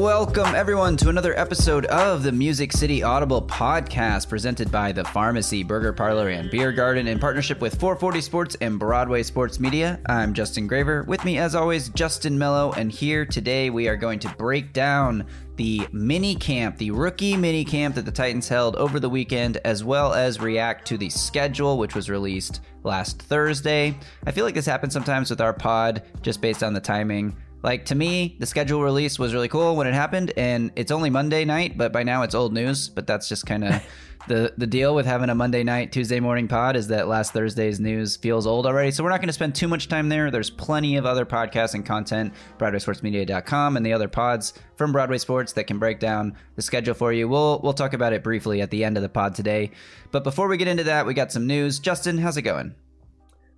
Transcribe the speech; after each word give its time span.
Welcome, 0.00 0.54
everyone, 0.54 0.96
to 0.96 1.10
another 1.10 1.38
episode 1.38 1.84
of 1.84 2.22
the 2.22 2.32
Music 2.32 2.72
City 2.72 3.02
Audible 3.02 3.42
podcast 3.42 4.30
presented 4.30 4.72
by 4.72 4.92
The 4.92 5.04
Pharmacy, 5.04 5.62
Burger 5.62 5.92
Parlor, 5.92 6.30
and 6.30 6.50
Beer 6.50 6.72
Garden 6.72 7.06
in 7.06 7.18
partnership 7.18 7.60
with 7.60 7.78
440 7.78 8.22
Sports 8.22 8.56
and 8.62 8.78
Broadway 8.78 9.22
Sports 9.22 9.60
Media. 9.60 10.00
I'm 10.06 10.32
Justin 10.32 10.66
Graver. 10.66 11.02
With 11.06 11.22
me, 11.26 11.36
as 11.36 11.54
always, 11.54 11.90
Justin 11.90 12.38
Melo. 12.38 12.72
And 12.72 12.90
here 12.90 13.26
today, 13.26 13.68
we 13.68 13.88
are 13.88 13.96
going 13.96 14.18
to 14.20 14.34
break 14.36 14.72
down 14.72 15.26
the 15.56 15.86
mini 15.92 16.34
camp, 16.34 16.78
the 16.78 16.92
rookie 16.92 17.36
mini 17.36 17.62
camp 17.62 17.94
that 17.96 18.06
the 18.06 18.10
Titans 18.10 18.48
held 18.48 18.76
over 18.76 19.00
the 19.00 19.10
weekend, 19.10 19.58
as 19.66 19.84
well 19.84 20.14
as 20.14 20.40
react 20.40 20.88
to 20.88 20.96
the 20.96 21.10
schedule, 21.10 21.76
which 21.76 21.94
was 21.94 22.08
released 22.08 22.62
last 22.84 23.20
Thursday. 23.20 23.94
I 24.24 24.32
feel 24.32 24.46
like 24.46 24.54
this 24.54 24.64
happens 24.64 24.94
sometimes 24.94 25.28
with 25.28 25.42
our 25.42 25.52
pod, 25.52 26.04
just 26.22 26.40
based 26.40 26.62
on 26.62 26.72
the 26.72 26.80
timing. 26.80 27.36
Like 27.62 27.86
to 27.86 27.94
me, 27.94 28.36
the 28.38 28.46
schedule 28.46 28.82
release 28.82 29.18
was 29.18 29.34
really 29.34 29.48
cool 29.48 29.76
when 29.76 29.86
it 29.86 29.94
happened, 29.94 30.32
and 30.36 30.70
it's 30.76 30.90
only 30.90 31.10
Monday 31.10 31.44
night, 31.44 31.76
but 31.76 31.92
by 31.92 32.02
now 32.02 32.22
it's 32.22 32.34
old 32.34 32.54
news. 32.54 32.88
But 32.88 33.06
that's 33.06 33.28
just 33.28 33.44
kind 33.44 33.64
of 33.64 33.82
the 34.28 34.52
the 34.56 34.66
deal 34.66 34.94
with 34.94 35.04
having 35.06 35.28
a 35.28 35.34
Monday 35.34 35.62
night, 35.62 35.92
Tuesday 35.92 36.20
morning 36.20 36.48
pod 36.48 36.76
is 36.76 36.88
that 36.88 37.08
last 37.08 37.32
Thursday's 37.32 37.78
news 37.78 38.16
feels 38.16 38.46
old 38.46 38.66
already. 38.66 38.90
So 38.90 39.04
we're 39.04 39.10
not 39.10 39.20
going 39.20 39.28
to 39.28 39.34
spend 39.34 39.54
too 39.54 39.68
much 39.68 39.88
time 39.88 40.08
there. 40.08 40.30
There's 40.30 40.50
plenty 40.50 40.96
of 40.96 41.04
other 41.04 41.26
podcasts 41.26 41.74
and 41.74 41.84
content, 41.84 42.32
BroadwaySportsMedia.com, 42.58 43.76
and 43.76 43.84
the 43.84 43.92
other 43.92 44.08
pods 44.08 44.54
from 44.76 44.92
Broadway 44.92 45.18
Sports 45.18 45.52
that 45.54 45.64
can 45.64 45.78
break 45.78 46.00
down 46.00 46.36
the 46.56 46.62
schedule 46.62 46.94
for 46.94 47.12
you. 47.12 47.28
We'll 47.28 47.60
we'll 47.62 47.74
talk 47.74 47.92
about 47.92 48.12
it 48.12 48.22
briefly 48.22 48.62
at 48.62 48.70
the 48.70 48.84
end 48.84 48.96
of 48.96 49.02
the 49.02 49.08
pod 49.08 49.34
today. 49.34 49.70
But 50.10 50.24
before 50.24 50.48
we 50.48 50.56
get 50.56 50.68
into 50.68 50.84
that, 50.84 51.04
we 51.04 51.14
got 51.14 51.30
some 51.30 51.46
news. 51.46 51.78
Justin, 51.78 52.16
how's 52.18 52.36
it 52.36 52.42
going? 52.42 52.74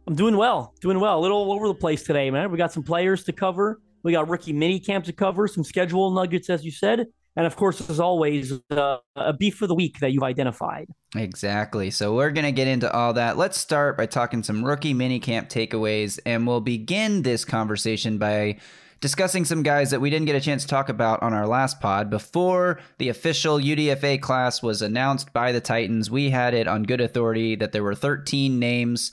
I'm 0.07 0.17
doing 0.17 0.37
well, 0.37 0.75
doing 0.81 0.99
well. 0.99 1.19
A 1.19 1.21
little 1.21 1.39
all 1.39 1.53
over 1.53 1.69
the 1.69 1.75
place 1.75 2.03
today, 2.03 2.31
man. 2.31 2.51
We 2.51 2.59
got 2.59 2.73
some 2.73 2.83
players 2.83 3.23
to 3.25 3.33
cover. 3.33 3.81
We 4.03 4.13
got 4.13 4.29
rookie 4.29 4.53
mini 4.53 4.81
camp 4.81 5.05
to 5.07 5.13
cover, 5.13 5.47
some 5.49 5.65
schedule 5.65 6.11
nuggets, 6.11 6.51
as 6.51 6.65
you 6.65 6.71
said, 6.71 7.07
and 7.37 7.47
of 7.47 7.57
course, 7.57 7.89
as 7.89 7.99
always, 7.99 8.53
uh, 8.71 8.99
a 9.17 9.33
beef 9.33 9.55
for 9.55 9.67
the 9.67 9.75
week 9.75 10.01
that 10.01 10.13
you've 10.13 10.23
identified. 10.23 10.89
Exactly. 11.17 11.91
So 11.91 12.15
we're 12.15 12.31
going 12.31 12.45
to 12.45 12.53
get 12.53 12.69
into 12.69 12.93
all 12.93 13.15
that. 13.15 13.39
Let's 13.39 13.59
start 13.59 13.97
by 13.97 14.07
talking 14.07 14.43
some 14.43 14.65
rookie 14.65 14.93
mini 14.93 15.19
camp 15.19 15.49
takeaways, 15.49 16.19
and 16.27 16.47
we'll 16.47 16.61
begin 16.61 17.23
this 17.23 17.45
conversation 17.45 18.19
by 18.19 18.59
discussing 19.01 19.45
some 19.45 19.63
guys 19.63 19.91
that 19.91 20.01
we 20.01 20.11
didn't 20.11 20.27
get 20.27 20.37
a 20.37 20.41
chance 20.41 20.63
to 20.63 20.69
talk 20.69 20.89
about 20.89 21.23
on 21.23 21.33
our 21.33 21.47
last 21.47 21.81
pod. 21.81 22.11
Before 22.11 22.79
the 22.99 23.09
official 23.09 23.59
UDFA 23.59 24.21
class 24.21 24.63
was 24.63 24.83
announced 24.83 25.33
by 25.33 25.53
the 25.53 25.61
Titans, 25.61 26.11
we 26.11 26.31
had 26.31 26.55
it 26.55 26.69
on 26.69 26.85
good 26.85 27.01
authority 27.01 27.57
that 27.57 27.73
there 27.73 27.83
were 27.83 27.95
13 27.95 28.59
names. 28.59 29.13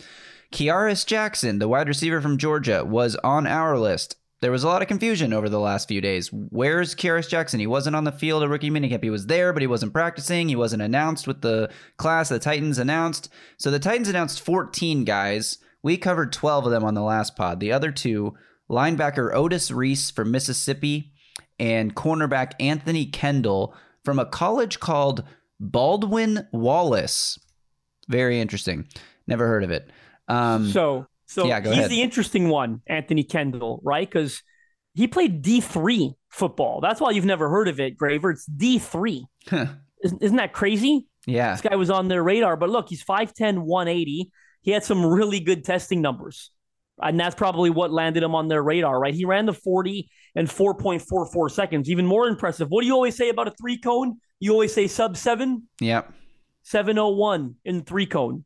Kearis 0.51 1.05
Jackson, 1.05 1.59
the 1.59 1.67
wide 1.67 1.87
receiver 1.87 2.21
from 2.21 2.37
Georgia, 2.37 2.83
was 2.83 3.15
on 3.17 3.47
our 3.47 3.77
list 3.77 4.15
there 4.41 4.51
was 4.51 4.63
a 4.63 4.67
lot 4.67 4.81
of 4.81 4.87
confusion 4.87 5.33
over 5.33 5.49
the 5.49 5.59
last 5.59 5.87
few 5.87 5.99
days. 5.99 6.29
Where's 6.31 6.95
Kearis 6.95 7.27
Jackson? 7.27 7.59
He 7.59 7.67
wasn't 7.67 7.95
on 7.95 8.05
the 8.05 8.11
field 8.11 8.41
at 8.41 8.49
rookie 8.49 8.69
minicamp. 8.69 9.03
He 9.03 9.09
was 9.09 9.27
there, 9.27 9.51
but 9.51 9.61
he 9.61 9.67
wasn't 9.67 9.93
practicing. 9.93 10.47
He 10.47 10.55
wasn't 10.55 10.81
announced 10.81 11.27
with 11.27 11.41
the 11.41 11.69
class 11.97 12.29
the 12.29 12.39
Titans 12.39 12.77
announced. 12.77 13.29
So 13.57 13.69
the 13.69 13.79
Titans 13.79 14.07
announced 14.07 14.41
14 14.41 15.03
guys. 15.03 15.57
We 15.83 15.97
covered 15.97 16.31
12 16.31 16.67
of 16.67 16.71
them 16.71 16.85
on 16.85 16.93
the 16.93 17.01
last 17.01 17.35
pod. 17.35 17.59
The 17.59 17.73
other 17.73 17.91
two, 17.91 18.35
linebacker 18.69 19.33
Otis 19.33 19.71
Reese 19.71 20.09
from 20.09 20.31
Mississippi 20.31 21.11
and 21.59 21.95
cornerback 21.95 22.53
Anthony 22.59 23.05
Kendall 23.05 23.75
from 24.05 24.19
a 24.19 24.25
college 24.25 24.79
called 24.79 25.23
Baldwin 25.59 26.47
Wallace. 26.53 27.37
Very 28.07 28.39
interesting. 28.39 28.87
Never 29.27 29.47
heard 29.47 29.63
of 29.63 29.71
it. 29.71 29.89
Um, 30.29 30.69
so 30.69 31.07
so 31.29 31.45
yeah, 31.45 31.61
he's 31.61 31.69
ahead. 31.73 31.91
the 31.91 32.01
interesting 32.01 32.49
one, 32.49 32.81
Anthony 32.87 33.23
Kendall, 33.23 33.81
right? 33.83 34.09
Because 34.09 34.41
he 34.95 35.07
played 35.07 35.43
D3 35.43 36.15
football. 36.29 36.81
That's 36.81 36.99
why 36.99 37.11
you've 37.11 37.23
never 37.23 37.49
heard 37.49 37.67
of 37.67 37.79
it, 37.79 37.95
Graver. 37.95 38.31
It's 38.31 38.49
D3. 38.49 39.25
Isn't, 40.03 40.23
isn't 40.23 40.37
that 40.37 40.53
crazy? 40.53 41.07
Yeah. 41.27 41.51
This 41.51 41.61
guy 41.61 41.75
was 41.75 41.91
on 41.91 42.07
their 42.07 42.23
radar. 42.23 42.55
But 42.55 42.69
look, 42.69 42.89
he's 42.89 43.03
5'10, 43.03 43.59
180. 43.59 44.31
He 44.61 44.71
had 44.71 44.83
some 44.83 45.05
really 45.05 45.39
good 45.39 45.65
testing 45.65 46.01
numbers. 46.01 46.49
And 46.99 47.19
that's 47.19 47.35
probably 47.35 47.69
what 47.69 47.91
landed 47.91 48.23
him 48.23 48.33
on 48.33 48.47
their 48.47 48.63
radar, 48.63 48.97
right? 48.97 49.13
He 49.13 49.25
ran 49.25 49.45
the 49.45 49.53
40 49.53 50.09
and 50.35 50.47
4.44 50.47 51.51
seconds. 51.51 51.89
Even 51.89 52.05
more 52.05 52.27
impressive. 52.27 52.69
What 52.69 52.81
do 52.81 52.87
you 52.87 52.93
always 52.93 53.15
say 53.15 53.29
about 53.29 53.49
a 53.49 53.51
three 53.51 53.77
cone? 53.77 54.19
You 54.39 54.53
always 54.53 54.73
say 54.73 54.87
sub 54.87 55.15
seven? 55.15 55.67
Yep. 55.81 56.11
701 56.63 57.55
in 57.65 57.83
three 57.83 58.05
cone. 58.05 58.45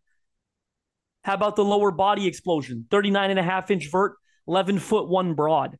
How 1.24 1.34
about 1.34 1.56
the 1.56 1.64
lower 1.64 1.92
body 1.92 2.28
explosion? 2.28 2.86
39 2.92 3.32
and 3.32 3.40
a 3.40 3.44
half 3.44 3.72
inch 3.72 3.90
vert, 3.90 4.16
11 4.48 4.80
foot 4.80 5.08
one 5.10 5.34
broad. 5.34 5.78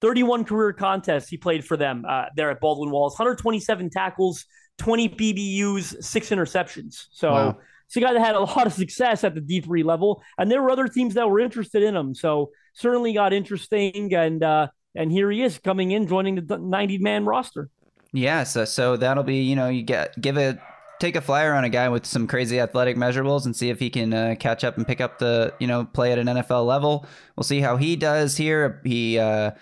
31 0.00 0.44
career 0.44 0.72
contests 0.72 1.28
he 1.28 1.36
played 1.36 1.64
for 1.64 1.76
them 1.76 2.04
uh, 2.08 2.24
there 2.34 2.50
at 2.50 2.60
Baldwin 2.60 2.90
Wallace, 2.90 3.12
127 3.18 3.90
tackles, 3.90 4.46
20 4.78 5.10
PBUs, 5.10 6.02
six 6.02 6.30
interceptions. 6.30 7.06
So 7.12 7.30
wow. 7.30 7.58
it's 7.86 7.96
a 7.96 8.00
guy 8.00 8.14
that 8.14 8.20
had 8.20 8.34
a 8.34 8.40
lot 8.40 8.66
of 8.66 8.72
success 8.72 9.24
at 9.24 9.34
the 9.34 9.40
D3 9.40 9.84
level, 9.84 10.22
and 10.38 10.50
there 10.50 10.62
were 10.62 10.70
other 10.70 10.88
teams 10.88 11.14
that 11.14 11.28
were 11.28 11.38
interested 11.38 11.82
in 11.82 11.94
him. 11.94 12.14
So 12.14 12.50
certainly 12.74 13.12
got 13.12 13.32
interesting, 13.32 14.14
and 14.14 14.42
uh, 14.42 14.68
and 14.94 15.12
here 15.12 15.30
he 15.30 15.42
is 15.42 15.58
coming 15.58 15.90
in, 15.90 16.06
joining 16.06 16.46
the 16.46 16.58
90 16.58 16.98
man 16.98 17.24
roster. 17.24 17.68
Yeah, 18.12 18.44
so 18.44 18.64
so 18.64 18.96
that'll 18.96 19.22
be 19.22 19.42
you 19.42 19.54
know 19.54 19.68
you 19.68 19.82
get 19.82 20.20
give 20.20 20.36
it 20.36 20.58
take 21.00 21.16
a 21.16 21.20
flyer 21.20 21.54
on 21.54 21.64
a 21.64 21.68
guy 21.68 21.88
with 21.88 22.06
some 22.06 22.26
crazy 22.26 22.60
athletic 22.60 22.96
measurables 22.96 23.46
and 23.46 23.56
see 23.56 23.70
if 23.70 23.80
he 23.80 23.90
can 23.90 24.12
uh, 24.12 24.36
catch 24.38 24.62
up 24.62 24.76
and 24.76 24.86
pick 24.86 25.00
up 25.00 25.18
the 25.18 25.52
you 25.58 25.66
know 25.66 25.84
play 25.84 26.12
at 26.12 26.18
an 26.18 26.28
NFL 26.28 26.66
level. 26.66 27.06
We'll 27.34 27.44
see 27.44 27.60
how 27.60 27.76
he 27.76 27.96
does 27.96 28.36
here. 28.36 28.80
He 28.84 29.18
uh, 29.18 29.52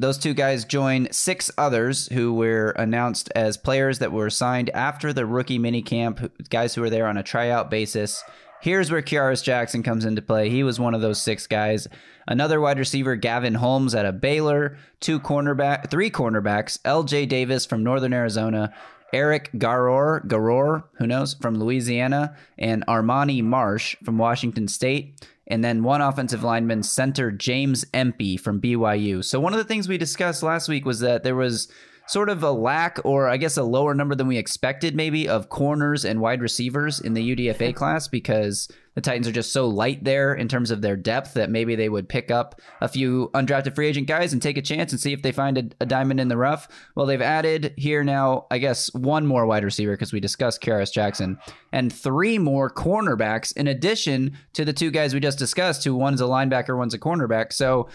those 0.00 0.18
two 0.18 0.34
guys 0.34 0.64
join 0.64 1.12
six 1.12 1.50
others 1.56 2.08
who 2.08 2.34
were 2.34 2.70
announced 2.70 3.30
as 3.36 3.56
players 3.56 4.00
that 4.00 4.10
were 4.10 4.30
signed 4.30 4.70
after 4.70 5.12
the 5.12 5.24
rookie 5.24 5.58
minicamp, 5.58 6.30
guys 6.50 6.74
who 6.74 6.80
were 6.80 6.90
there 6.90 7.06
on 7.06 7.16
a 7.16 7.22
tryout 7.22 7.70
basis. 7.70 8.24
Here's 8.60 8.90
where 8.90 9.02
Kearis 9.02 9.44
Jackson 9.44 9.82
comes 9.82 10.06
into 10.06 10.22
play. 10.22 10.48
He 10.48 10.62
was 10.62 10.80
one 10.80 10.94
of 10.94 11.02
those 11.02 11.20
six 11.20 11.46
guys. 11.46 11.86
Another 12.26 12.62
wide 12.62 12.78
receiver, 12.78 13.14
Gavin 13.14 13.54
Holmes 13.54 13.94
at 13.94 14.06
a 14.06 14.12
Baylor. 14.12 14.78
Two 15.00 15.20
cornerback, 15.20 15.90
three 15.90 16.10
cornerbacks, 16.10 16.78
L.J. 16.82 17.26
Davis 17.26 17.66
from 17.66 17.84
Northern 17.84 18.14
Arizona, 18.14 18.72
Eric 19.12 19.50
Garror, 19.54 20.26
Garror, 20.26 20.84
who 20.94 21.06
knows, 21.06 21.34
from 21.34 21.58
Louisiana, 21.58 22.36
and 22.58 22.84
Armani 22.86 23.42
Marsh 23.42 23.96
from 24.04 24.18
Washington 24.18 24.68
State. 24.68 25.26
And 25.46 25.62
then 25.62 25.82
one 25.82 26.00
offensive 26.00 26.42
lineman, 26.42 26.82
center 26.82 27.30
James 27.30 27.84
Empey 27.92 28.36
from 28.36 28.60
BYU. 28.60 29.22
So, 29.22 29.40
one 29.40 29.52
of 29.52 29.58
the 29.58 29.64
things 29.64 29.88
we 29.88 29.98
discussed 29.98 30.42
last 30.42 30.68
week 30.68 30.86
was 30.86 31.00
that 31.00 31.22
there 31.22 31.36
was 31.36 31.68
sort 32.06 32.28
of 32.28 32.42
a 32.42 32.50
lack, 32.50 32.98
or 33.04 33.28
I 33.28 33.36
guess 33.36 33.56
a 33.56 33.62
lower 33.62 33.94
number 33.94 34.14
than 34.14 34.26
we 34.26 34.36
expected, 34.36 34.94
maybe, 34.94 35.28
of 35.28 35.48
corners 35.48 36.04
and 36.04 36.20
wide 36.20 36.42
receivers 36.42 37.00
in 37.00 37.14
the 37.14 37.36
UDFA 37.36 37.74
class 37.74 38.08
because 38.08 38.68
the 38.94 39.00
Titans 39.00 39.26
are 39.26 39.32
just 39.32 39.52
so 39.52 39.66
light 39.66 40.04
there 40.04 40.34
in 40.34 40.46
terms 40.48 40.70
of 40.70 40.80
their 40.80 40.96
depth 40.96 41.34
that 41.34 41.50
maybe 41.50 41.74
they 41.74 41.88
would 41.88 42.08
pick 42.08 42.30
up 42.30 42.60
a 42.80 42.88
few 42.88 43.30
undrafted 43.34 43.74
free 43.74 43.88
agent 43.88 44.06
guys 44.06 44.32
and 44.32 44.40
take 44.40 44.56
a 44.56 44.62
chance 44.62 44.92
and 44.92 45.00
see 45.00 45.12
if 45.12 45.22
they 45.22 45.32
find 45.32 45.58
a, 45.58 45.64
a 45.80 45.86
diamond 45.86 46.20
in 46.20 46.28
the 46.28 46.36
rough. 46.36 46.68
Well, 46.94 47.06
they've 47.06 47.20
added 47.20 47.74
here 47.76 48.04
now, 48.04 48.46
I 48.50 48.58
guess, 48.58 48.92
one 48.94 49.26
more 49.26 49.46
wide 49.46 49.64
receiver 49.64 49.92
because 49.92 50.12
we 50.12 50.20
discussed 50.20 50.62
Kearis 50.62 50.92
Jackson 50.92 51.38
and 51.72 51.92
three 51.92 52.38
more 52.38 52.70
cornerbacks 52.70 53.56
in 53.56 53.66
addition 53.66 54.36
to 54.52 54.64
the 54.64 54.72
two 54.72 54.90
guys 54.90 55.12
we 55.12 55.20
just 55.20 55.38
discussed, 55.38 55.84
who 55.84 55.94
one's 55.94 56.20
a 56.20 56.24
linebacker, 56.24 56.76
one's 56.76 56.94
a 56.94 56.98
cornerback. 56.98 57.52
So 57.52 57.88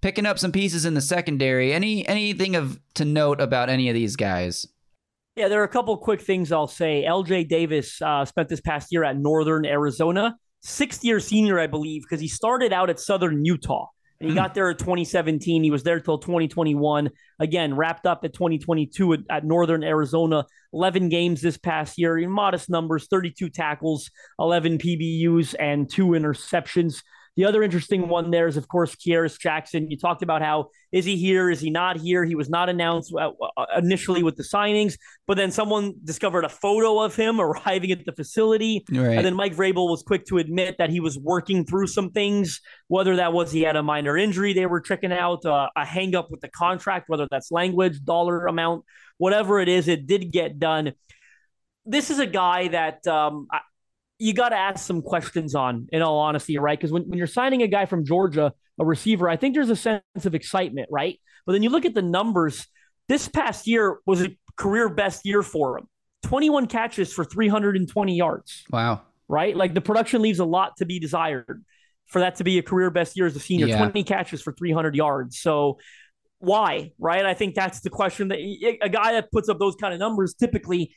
picking 0.00 0.26
up 0.26 0.38
some 0.38 0.52
pieces 0.52 0.84
in 0.84 0.94
the 0.94 1.00
secondary. 1.00 1.72
Any 1.72 2.06
anything 2.06 2.56
of 2.56 2.80
to 2.94 3.04
note 3.04 3.40
about 3.40 3.68
any 3.68 3.88
of 3.88 3.94
these 3.94 4.16
guys? 4.16 4.66
Yeah, 5.36 5.48
there 5.48 5.60
are 5.60 5.64
a 5.64 5.68
couple 5.68 5.96
quick 5.96 6.20
things 6.20 6.50
I'll 6.50 6.66
say. 6.66 7.04
LJ 7.08 7.48
Davis 7.48 8.02
uh, 8.02 8.24
spent 8.24 8.48
this 8.48 8.60
past 8.60 8.88
year 8.90 9.04
at 9.04 9.16
Northern 9.16 9.64
Arizona, 9.64 10.36
sixth 10.60 11.04
year 11.04 11.20
senior, 11.20 11.60
I 11.60 11.68
believe, 11.68 12.02
because 12.02 12.20
he 12.20 12.28
started 12.28 12.72
out 12.72 12.90
at 12.90 12.98
Southern 12.98 13.44
Utah. 13.44 13.86
And 14.20 14.30
he 14.30 14.34
hmm. 14.34 14.42
got 14.42 14.54
there 14.54 14.68
in 14.68 14.76
2017. 14.76 15.62
He 15.62 15.70
was 15.70 15.84
there 15.84 16.00
till 16.00 16.18
2021. 16.18 17.10
Again, 17.38 17.76
wrapped 17.76 18.04
up 18.04 18.24
at 18.24 18.32
2022 18.32 19.12
at, 19.12 19.20
at, 19.30 19.44
Northern 19.44 19.84
Arizona. 19.84 20.44
11 20.72 21.08
games 21.08 21.40
this 21.40 21.56
past 21.56 21.98
year 21.98 22.18
in 22.18 22.28
modest 22.28 22.68
numbers 22.68 23.06
32 23.08 23.48
tackles, 23.48 24.10
11 24.40 24.78
PBUs, 24.78 25.54
and 25.58 25.88
two 25.88 26.08
interceptions 26.08 27.02
The 27.38 27.44
other 27.44 27.62
interesting 27.62 28.08
one 28.08 28.32
there 28.32 28.48
is, 28.48 28.56
of 28.56 28.66
course, 28.66 28.96
Kearis 28.96 29.38
Jackson. 29.38 29.88
You 29.88 29.96
talked 29.96 30.22
about 30.22 30.42
how 30.42 30.70
is 30.90 31.04
he 31.04 31.16
here? 31.16 31.48
Is 31.48 31.60
he 31.60 31.70
not 31.70 31.96
here? 31.96 32.24
He 32.24 32.34
was 32.34 32.50
not 32.50 32.68
announced 32.68 33.14
uh, 33.14 33.30
uh, 33.56 33.66
initially 33.76 34.24
with 34.24 34.34
the 34.34 34.42
signings, 34.42 34.98
but 35.28 35.36
then 35.36 35.52
someone 35.52 35.94
discovered 36.02 36.44
a 36.44 36.48
photo 36.48 36.98
of 36.98 37.14
him 37.14 37.40
arriving 37.40 37.92
at 37.92 38.04
the 38.04 38.10
facility. 38.10 38.84
Right. 38.90 39.16
And 39.18 39.24
then 39.24 39.36
Mike 39.36 39.54
Vrabel 39.54 39.88
was 39.88 40.02
quick 40.02 40.26
to 40.26 40.38
admit 40.38 40.78
that 40.78 40.90
he 40.90 40.98
was 40.98 41.16
working 41.16 41.64
through 41.64 41.86
some 41.86 42.10
things, 42.10 42.60
whether 42.88 43.14
that 43.14 43.32
was 43.32 43.52
he 43.52 43.62
had 43.62 43.76
a 43.76 43.84
minor 43.84 44.18
injury 44.18 44.52
they 44.52 44.66
were 44.66 44.80
checking 44.80 45.12
out, 45.12 45.46
uh, 45.46 45.68
a 45.76 45.84
hang 45.84 46.16
up 46.16 46.32
with 46.32 46.40
the 46.40 46.48
contract, 46.48 47.08
whether 47.08 47.28
that's 47.30 47.52
language, 47.52 48.02
dollar 48.02 48.48
amount, 48.48 48.84
whatever 49.16 49.60
it 49.60 49.68
is, 49.68 49.86
it 49.86 50.08
did 50.08 50.32
get 50.32 50.58
done. 50.58 50.92
This 51.86 52.10
is 52.10 52.18
a 52.18 52.26
guy 52.26 52.66
that 52.66 53.06
um, 53.06 53.46
you 54.18 54.34
got 54.34 54.50
to 54.50 54.56
ask 54.56 54.84
some 54.84 55.02
questions 55.02 55.54
on, 55.54 55.88
in 55.92 56.02
all 56.02 56.18
honesty, 56.18 56.58
right? 56.58 56.78
Because 56.78 56.92
when, 56.92 57.04
when 57.08 57.18
you're 57.18 57.26
signing 57.26 57.62
a 57.62 57.68
guy 57.68 57.86
from 57.86 58.04
Georgia, 58.04 58.52
a 58.78 58.84
receiver, 58.84 59.28
I 59.28 59.36
think 59.36 59.54
there's 59.54 59.70
a 59.70 59.76
sense 59.76 60.02
of 60.24 60.34
excitement, 60.34 60.88
right? 60.90 61.18
But 61.46 61.52
then 61.52 61.62
you 61.62 61.70
look 61.70 61.84
at 61.84 61.94
the 61.94 62.02
numbers. 62.02 62.66
This 63.08 63.28
past 63.28 63.66
year 63.66 63.98
was 64.04 64.22
a 64.22 64.36
career 64.56 64.88
best 64.88 65.24
year 65.24 65.42
for 65.42 65.78
him 65.78 65.88
21 66.24 66.66
catches 66.66 67.12
for 67.12 67.24
320 67.24 68.14
yards. 68.14 68.64
Wow. 68.70 69.02
Right? 69.28 69.56
Like 69.56 69.74
the 69.74 69.80
production 69.80 70.20
leaves 70.20 70.40
a 70.40 70.44
lot 70.44 70.76
to 70.78 70.84
be 70.84 70.98
desired 70.98 71.64
for 72.06 72.20
that 72.20 72.36
to 72.36 72.44
be 72.44 72.58
a 72.58 72.62
career 72.62 72.90
best 72.90 73.16
year 73.16 73.26
as 73.26 73.36
a 73.36 73.40
senior 73.40 73.66
Yeah. 73.66 73.78
20 73.78 74.02
catches 74.04 74.42
for 74.42 74.52
300 74.52 74.94
yards. 74.94 75.38
So, 75.38 75.78
why? 76.38 76.92
Right? 76.98 77.24
I 77.24 77.34
think 77.34 77.54
that's 77.54 77.80
the 77.80 77.90
question 77.90 78.28
that 78.28 78.38
a 78.38 78.88
guy 78.88 79.12
that 79.12 79.30
puts 79.32 79.48
up 79.48 79.58
those 79.58 79.76
kind 79.76 79.92
of 79.92 80.00
numbers 80.00 80.34
typically 80.34 80.94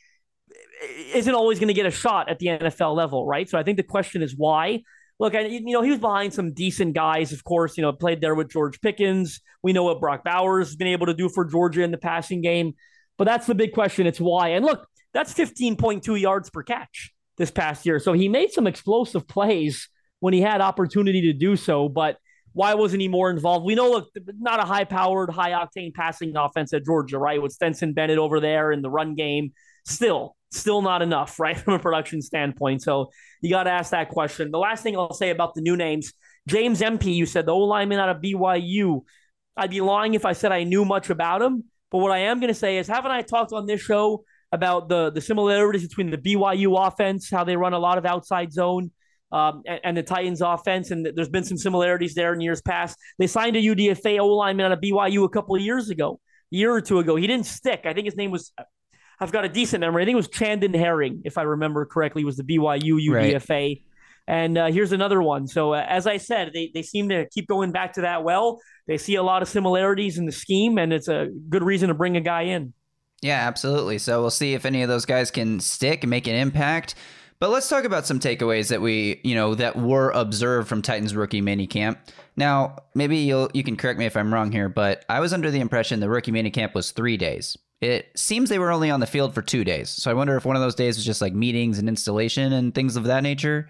isn't 1.14 1.34
always 1.34 1.58
going 1.58 1.68
to 1.68 1.74
get 1.74 1.86
a 1.86 1.90
shot 1.90 2.28
at 2.28 2.38
the 2.38 2.46
NFL 2.46 2.96
level, 2.96 3.26
right? 3.26 3.48
So 3.48 3.58
I 3.58 3.62
think 3.62 3.76
the 3.76 3.82
question 3.82 4.22
is 4.22 4.34
why. 4.36 4.82
Look, 5.18 5.34
I, 5.34 5.42
you 5.42 5.72
know, 5.72 5.82
he 5.82 5.90
was 5.90 6.00
behind 6.00 6.34
some 6.34 6.52
decent 6.52 6.94
guys, 6.94 7.32
of 7.32 7.44
course, 7.44 7.76
you 7.76 7.82
know, 7.82 7.92
played 7.92 8.20
there 8.20 8.34
with 8.34 8.50
George 8.50 8.80
Pickens. 8.80 9.40
We 9.62 9.72
know 9.72 9.84
what 9.84 10.00
Brock 10.00 10.24
Bowers 10.24 10.68
has 10.68 10.76
been 10.76 10.88
able 10.88 11.06
to 11.06 11.14
do 11.14 11.28
for 11.28 11.44
Georgia 11.44 11.82
in 11.82 11.92
the 11.92 11.98
passing 11.98 12.40
game. 12.40 12.74
But 13.18 13.24
that's 13.24 13.46
the 13.46 13.54
big 13.54 13.72
question. 13.72 14.06
It's 14.06 14.20
why. 14.20 14.48
And 14.48 14.64
look, 14.64 14.86
that's 15.14 15.32
15.2 15.32 16.20
yards 16.20 16.50
per 16.50 16.62
catch 16.62 17.12
this 17.36 17.50
past 17.50 17.86
year. 17.86 18.00
So 18.00 18.14
he 18.14 18.28
made 18.28 18.50
some 18.50 18.66
explosive 18.66 19.28
plays 19.28 19.88
when 20.20 20.34
he 20.34 20.40
had 20.40 20.60
opportunity 20.60 21.20
to 21.22 21.32
do 21.32 21.56
so. 21.56 21.88
But 21.88 22.16
why 22.52 22.74
wasn't 22.74 23.02
he 23.02 23.08
more 23.08 23.30
involved? 23.30 23.64
We 23.64 23.74
know, 23.74 23.90
look, 23.90 24.08
not 24.38 24.60
a 24.60 24.64
high 24.64 24.84
powered, 24.84 25.30
high 25.30 25.52
octane 25.52 25.94
passing 25.94 26.36
offense 26.36 26.72
at 26.72 26.84
Georgia, 26.84 27.18
right? 27.18 27.40
With 27.40 27.52
Stetson 27.52 27.92
Bennett 27.92 28.18
over 28.18 28.40
there 28.40 28.72
in 28.72 28.82
the 28.82 28.90
run 28.90 29.14
game. 29.14 29.52
Still, 29.84 30.36
still 30.52 30.82
not 30.82 31.02
enough, 31.02 31.40
right? 31.40 31.58
From 31.64 31.74
a 31.74 31.78
production 31.78 32.22
standpoint. 32.22 32.82
So 32.82 33.10
you 33.40 33.50
got 33.50 33.64
to 33.64 33.70
ask 33.70 33.90
that 33.90 34.08
question. 34.08 34.50
The 34.50 34.58
last 34.58 34.82
thing 34.82 34.96
I'll 34.96 35.14
say 35.14 35.30
about 35.30 35.54
the 35.54 35.60
new 35.60 35.76
names 35.76 36.12
James 36.48 36.82
Empey, 36.82 37.12
you 37.12 37.26
said 37.26 37.46
the 37.46 37.52
old 37.52 37.68
lineman 37.68 37.98
out 37.98 38.08
of 38.08 38.22
BYU. 38.22 39.02
I'd 39.56 39.70
be 39.70 39.80
lying 39.80 40.14
if 40.14 40.24
I 40.24 40.32
said 40.32 40.52
I 40.52 40.64
knew 40.64 40.84
much 40.84 41.10
about 41.10 41.42
him. 41.42 41.64
But 41.90 41.98
what 41.98 42.10
I 42.10 42.18
am 42.18 42.40
going 42.40 42.48
to 42.48 42.54
say 42.54 42.78
is, 42.78 42.88
haven't 42.88 43.10
I 43.10 43.22
talked 43.22 43.52
on 43.52 43.66
this 43.66 43.80
show 43.80 44.24
about 44.50 44.88
the 44.88 45.10
the 45.10 45.20
similarities 45.20 45.86
between 45.86 46.10
the 46.10 46.18
BYU 46.18 46.86
offense, 46.86 47.30
how 47.30 47.44
they 47.44 47.56
run 47.56 47.74
a 47.74 47.78
lot 47.78 47.98
of 47.98 48.06
outside 48.06 48.52
zone, 48.52 48.90
um, 49.30 49.62
and, 49.66 49.80
and, 49.84 49.96
the 49.96 50.02
Titans 50.02 50.40
offense, 50.40 50.90
and 50.90 51.06
there's 51.14 51.28
been 51.28 51.44
some 51.44 51.58
similarities 51.58 52.14
there 52.14 52.34
in 52.34 52.40
years 52.40 52.60
past. 52.60 52.98
They 53.18 53.26
signed 53.26 53.56
a 53.56 53.60
UDFA 53.60 54.18
O 54.20 54.28
lineman 54.28 54.66
out 54.66 54.72
of 54.72 54.80
BYU 54.80 55.24
a 55.24 55.28
couple 55.28 55.54
of 55.54 55.62
years 55.62 55.90
ago, 55.90 56.18
a 56.52 56.56
year 56.56 56.72
or 56.72 56.80
two 56.80 56.98
ago. 56.98 57.16
He 57.16 57.26
didn't 57.26 57.46
stick. 57.46 57.82
I 57.84 57.92
think 57.92 58.06
his 58.06 58.16
name 58.16 58.30
was. 58.30 58.52
I've 59.22 59.30
got 59.30 59.44
a 59.44 59.48
decent 59.48 59.82
memory. 59.82 60.02
I 60.02 60.04
think 60.04 60.14
it 60.14 60.16
was 60.16 60.28
Chandon 60.28 60.74
Herring, 60.74 61.22
if 61.24 61.38
I 61.38 61.42
remember 61.42 61.86
correctly, 61.86 62.24
was 62.24 62.36
the 62.36 62.42
BYU 62.42 62.98
UDFA. 63.08 63.48
Right. 63.48 63.82
And 64.26 64.58
uh, 64.58 64.66
here's 64.66 64.90
another 64.90 65.22
one. 65.22 65.46
So, 65.46 65.74
uh, 65.74 65.84
as 65.88 66.08
I 66.08 66.16
said, 66.16 66.50
they, 66.52 66.72
they 66.74 66.82
seem 66.82 67.08
to 67.10 67.28
keep 67.28 67.46
going 67.46 67.70
back 67.70 67.92
to 67.94 68.00
that 68.00 68.24
well. 68.24 68.60
They 68.88 68.98
see 68.98 69.14
a 69.14 69.22
lot 69.22 69.42
of 69.42 69.48
similarities 69.48 70.18
in 70.18 70.26
the 70.26 70.32
scheme, 70.32 70.76
and 70.76 70.92
it's 70.92 71.08
a 71.08 71.28
good 71.48 71.62
reason 71.62 71.88
to 71.88 71.94
bring 71.94 72.16
a 72.16 72.20
guy 72.20 72.42
in. 72.42 72.72
Yeah, 73.20 73.46
absolutely. 73.46 73.98
So, 73.98 74.20
we'll 74.20 74.30
see 74.30 74.54
if 74.54 74.64
any 74.64 74.82
of 74.82 74.88
those 74.88 75.06
guys 75.06 75.30
can 75.30 75.60
stick 75.60 76.02
and 76.02 76.10
make 76.10 76.26
an 76.26 76.34
impact. 76.34 76.96
But 77.38 77.50
let's 77.50 77.68
talk 77.68 77.84
about 77.84 78.06
some 78.06 78.20
takeaways 78.20 78.68
that 78.68 78.80
we, 78.80 79.20
you 79.22 79.34
know, 79.34 79.54
that 79.56 79.76
were 79.76 80.10
observed 80.10 80.68
from 80.68 80.82
Titans 80.82 81.14
rookie 81.14 81.40
mini 81.40 81.66
camp. 81.66 81.98
Now, 82.36 82.76
maybe 82.94 83.18
you'll 83.18 83.50
you 83.54 83.64
can 83.64 83.76
correct 83.76 83.98
me 83.98 84.06
if 84.06 84.16
I'm 84.16 84.32
wrong 84.32 84.52
here, 84.52 84.68
but 84.68 85.04
I 85.08 85.18
was 85.18 85.32
under 85.32 85.50
the 85.50 85.58
impression 85.60 85.98
the 85.98 86.08
rookie 86.08 86.30
mini 86.30 86.50
camp 86.50 86.74
was 86.74 86.92
three 86.92 87.16
days. 87.16 87.56
It 87.82 88.12
seems 88.14 88.48
they 88.48 88.60
were 88.60 88.70
only 88.70 88.90
on 88.90 89.00
the 89.00 89.08
field 89.08 89.34
for 89.34 89.42
two 89.42 89.64
days. 89.64 89.90
So 89.90 90.08
I 90.08 90.14
wonder 90.14 90.36
if 90.36 90.44
one 90.44 90.54
of 90.54 90.62
those 90.62 90.76
days 90.76 90.96
was 90.96 91.04
just 91.04 91.20
like 91.20 91.34
meetings 91.34 91.80
and 91.80 91.88
installation 91.88 92.52
and 92.52 92.72
things 92.72 92.94
of 92.94 93.04
that 93.04 93.24
nature. 93.24 93.68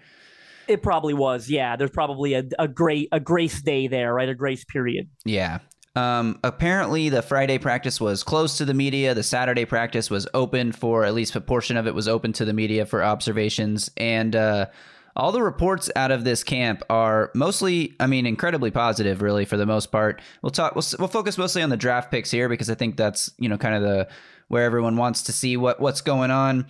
It 0.67 0.83
probably 0.83 1.15
was. 1.15 1.49
Yeah, 1.49 1.75
there's 1.75 1.89
probably 1.89 2.35
a, 2.35 2.43
a 2.59 2.67
great 2.67 3.09
a 3.11 3.19
grace 3.19 3.61
day 3.63 3.87
there, 3.87 4.13
right? 4.13 4.29
A 4.29 4.35
grace 4.35 4.63
period. 4.65 5.09
Yeah. 5.25 5.59
Um, 5.95 6.39
apparently, 6.43 7.09
the 7.09 7.23
Friday 7.23 7.57
practice 7.57 7.99
was 7.99 8.23
closed 8.23 8.59
to 8.59 8.65
the 8.65 8.73
media. 8.75 9.15
The 9.15 9.23
Saturday 9.23 9.65
practice 9.65 10.11
was 10.11 10.27
open 10.35 10.71
for 10.73 11.05
at 11.05 11.15
least 11.15 11.35
a 11.35 11.41
portion 11.41 11.75
of 11.75 11.87
it 11.87 11.95
was 11.95 12.07
open 12.07 12.33
to 12.33 12.45
the 12.45 12.53
media 12.53 12.85
for 12.85 13.03
observations. 13.03 13.89
And 13.97 14.35
uh, 14.35 14.67
all 15.15 15.31
the 15.31 15.41
reports 15.41 15.89
out 15.95 16.11
of 16.11 16.23
this 16.23 16.43
camp 16.43 16.83
are 16.89 17.31
mostly, 17.35 17.95
I 17.99 18.07
mean, 18.07 18.25
incredibly 18.25 18.71
positive, 18.71 19.21
really, 19.21 19.45
for 19.45 19.57
the 19.57 19.65
most 19.65 19.91
part. 19.91 20.21
We'll 20.41 20.49
talk, 20.51 20.75
we'll, 20.75 20.85
we'll 20.99 21.07
focus 21.07 21.37
mostly 21.37 21.61
on 21.61 21.69
the 21.69 21.77
draft 21.77 22.11
picks 22.11 22.31
here 22.31 22.49
because 22.49 22.69
I 22.69 22.75
think 22.75 22.97
that's, 22.97 23.31
you 23.37 23.49
know, 23.49 23.57
kind 23.57 23.75
of 23.75 23.81
the 23.81 24.07
where 24.47 24.63
everyone 24.63 24.97
wants 24.97 25.23
to 25.23 25.31
see 25.31 25.57
what 25.57 25.79
what's 25.79 26.01
going 26.01 26.31
on. 26.31 26.65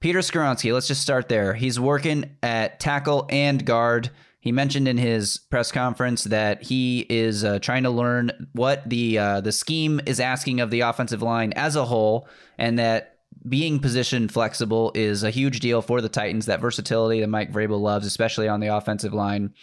Peter 0.00 0.18
Skoronski, 0.18 0.72
let's 0.72 0.88
just 0.88 1.00
start 1.00 1.28
there. 1.28 1.54
He's 1.54 1.78
working 1.78 2.36
at 2.42 2.80
tackle 2.80 3.26
and 3.30 3.64
guard. 3.64 4.10
He 4.40 4.50
mentioned 4.50 4.88
in 4.88 4.98
his 4.98 5.38
press 5.38 5.70
conference 5.70 6.24
that 6.24 6.64
he 6.64 7.06
is 7.08 7.44
uh, 7.44 7.60
trying 7.60 7.84
to 7.84 7.90
learn 7.90 8.48
what 8.52 8.88
the 8.88 9.18
uh, 9.18 9.40
the 9.40 9.52
scheme 9.52 10.00
is 10.04 10.18
asking 10.18 10.60
of 10.60 10.70
the 10.70 10.80
offensive 10.80 11.22
line 11.22 11.52
as 11.52 11.76
a 11.76 11.84
whole, 11.84 12.26
and 12.58 12.78
that 12.80 13.11
being 13.48 13.78
position 13.78 14.28
flexible 14.28 14.92
is 14.94 15.22
a 15.22 15.30
huge 15.30 15.60
deal 15.60 15.82
for 15.82 16.00
the 16.00 16.08
Titans. 16.08 16.46
That 16.46 16.60
versatility 16.60 17.20
that 17.20 17.28
Mike 17.28 17.52
Vrabel 17.52 17.80
loves, 17.80 18.06
especially 18.06 18.48
on 18.48 18.60
the 18.60 18.68
offensive 18.68 19.12
line. 19.12 19.54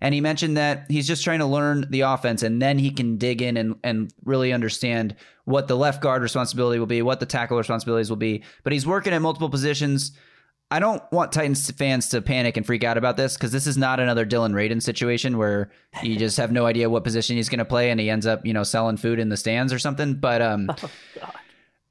And 0.00 0.14
he 0.14 0.20
mentioned 0.20 0.56
that 0.56 0.86
he's 0.90 1.06
just 1.06 1.24
trying 1.24 1.38
to 1.38 1.46
learn 1.46 1.86
the 1.90 2.02
offense, 2.02 2.42
and 2.42 2.60
then 2.60 2.78
he 2.78 2.90
can 2.90 3.16
dig 3.16 3.40
in 3.40 3.56
and, 3.56 3.76
and 3.82 4.12
really 4.24 4.52
understand 4.52 5.16
what 5.44 5.68
the 5.68 5.76
left 5.76 6.02
guard 6.02 6.22
responsibility 6.22 6.78
will 6.78 6.86
be, 6.86 7.02
what 7.02 7.20
the 7.20 7.26
tackle 7.26 7.56
responsibilities 7.56 8.10
will 8.10 8.16
be. 8.16 8.42
But 8.62 8.72
he's 8.72 8.86
working 8.86 9.12
at 9.12 9.22
multiple 9.22 9.48
positions. 9.48 10.12
I 10.70 10.80
don't 10.80 11.02
want 11.12 11.32
Titans 11.32 11.70
fans 11.70 12.08
to 12.08 12.20
panic 12.20 12.56
and 12.56 12.66
freak 12.66 12.82
out 12.82 12.98
about 12.98 13.16
this 13.16 13.36
because 13.36 13.52
this 13.52 13.68
is 13.68 13.78
not 13.78 14.00
another 14.00 14.24
Dillon 14.24 14.52
Radunz 14.52 14.82
situation 14.82 15.38
where 15.38 15.70
you 16.02 16.16
just 16.18 16.36
have 16.38 16.50
no 16.50 16.66
idea 16.66 16.90
what 16.90 17.04
position 17.04 17.36
he's 17.36 17.48
going 17.48 17.60
to 17.60 17.64
play 17.64 17.90
and 17.90 18.00
he 18.00 18.10
ends 18.10 18.26
up, 18.26 18.44
you 18.44 18.52
know, 18.52 18.64
selling 18.64 18.96
food 18.96 19.20
in 19.20 19.28
the 19.28 19.36
stands 19.36 19.72
or 19.72 19.78
something. 19.78 20.14
But 20.14 20.42
um, 20.42 20.68
oh, 21.22 21.30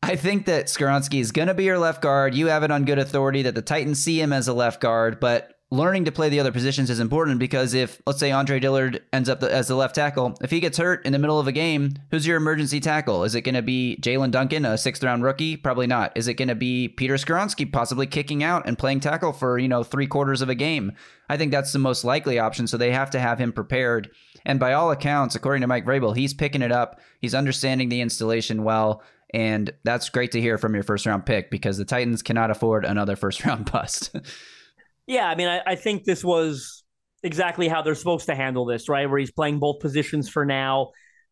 I 0.03 0.15
think 0.15 0.45
that 0.45 0.67
Skoronski 0.67 1.19
is 1.19 1.31
going 1.31 1.47
to 1.47 1.53
be 1.53 1.63
your 1.63 1.79
left 1.79 2.01
guard. 2.01 2.35
You 2.35 2.47
have 2.47 2.63
it 2.63 2.71
on 2.71 2.85
good 2.85 2.99
authority 2.99 3.41
that 3.43 3.55
the 3.55 3.61
Titans 3.61 4.03
see 4.03 4.21
him 4.21 4.31
as 4.31 4.47
a 4.47 4.53
left 4.53 4.79
guard, 4.79 5.19
but 5.19 5.55
learning 5.71 6.05
to 6.05 6.11
play 6.11 6.29
the 6.29 6.39
other 6.39 6.51
positions 6.51 6.89
is 6.89 6.99
important 6.99 7.39
because 7.39 7.73
if, 7.73 8.01
let's 8.05 8.19
say, 8.19 8.31
Andre 8.31 8.59
Dillard 8.59 9.01
ends 9.11 9.29
up 9.29 9.41
as 9.41 9.67
the 9.67 9.75
left 9.75 9.95
tackle, 9.95 10.37
if 10.41 10.51
he 10.51 10.59
gets 10.59 10.77
hurt 10.77 11.05
in 11.05 11.11
the 11.11 11.19
middle 11.19 11.39
of 11.39 11.47
a 11.47 11.51
game, 11.51 11.95
who's 12.11 12.27
your 12.27 12.37
emergency 12.37 12.79
tackle? 12.79 13.23
Is 13.23 13.35
it 13.35 13.41
going 13.41 13.55
to 13.55 13.61
be 13.61 13.97
Jaelyn 14.01 14.31
Duncan, 14.31 14.63
a 14.63 14.77
sixth 14.77 15.03
round 15.03 15.23
rookie? 15.23 15.57
Probably 15.57 15.87
not. 15.87 16.11
Is 16.15 16.27
it 16.27 16.35
going 16.35 16.49
to 16.49 16.55
be 16.55 16.87
Peter 16.87 17.15
Skoronski 17.15 17.71
possibly 17.71 18.07
kicking 18.07 18.43
out 18.43 18.67
and 18.67 18.77
playing 18.77 18.99
tackle 18.99 19.33
for, 19.33 19.57
you 19.57 19.67
know, 19.67 19.83
three 19.83 20.07
quarters 20.07 20.41
of 20.41 20.49
a 20.49 20.55
game? 20.55 20.93
I 21.29 21.37
think 21.37 21.51
that's 21.51 21.73
the 21.73 21.79
most 21.79 22.03
likely 22.03 22.37
option. 22.37 22.67
So 22.67 22.77
they 22.77 22.91
have 22.91 23.09
to 23.11 23.19
have 23.19 23.39
him 23.39 23.51
prepared. 23.51 24.11
And 24.45 24.59
by 24.59 24.73
all 24.73 24.91
accounts, 24.91 25.33
according 25.33 25.61
to 25.61 25.67
Mike 25.67 25.85
Vrabel, 25.85 26.15
he's 26.15 26.35
picking 26.35 26.61
it 26.61 26.71
up. 26.71 26.99
He's 27.19 27.33
understanding 27.33 27.89
the 27.89 28.01
installation 28.01 28.63
well. 28.63 29.01
And 29.35 29.69
that's 29.83 30.07
great 30.07 30.31
to 30.31 30.39
hear 30.39 30.57
from 30.57 30.73
your 30.73 30.83
first 30.83 31.05
round 31.05 31.25
pick 31.25 31.51
because 31.51 31.77
the 31.77 31.83
Titans 31.83 32.21
cannot 32.21 32.51
afford 32.51 32.85
another 32.85 33.17
first 33.17 33.45
round 33.45 33.69
bust. 33.69 34.15
Yeah, 35.07 35.27
I 35.27 35.35
mean, 35.35 35.49
I, 35.49 35.61
I, 35.67 35.75
think 35.75 36.05
this 36.05 36.23
was 36.23 36.85
exactly 37.21 37.67
how 37.67 37.81
they're 37.81 37.95
supposed 37.95 38.27
to 38.27 38.33
handle 38.33 38.65
this, 38.65 38.87
right? 38.87 39.09
Where 39.09 39.19
he's 39.19 39.31
playing 39.31 39.59
both 39.59 39.81
positions 39.81 40.29
for 40.29 40.45
now. 40.45 40.91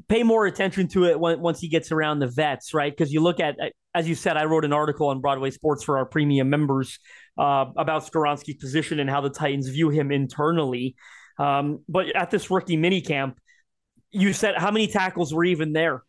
Pay 0.10 0.24
more 0.24 0.46
attention 0.46 0.90
to 0.90 1.06
it 1.06 1.18
when, 1.18 1.40
once 1.40 1.62
he 1.62 1.70
gets 1.70 1.94
around 1.94 2.20
the 2.20 2.28
vets, 2.28 2.74
right? 2.74 2.92
Because 2.92 3.14
you 3.14 3.22
look 3.22 3.40
at, 3.40 3.56
as 3.96 4.08
you 4.08 4.16
said, 4.16 4.36
I 4.36 4.46
wrote 4.46 4.66
an 4.66 4.74
article 4.74 5.08
on 5.08 5.22
Broadway 5.22 5.50
Sports 5.50 5.82
for 5.86 5.98
our 5.98 6.06
premium 6.06 6.50
members 6.50 7.00
uh, 7.40 7.66
about 7.78 8.06
Skoronski's 8.06 8.58
position 8.58 9.00
and 9.00 9.10
how 9.10 9.22
the 9.22 9.30
Titans 9.30 9.70
view 9.70 9.90
him 9.90 10.12
internally. 10.12 10.96
Um, 11.40 11.80
but 11.88 12.14
at 12.18 12.32
this 12.32 12.52
rookie 12.52 12.76
mini 12.76 13.00
camp, 13.00 13.40
you 14.12 14.34
said 14.34 14.56
how 14.58 14.72
many 14.72 14.88
tackles 14.88 15.34
were 15.34 15.46
even 15.46 15.72
there? 15.72 16.04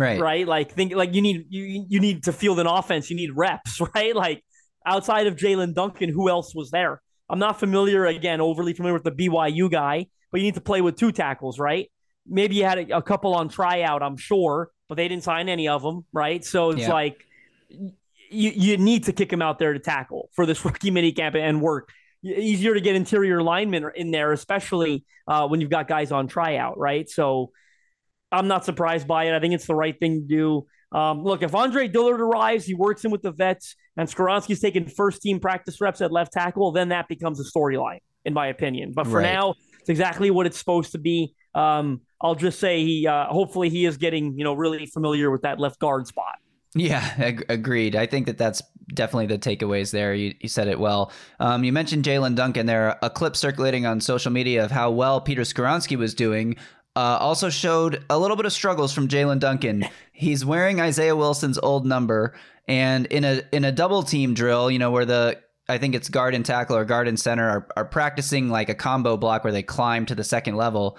Right. 0.00 0.18
Right. 0.18 0.48
Like 0.48 0.72
think 0.72 0.94
like 0.94 1.14
you 1.14 1.20
need 1.20 1.44
you 1.50 1.84
you 1.86 2.00
need 2.00 2.24
to 2.24 2.32
field 2.32 2.58
an 2.58 2.66
offense. 2.66 3.10
You 3.10 3.16
need 3.16 3.32
reps, 3.36 3.78
right? 3.94 4.16
Like 4.16 4.42
outside 4.86 5.26
of 5.26 5.36
Jaelyn 5.36 5.74
Duncan, 5.74 6.08
who 6.08 6.30
else 6.30 6.54
was 6.54 6.70
there? 6.70 7.02
I'm 7.28 7.38
not 7.38 7.60
familiar, 7.60 8.06
again, 8.06 8.40
overly 8.40 8.72
familiar 8.72 8.94
with 8.94 9.04
the 9.04 9.12
BYU 9.12 9.70
guy, 9.70 10.06
but 10.32 10.40
you 10.40 10.46
need 10.46 10.54
to 10.54 10.62
play 10.62 10.80
with 10.80 10.96
two 10.96 11.12
tackles, 11.12 11.58
right? 11.58 11.90
Maybe 12.26 12.56
you 12.56 12.64
had 12.64 12.78
a, 12.78 12.96
a 12.96 13.02
couple 13.02 13.34
on 13.34 13.50
tryout, 13.50 14.02
I'm 14.02 14.16
sure, 14.16 14.70
but 14.88 14.94
they 14.94 15.06
didn't 15.06 15.22
sign 15.22 15.50
any 15.50 15.68
of 15.68 15.82
them, 15.82 16.06
right? 16.14 16.42
So 16.42 16.70
it's 16.70 16.80
yeah. 16.80 16.92
like 16.92 17.22
you, 17.68 18.50
you 18.50 18.78
need 18.78 19.04
to 19.04 19.12
kick 19.12 19.30
him 19.30 19.42
out 19.42 19.58
there 19.58 19.74
to 19.74 19.78
tackle 19.78 20.30
for 20.32 20.46
this 20.46 20.64
rookie 20.64 20.90
mini 20.90 21.12
camp 21.12 21.36
and 21.36 21.60
work. 21.60 21.90
easier 22.24 22.72
to 22.72 22.80
get 22.80 22.96
interior 22.96 23.42
linemen 23.42 23.90
in 23.94 24.12
there, 24.12 24.32
especially 24.32 25.04
uh, 25.28 25.46
when 25.46 25.60
you've 25.60 25.70
got 25.70 25.88
guys 25.88 26.10
on 26.10 26.26
tryout, 26.26 26.78
right? 26.78 27.08
So 27.08 27.52
I'm 28.32 28.48
not 28.48 28.64
surprised 28.64 29.06
by 29.08 29.24
it. 29.24 29.34
I 29.34 29.40
think 29.40 29.54
it's 29.54 29.66
the 29.66 29.74
right 29.74 29.98
thing 29.98 30.22
to 30.22 30.26
do. 30.26 30.66
Um, 30.96 31.22
look, 31.22 31.42
if 31.42 31.54
Andre 31.54 31.88
Dillard 31.88 32.20
arrives, 32.20 32.64
he 32.64 32.74
works 32.74 33.04
in 33.04 33.10
with 33.10 33.22
the 33.22 33.32
vets, 33.32 33.76
and 33.96 34.08
Skoronski's 34.08 34.60
taking 34.60 34.86
first 34.88 35.22
team 35.22 35.38
practice 35.40 35.80
reps 35.80 36.00
at 36.00 36.10
left 36.12 36.32
tackle, 36.32 36.72
then 36.72 36.88
that 36.88 37.06
becomes 37.08 37.40
a 37.40 37.44
storyline, 37.44 38.00
in 38.24 38.34
my 38.34 38.48
opinion. 38.48 38.92
But 38.94 39.06
for 39.06 39.18
Right. 39.18 39.32
now, 39.32 39.54
it's 39.78 39.88
exactly 39.88 40.30
what 40.30 40.46
it's 40.46 40.58
supposed 40.58 40.92
to 40.92 40.98
be. 40.98 41.34
Um, 41.54 42.00
I'll 42.20 42.34
just 42.34 42.58
say 42.60 42.84
he, 42.84 43.06
uh, 43.06 43.26
hopefully, 43.26 43.68
he 43.70 43.84
is 43.86 43.96
getting 43.96 44.36
you 44.36 44.44
know 44.44 44.54
really 44.54 44.86
familiar 44.86 45.30
with 45.30 45.42
that 45.42 45.58
left 45.60 45.78
guard 45.78 46.06
spot. 46.06 46.34
Yeah, 46.74 47.08
ag- 47.18 47.46
agreed. 47.48 47.96
I 47.96 48.06
think 48.06 48.26
that 48.26 48.38
that's 48.38 48.62
definitely 48.94 49.26
the 49.26 49.38
takeaways 49.38 49.90
there. 49.92 50.14
You, 50.14 50.34
you 50.40 50.48
said 50.48 50.68
it 50.68 50.78
well. 50.78 51.10
Um, 51.40 51.64
you 51.64 51.72
mentioned 51.72 52.04
Jaelyn 52.04 52.34
Duncan 52.36 52.66
there. 52.66 52.96
A 53.02 53.10
clip 53.10 53.36
circulating 53.36 53.86
on 53.86 54.00
social 54.00 54.30
media 54.30 54.64
of 54.64 54.70
how 54.70 54.90
well 54.90 55.20
Peter 55.20 55.42
Skoronski 55.42 55.96
was 55.96 56.14
doing 56.14 56.56
uh, 56.96 57.18
also 57.20 57.50
showed 57.50 58.04
a 58.10 58.18
little 58.18 58.36
bit 58.36 58.46
of 58.46 58.52
struggles 58.52 58.92
from 58.92 59.08
Jaelyn 59.08 59.38
Duncan. 59.38 59.86
He's 60.12 60.44
wearing 60.44 60.80
Isaiah 60.80 61.16
Wilson's 61.16 61.58
old 61.58 61.86
number, 61.86 62.34
and 62.66 63.06
in 63.06 63.24
a 63.24 63.42
in 63.52 63.64
a 63.64 63.72
double 63.72 64.02
team 64.02 64.34
drill, 64.34 64.70
you 64.70 64.78
know, 64.78 64.90
where 64.90 65.04
the 65.04 65.40
I 65.68 65.78
think 65.78 65.94
it's 65.94 66.08
guard 66.08 66.34
and 66.34 66.44
tackle 66.44 66.76
or 66.76 66.84
guard 66.84 67.08
and 67.08 67.18
center 67.18 67.48
are, 67.48 67.68
are 67.76 67.84
practicing 67.84 68.48
like 68.48 68.68
a 68.68 68.74
combo 68.74 69.16
block 69.16 69.44
where 69.44 69.52
they 69.52 69.62
climb 69.62 70.06
to 70.06 70.14
the 70.14 70.24
second 70.24 70.56
level. 70.56 70.98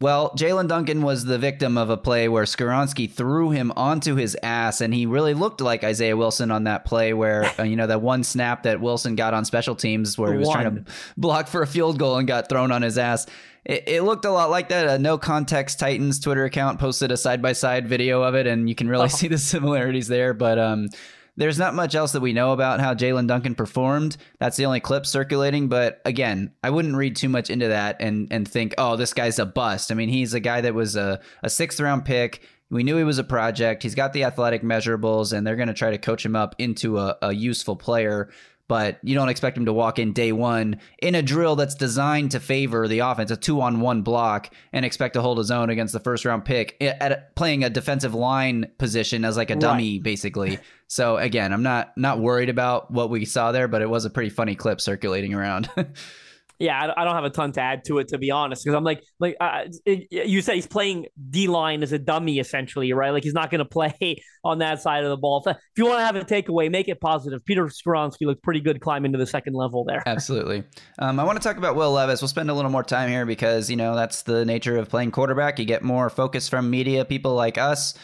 Well, 0.00 0.30
Jaelyn 0.30 0.66
Duncan 0.66 1.02
was 1.02 1.26
the 1.26 1.38
victim 1.38 1.76
of 1.76 1.90
a 1.90 1.96
play 1.98 2.26
where 2.26 2.44
Skoronski 2.44 3.10
threw 3.10 3.50
him 3.50 3.70
onto 3.76 4.14
his 4.14 4.34
ass, 4.42 4.80
and 4.80 4.94
he 4.94 5.04
really 5.04 5.34
looked 5.34 5.60
like 5.60 5.84
Isaiah 5.84 6.16
Wilson 6.16 6.50
on 6.50 6.64
that 6.64 6.86
play 6.86 7.12
where, 7.12 7.52
uh, 7.58 7.64
you 7.64 7.76
know, 7.76 7.86
that 7.86 8.00
one 8.00 8.24
snap 8.24 8.62
that 8.62 8.80
Wilson 8.80 9.14
got 9.14 9.34
on 9.34 9.44
special 9.44 9.74
teams 9.74 10.16
where 10.16 10.32
he 10.32 10.38
was 10.38 10.48
trying 10.48 10.74
to 10.74 10.92
block 11.18 11.48
for 11.48 11.60
a 11.60 11.66
field 11.66 11.98
goal 11.98 12.16
and 12.16 12.26
got 12.26 12.48
thrown 12.48 12.72
on 12.72 12.80
his 12.80 12.96
ass. 12.96 13.26
It, 13.64 13.84
it 13.86 14.02
looked 14.02 14.24
a 14.24 14.30
lot 14.30 14.50
like 14.50 14.68
that. 14.70 14.88
A 14.88 14.98
No 14.98 15.18
Context 15.18 15.78
Titans 15.78 16.18
Twitter 16.18 16.44
account 16.44 16.78
posted 16.78 17.12
a 17.12 17.16
side 17.16 17.42
by 17.42 17.52
side 17.52 17.88
video 17.88 18.22
of 18.22 18.34
it, 18.34 18.46
and 18.46 18.68
you 18.68 18.74
can 18.74 18.88
really 18.88 19.08
see 19.08 19.28
the 19.28 19.38
similarities 19.38 20.08
there. 20.08 20.32
But 20.34 20.58
um, 20.58 20.88
there's 21.36 21.58
not 21.58 21.74
much 21.74 21.94
else 21.94 22.12
that 22.12 22.20
we 22.20 22.32
know 22.32 22.52
about 22.52 22.80
how 22.80 22.94
Jaelyn 22.94 23.26
Duncan 23.26 23.54
performed. 23.54 24.16
That's 24.38 24.56
the 24.56 24.66
only 24.66 24.80
clip 24.80 25.06
circulating. 25.06 25.68
But 25.68 26.00
again, 26.04 26.52
I 26.62 26.70
wouldn't 26.70 26.96
read 26.96 27.16
too 27.16 27.28
much 27.28 27.50
into 27.50 27.68
that 27.68 27.96
and 28.00 28.28
and 28.30 28.46
think, 28.46 28.74
oh, 28.78 28.96
this 28.96 29.14
guy's 29.14 29.38
a 29.38 29.46
bust. 29.46 29.90
I 29.90 29.94
mean, 29.94 30.08
he's 30.08 30.34
a 30.34 30.40
guy 30.40 30.60
that 30.60 30.74
was 30.74 30.96
a, 30.96 31.20
a 31.42 31.50
sixth 31.50 31.80
round 31.80 32.04
pick. 32.04 32.42
We 32.70 32.84
knew 32.84 32.96
he 32.96 33.04
was 33.04 33.18
a 33.18 33.24
project. 33.24 33.82
He's 33.82 33.96
got 33.96 34.12
the 34.12 34.24
athletic 34.24 34.62
measurables, 34.62 35.32
and 35.32 35.44
they're 35.44 35.56
going 35.56 35.68
to 35.68 35.74
try 35.74 35.90
to 35.90 35.98
coach 35.98 36.24
him 36.24 36.36
up 36.36 36.54
into 36.58 36.98
a, 36.98 37.16
a 37.20 37.32
useful 37.32 37.74
player. 37.74 38.30
But 38.70 39.00
you 39.02 39.16
don't 39.16 39.28
expect 39.28 39.56
him 39.56 39.64
to 39.64 39.72
walk 39.72 39.98
in 39.98 40.12
day 40.12 40.30
one 40.30 40.78
in 41.02 41.16
a 41.16 41.22
drill 41.22 41.56
that's 41.56 41.74
designed 41.74 42.30
to 42.30 42.38
favor 42.38 42.86
the 42.86 43.00
offense, 43.00 43.32
a 43.32 43.36
two 43.36 43.60
on 43.60 43.80
one 43.80 44.02
block, 44.02 44.54
and 44.72 44.84
expect 44.84 45.14
to 45.14 45.22
hold 45.22 45.38
his 45.38 45.50
own 45.50 45.70
against 45.70 45.92
the 45.92 45.98
first 45.98 46.24
round 46.24 46.44
pick 46.44 46.76
at 46.80 47.10
a, 47.10 47.24
playing 47.34 47.64
a 47.64 47.70
defensive 47.70 48.14
line 48.14 48.70
position 48.78 49.24
as 49.24 49.36
like 49.36 49.50
a 49.50 49.56
dummy, 49.56 49.98
basically. 49.98 50.60
So 50.92 51.18
again, 51.18 51.52
I'm 51.52 51.62
not 51.62 51.96
not 51.96 52.18
worried 52.18 52.48
about 52.48 52.90
what 52.90 53.10
we 53.10 53.24
saw 53.24 53.52
there, 53.52 53.68
but 53.68 53.80
it 53.80 53.88
was 53.88 54.04
a 54.04 54.10
pretty 54.10 54.28
funny 54.30 54.56
clip 54.56 54.80
circulating 54.80 55.34
around. 55.34 55.70
Yeah, 56.60 56.92
I, 56.94 57.04
don't 57.04 57.14
have 57.14 57.24
a 57.24 57.30
ton 57.30 57.52
to 57.52 57.60
add 57.60 57.84
to 57.86 57.98
it 57.98 58.08
to 58.08 58.18
be 58.18 58.30
honest, 58.30 58.62
because 58.62 58.76
I'm 58.76 58.84
like, 58.84 59.02
like 59.18 59.34
uh, 59.40 59.64
you 59.86 60.42
said 60.42 60.56
he's 60.56 60.66
playing 60.66 61.06
D 61.30 61.48
line 61.48 61.82
as 61.82 61.92
a 61.92 61.98
dummy 61.98 62.38
essentially, 62.38 62.92
right? 62.92 63.10
Like 63.10 63.24
he's 63.24 63.32
not 63.32 63.50
going 63.50 63.58
to 63.64 63.64
play 63.64 64.22
on 64.44 64.58
that 64.58 64.82
side 64.82 65.02
of 65.04 65.10
the 65.10 65.16
ball. 65.16 65.42
If 65.46 65.56
you 65.76 65.86
want 65.86 65.98
to 65.98 66.04
have 66.04 66.16
a 66.16 66.24
takeaway, 66.24 66.70
make 66.70 66.88
it 66.88 67.00
positive. 67.00 67.42
Peter 67.46 67.66
Skoronski 67.66 68.26
looked 68.26 68.42
pretty 68.42 68.60
good 68.60 68.80
climbing 68.80 69.12
to 69.12 69.18
the 69.18 69.26
second 69.26 69.54
level 69.54 69.84
there. 69.84 70.02
Absolutely. 70.06 70.64
Um, 70.98 71.18
I 71.18 71.24
want 71.24 71.40
to 71.40 71.46
talk 71.46 71.56
about 71.56 71.76
Will 71.76 71.92
Levis. 71.92 72.20
We'll 72.20 72.28
spend 72.28 72.50
a 72.50 72.54
little 72.54 72.70
more 72.70 72.84
time 72.84 73.08
here 73.08 73.24
because, 73.24 73.70
you 73.70 73.76
know, 73.76 73.96
that's 73.96 74.22
the 74.22 74.44
nature 74.44 74.76
of 74.76 74.90
playing 74.90 75.12
quarterback. 75.12 75.58
You 75.58 75.64
get 75.64 75.82
more 75.82 76.10
focus 76.10 76.48
from 76.48 76.68
media, 76.68 77.06
people 77.06 77.34
like 77.34 77.56
us. 77.56 77.94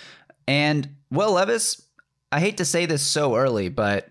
And 0.48 0.88
Will 1.10 1.32
Levis, 1.32 1.82
I 2.32 2.40
hate 2.40 2.56
to 2.56 2.64
say 2.64 2.86
this 2.86 3.02
so 3.02 3.36
early, 3.36 3.68
but 3.68 4.08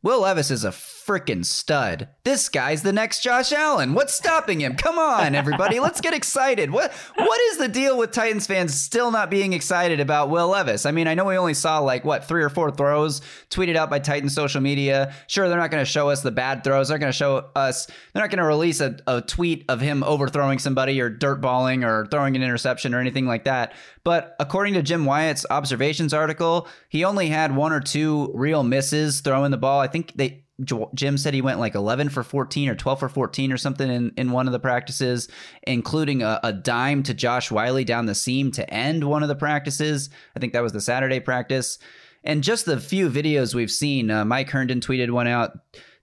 Will 0.00 0.20
Levis 0.20 0.52
is 0.52 0.64
a 0.64 0.70
freaking 0.70 1.44
stud. 1.44 2.08
This 2.22 2.48
guy's 2.48 2.82
the 2.82 2.92
next 2.92 3.20
Josh 3.20 3.50
Allen. 3.50 3.94
What's 3.94 4.14
stopping 4.14 4.60
him? 4.60 4.76
Come 4.76 4.96
on, 4.96 5.34
everybody. 5.34 5.80
Let's 5.80 6.00
get 6.00 6.14
excited. 6.14 6.70
What 6.70 6.92
what 7.16 7.40
is 7.50 7.56
the 7.56 7.66
deal 7.66 7.98
with 7.98 8.12
Titans 8.12 8.46
fans 8.46 8.78
still 8.78 9.10
not 9.10 9.28
being 9.28 9.54
excited 9.54 9.98
about 9.98 10.30
Will 10.30 10.48
Levis? 10.48 10.86
I 10.86 10.92
mean, 10.92 11.08
I 11.08 11.14
know 11.14 11.24
we 11.24 11.36
only 11.36 11.54
saw 11.54 11.80
like 11.80 12.04
what, 12.04 12.26
three 12.26 12.44
or 12.44 12.48
four 12.48 12.70
throws 12.70 13.22
tweeted 13.50 13.74
out 13.74 13.90
by 13.90 13.98
Titan 13.98 14.28
social 14.28 14.60
media. 14.60 15.14
Sure, 15.26 15.48
they're 15.48 15.58
not 15.58 15.72
going 15.72 15.84
to 15.84 15.90
show 15.90 16.10
us 16.10 16.20
the 16.20 16.30
bad 16.30 16.62
throws. 16.62 16.88
They're 16.88 16.98
going 16.98 17.10
to 17.12 17.16
show 17.16 17.50
us 17.56 17.86
they're 17.86 18.22
not 18.22 18.30
going 18.30 18.38
to 18.38 18.44
release 18.44 18.80
a, 18.80 18.98
a 19.08 19.20
tweet 19.22 19.64
of 19.68 19.80
him 19.80 20.04
overthrowing 20.04 20.60
somebody 20.60 21.00
or 21.00 21.08
dirt 21.08 21.40
balling 21.40 21.82
or 21.82 22.06
throwing 22.06 22.36
an 22.36 22.42
interception 22.42 22.94
or 22.94 23.00
anything 23.00 23.26
like 23.26 23.44
that. 23.44 23.72
But 24.08 24.36
according 24.40 24.72
to 24.72 24.82
Jim 24.82 25.04
Wyatt's 25.04 25.44
observations 25.50 26.14
article, 26.14 26.66
he 26.88 27.04
only 27.04 27.28
had 27.28 27.54
one 27.54 27.74
or 27.74 27.80
two 27.80 28.32
real 28.32 28.62
misses 28.62 29.20
throwing 29.20 29.50
the 29.50 29.58
ball. 29.58 29.80
I 29.80 29.86
think 29.86 30.14
they 30.14 30.46
Jim 30.94 31.18
said 31.18 31.34
he 31.34 31.42
went 31.42 31.60
like 31.60 31.74
11 31.74 32.08
for 32.08 32.22
14 32.22 32.70
or 32.70 32.74
12 32.74 33.00
for 33.00 33.10
14 33.10 33.52
or 33.52 33.58
something 33.58 33.90
in, 33.90 34.12
in 34.16 34.30
one 34.30 34.46
of 34.46 34.52
the 34.52 34.58
practices, 34.58 35.28
including 35.64 36.22
a, 36.22 36.40
a 36.42 36.54
dime 36.54 37.02
to 37.02 37.12
Josh 37.12 37.50
Whyle 37.50 37.84
down 37.84 38.06
the 38.06 38.14
seam 38.14 38.50
to 38.52 38.72
end 38.72 39.04
one 39.04 39.22
of 39.22 39.28
the 39.28 39.34
practices. 39.34 40.08
I 40.34 40.40
think 40.40 40.54
that 40.54 40.62
was 40.62 40.72
the 40.72 40.80
Saturday 40.80 41.20
practice. 41.20 41.78
And 42.24 42.42
just 42.42 42.64
the 42.64 42.80
few 42.80 43.10
videos 43.10 43.54
we've 43.54 43.70
seen, 43.70 44.10
uh, 44.10 44.24
Mike 44.24 44.48
Herndon 44.48 44.80
tweeted 44.80 45.10
one 45.10 45.26
out. 45.26 45.50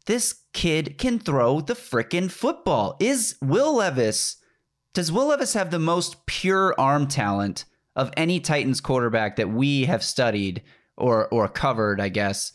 This 0.05 0.41
kid 0.53 0.99
can 0.99 1.17
throw 1.17 1.59
the 1.59 1.73
frickin' 1.73 2.29
football. 2.29 2.97
Is 2.99 3.35
Will 3.41 3.77
Levis, 3.77 4.37
does 4.93 5.11
Will 5.11 5.29
Levis 5.29 5.55
have 5.55 5.71
the 5.71 5.79
most 5.79 6.27
pure 6.27 6.75
arm 6.77 7.07
talent 7.07 7.65
of 7.95 8.11
any 8.17 8.39
Titans 8.39 8.81
quarterback 8.81 9.35
that 9.37 9.49
we 9.49 9.85
have 9.85 10.03
studied 10.03 10.61
or 10.97 11.27
or 11.29 11.47
covered, 11.47 11.99
I 12.01 12.09
guess? 12.09 12.51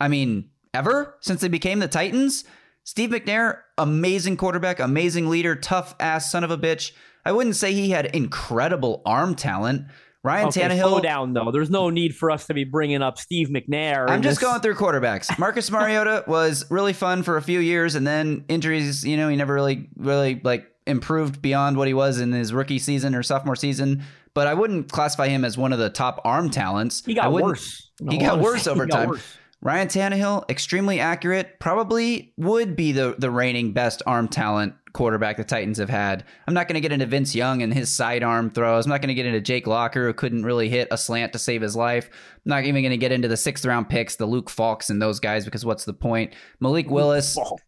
I 0.00 0.08
mean, 0.08 0.50
ever 0.74 1.16
since 1.20 1.40
they 1.40 1.48
became 1.48 1.78
the 1.78 1.88
Titans. 1.88 2.44
Steve 2.82 3.10
McNair, 3.10 3.58
amazing 3.76 4.36
quarterback, 4.38 4.80
amazing 4.80 5.28
leader, 5.28 5.54
tough 5.54 5.94
ass 6.00 6.32
son 6.32 6.42
of 6.44 6.50
a 6.50 6.56
bitch. 6.58 6.92
I 7.26 7.32
wouldn't 7.32 7.56
say 7.56 7.72
he 7.74 7.90
had 7.90 8.06
incredible 8.06 9.02
arm 9.04 9.34
talent. 9.34 9.84
Ryan 10.24 10.48
Okay, 10.48 10.62
Tannehill. 10.62 10.88
slow 10.88 11.00
down 11.00 11.32
though. 11.34 11.50
There's 11.52 11.70
no 11.70 11.90
need 11.90 12.14
for 12.16 12.30
us 12.30 12.46
to 12.46 12.54
be 12.54 12.64
bringing 12.64 13.02
up 13.02 13.18
Steve 13.18 13.48
McNair. 13.48 14.08
I'm 14.08 14.22
just 14.22 14.40
this- 14.40 14.48
going 14.48 14.60
through 14.62 14.74
quarterbacks. 14.74 15.38
Marcus 15.38 15.70
Mariota 15.70 16.24
was 16.26 16.64
really 16.70 16.94
fun 16.94 17.22
for 17.22 17.36
a 17.36 17.42
few 17.42 17.60
years, 17.60 17.94
and 17.94 18.06
then 18.06 18.44
injuries. 18.48 19.04
You 19.04 19.16
know, 19.18 19.28
he 19.28 19.36
never 19.36 19.54
really, 19.54 19.88
really 19.96 20.40
like 20.42 20.66
improved 20.86 21.40
beyond 21.42 21.76
what 21.76 21.86
he 21.86 21.94
was 21.94 22.18
in 22.18 22.32
his 22.32 22.52
rookie 22.52 22.78
season 22.78 23.14
or 23.14 23.22
sophomore 23.22 23.56
season. 23.56 24.02
But 24.40 24.46
I 24.46 24.54
wouldn't 24.54 24.90
classify 24.90 25.28
him 25.28 25.44
as 25.44 25.58
one 25.58 25.70
of 25.74 25.78
the 25.78 25.90
top 25.90 26.18
arm 26.24 26.48
talents. 26.48 27.04
He 27.04 27.12
got 27.12 27.30
worse. 27.30 27.90
He 28.08 28.16
got 28.16 28.40
worse 28.40 28.66
over 28.66 28.86
got 28.86 28.96
time. 28.96 29.08
worse. 29.10 29.36
Ryan 29.60 29.88
Tannehill, 29.88 30.48
extremely 30.48 30.98
accurate, 30.98 31.60
probably 31.60 32.32
would 32.38 32.74
be 32.74 32.92
the 32.92 33.16
the 33.18 33.30
reigning 33.30 33.74
best 33.74 34.00
arm 34.06 34.28
talent 34.28 34.72
quarterback 34.94 35.36
the 35.36 35.44
Titans 35.44 35.76
have 35.76 35.90
had. 35.90 36.24
I'm 36.48 36.54
not 36.54 36.68
going 36.68 36.76
to 36.76 36.80
get 36.80 36.90
into 36.90 37.04
Vince 37.04 37.34
Young 37.34 37.60
and 37.60 37.74
his 37.74 37.94
sidearm 37.94 38.48
throws. 38.48 38.86
I'm 38.86 38.88
not 38.88 39.02
going 39.02 39.08
to 39.08 39.14
get 39.14 39.26
into 39.26 39.42
Jake 39.42 39.66
Locker, 39.66 40.06
who 40.06 40.14
couldn't 40.14 40.44
really 40.44 40.70
hit 40.70 40.88
a 40.90 40.96
slant 40.96 41.34
to 41.34 41.38
save 41.38 41.60
his 41.60 41.76
life. 41.76 42.08
I'm 42.10 42.48
not 42.48 42.64
even 42.64 42.82
going 42.82 42.92
to 42.92 42.96
get 42.96 43.12
into 43.12 43.28
the 43.28 43.36
sixth 43.36 43.66
round 43.66 43.90
picks, 43.90 44.16
the 44.16 44.24
Luke 44.24 44.48
Falks 44.48 44.88
and 44.88 45.02
those 45.02 45.20
guys, 45.20 45.44
because 45.44 45.66
what's 45.66 45.84
the 45.84 45.92
point? 45.92 46.32
Malik 46.60 46.88
Willis. 46.88 47.34
Falk. 47.34 47.60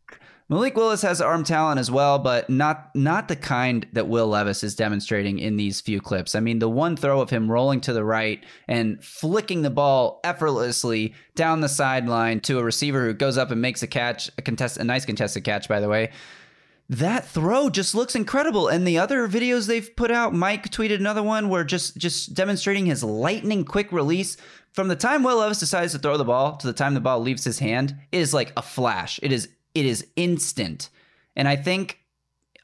Malik 0.53 0.77
Willis 0.77 1.01
has 1.01 1.23
arm 1.23 1.45
talent 1.45 1.81
as 1.81 1.91
well, 1.91 2.19
but 2.19 2.51
not 2.51 2.95
not 2.95 3.29
the 3.29 3.37
kind 3.37 3.87
that 3.95 4.07
Will 4.07 4.27
Levis 4.27 4.63
is 4.63 4.75
demonstrating 4.75 5.39
in 5.39 5.57
these 5.57 5.81
few 5.81 5.99
clips. 5.99 6.35
I 6.35 6.41
mean, 6.41 6.59
the 6.59 6.69
one 6.69 6.95
throw 6.95 7.23
of 7.23 7.31
him 7.31 7.51
rolling 7.51 7.81
to 7.81 7.95
the 7.95 8.05
right 8.05 8.45
and 8.69 9.03
flicking 9.03 9.63
the 9.63 9.71
ball 9.71 10.21
effortlessly 10.25 11.15
down 11.35 11.63
the 11.63 11.71
sideline 11.71 12.41
to 12.41 12.59
a 12.59 12.63
receiver 12.63 13.07
who 13.07 13.15
goes 13.15 13.39
up 13.39 13.51
and 13.51 13.63
makes 13.63 13.83
a 13.83 13.87
catch, 13.87 14.31
a 14.37 14.43
contest, 14.43 14.77
a 14.77 14.85
nice 14.85 15.07
contested 15.07 15.43
catch, 15.43 15.69
by 15.69 15.81
the 15.81 15.89
way. 15.89 16.11
That 16.87 17.27
throw 17.27 17.71
just 17.71 17.95
looks 17.95 18.15
incredible. 18.15 18.69
And 18.69 18.87
the 18.87 18.99
other 18.99 19.27
videos 19.29 19.67
they've 19.67 19.97
put 19.97 20.11
out, 20.11 20.35
Mike 20.35 20.69
tweeted 20.69 20.97
another 20.97 21.23
one 21.23 21.49
where 21.49 21.65
just 21.65 21.97
just 21.97 22.35
demonstrating 22.35 22.85
his 22.85 23.03
lightning 23.03 23.65
quick 23.65 23.91
release. 23.91 24.37
From 24.75 24.89
the 24.89 24.97
time 24.97 25.23
Will 25.23 25.39
Levis 25.39 25.61
decides 25.61 25.93
to 25.93 25.99
throw 25.99 26.19
the 26.19 26.27
ball 26.27 26.57
to 26.59 26.67
the 26.67 26.75
time 26.75 26.93
the 26.93 27.01
ball 27.01 27.21
leaves 27.21 27.45
his 27.45 27.61
hand, 27.61 27.97
it 28.13 28.19
is 28.19 28.35
like 28.35 28.53
a 28.55 28.61
flash. 28.61 29.19
It 29.23 29.33
is 29.33 29.49
it 29.75 29.87
is 29.87 30.07
instant. 30.17 30.89
And 31.37 31.49
I 31.49 31.57
think 31.57 31.99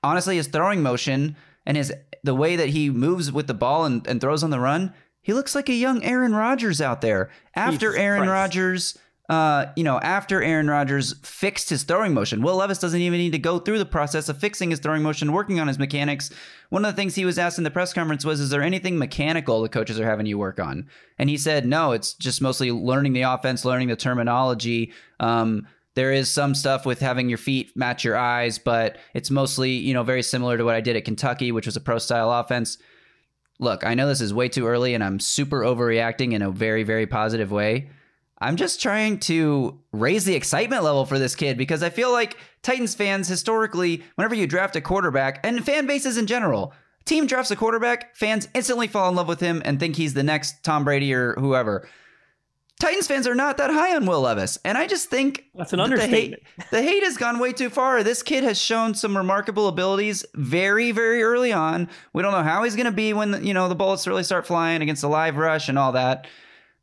honestly 0.02 0.36
his 0.36 0.48
throwing 0.48 0.82
motion 0.82 1.36
and 1.66 1.76
his 1.76 1.92
the 2.24 2.34
way 2.34 2.56
that 2.56 2.70
he 2.70 2.90
moves 2.90 3.30
with 3.30 3.46
the 3.46 3.54
ball 3.54 3.84
and, 3.84 4.06
and 4.06 4.20
throws 4.20 4.42
on 4.42 4.50
the 4.50 4.60
run, 4.60 4.92
he 5.22 5.32
looks 5.32 5.54
like 5.54 5.68
a 5.68 5.74
young 5.74 6.02
Aaron 6.02 6.34
Rodgers 6.34 6.80
out 6.80 7.00
there. 7.00 7.30
After 7.54 7.90
Jesus 7.90 8.00
Aaron. 8.00 8.28
Rodgers 8.28 8.98
uh, 9.28 9.66
you 9.76 9.84
know, 9.84 10.00
after 10.00 10.42
Aaron 10.42 10.70
Rodgers 10.70 11.14
fixed 11.22 11.68
his 11.68 11.82
throwing 11.82 12.14
motion, 12.14 12.40
Will 12.40 12.56
Levis 12.56 12.78
doesn't 12.78 13.00
even 13.00 13.18
need 13.18 13.32
to 13.32 13.38
go 13.38 13.58
through 13.58 13.78
the 13.78 13.84
process 13.84 14.30
of 14.30 14.38
fixing 14.38 14.70
his 14.70 14.78
throwing 14.78 15.02
motion, 15.02 15.32
working 15.32 15.60
on 15.60 15.68
his 15.68 15.78
mechanics. 15.78 16.30
One 16.70 16.82
of 16.82 16.90
the 16.90 16.96
things 16.96 17.14
he 17.14 17.26
was 17.26 17.38
asked 17.38 17.58
in 17.58 17.64
the 17.64 17.70
press 17.70 17.92
conference 17.92 18.24
was, 18.24 18.40
Is 18.40 18.48
there 18.48 18.62
anything 18.62 18.96
mechanical 18.96 19.60
the 19.60 19.68
coaches 19.68 20.00
are 20.00 20.06
having 20.06 20.24
you 20.24 20.38
work 20.38 20.58
on? 20.58 20.88
And 21.18 21.28
he 21.28 21.36
said, 21.36 21.66
No, 21.66 21.92
it's 21.92 22.14
just 22.14 22.40
mostly 22.40 22.72
learning 22.72 23.12
the 23.12 23.22
offense, 23.22 23.66
learning 23.66 23.88
the 23.88 23.96
terminology. 23.96 24.92
Um, 25.20 25.66
There 25.98 26.12
is 26.12 26.30
some 26.30 26.54
stuff 26.54 26.86
with 26.86 27.00
having 27.00 27.28
your 27.28 27.38
feet 27.38 27.76
match 27.76 28.04
your 28.04 28.16
eyes, 28.16 28.56
but 28.56 28.98
it's 29.14 29.32
mostly, 29.32 29.72
you 29.72 29.92
know, 29.92 30.04
very 30.04 30.22
similar 30.22 30.56
to 30.56 30.64
what 30.64 30.76
I 30.76 30.80
did 30.80 30.94
at 30.94 31.04
Kentucky, 31.04 31.50
which 31.50 31.66
was 31.66 31.74
a 31.74 31.80
pro 31.80 31.98
style 31.98 32.30
offense. 32.30 32.78
Look, 33.58 33.84
I 33.84 33.94
know 33.94 34.06
this 34.06 34.20
is 34.20 34.32
way 34.32 34.48
too 34.48 34.68
early 34.68 34.94
and 34.94 35.02
I'm 35.02 35.18
super 35.18 35.62
overreacting 35.62 36.34
in 36.34 36.42
a 36.42 36.52
very, 36.52 36.84
very 36.84 37.08
positive 37.08 37.50
way. 37.50 37.90
I'm 38.38 38.54
just 38.54 38.80
trying 38.80 39.18
to 39.22 39.80
raise 39.90 40.24
the 40.24 40.36
excitement 40.36 40.84
level 40.84 41.04
for 41.04 41.18
this 41.18 41.34
kid 41.34 41.58
because 41.58 41.82
I 41.82 41.90
feel 41.90 42.12
like 42.12 42.36
Titans 42.62 42.94
fans 42.94 43.26
historically, 43.26 44.04
whenever 44.14 44.36
you 44.36 44.46
draft 44.46 44.76
a 44.76 44.80
quarterback 44.80 45.44
and 45.44 45.66
fan 45.66 45.88
bases 45.88 46.16
in 46.16 46.28
general, 46.28 46.72
team 47.06 47.26
drafts 47.26 47.50
a 47.50 47.56
quarterback, 47.56 48.14
fans 48.14 48.46
instantly 48.54 48.86
fall 48.86 49.08
in 49.08 49.16
love 49.16 49.26
with 49.26 49.40
him 49.40 49.62
and 49.64 49.80
think 49.80 49.96
he's 49.96 50.14
the 50.14 50.22
next 50.22 50.62
Tom 50.62 50.84
Brady 50.84 51.12
or 51.12 51.34
whoever. 51.40 51.88
Titans 52.80 53.08
fans 53.08 53.26
are 53.26 53.34
not 53.34 53.56
that 53.56 53.70
high 53.70 53.96
on 53.96 54.06
Will 54.06 54.20
Levis, 54.20 54.56
and 54.64 54.78
I 54.78 54.86
just 54.86 55.10
think 55.10 55.46
That's 55.52 55.72
an 55.72 55.80
that 55.80 55.90
the 55.90 56.06
hate, 56.06 56.34
understatement. 56.34 56.42
the 56.70 56.82
hate 56.82 57.02
has 57.02 57.16
gone 57.16 57.40
way 57.40 57.52
too 57.52 57.70
far. 57.70 58.04
This 58.04 58.22
kid 58.22 58.44
has 58.44 58.60
shown 58.60 58.94
some 58.94 59.16
remarkable 59.16 59.66
abilities 59.66 60.24
very, 60.34 60.92
very 60.92 61.22
early 61.24 61.52
on. 61.52 61.88
We 62.12 62.22
don't 62.22 62.30
know 62.30 62.44
how 62.44 62.62
he's 62.62 62.76
going 62.76 62.86
to 62.86 62.92
be 62.92 63.12
when 63.12 63.44
you 63.44 63.52
know 63.52 63.68
the 63.68 63.74
bullets 63.74 64.06
really 64.06 64.22
start 64.22 64.46
flying 64.46 64.80
against 64.80 65.02
the 65.02 65.08
live 65.08 65.36
rush 65.36 65.68
and 65.68 65.76
all 65.76 65.90
that. 65.92 66.28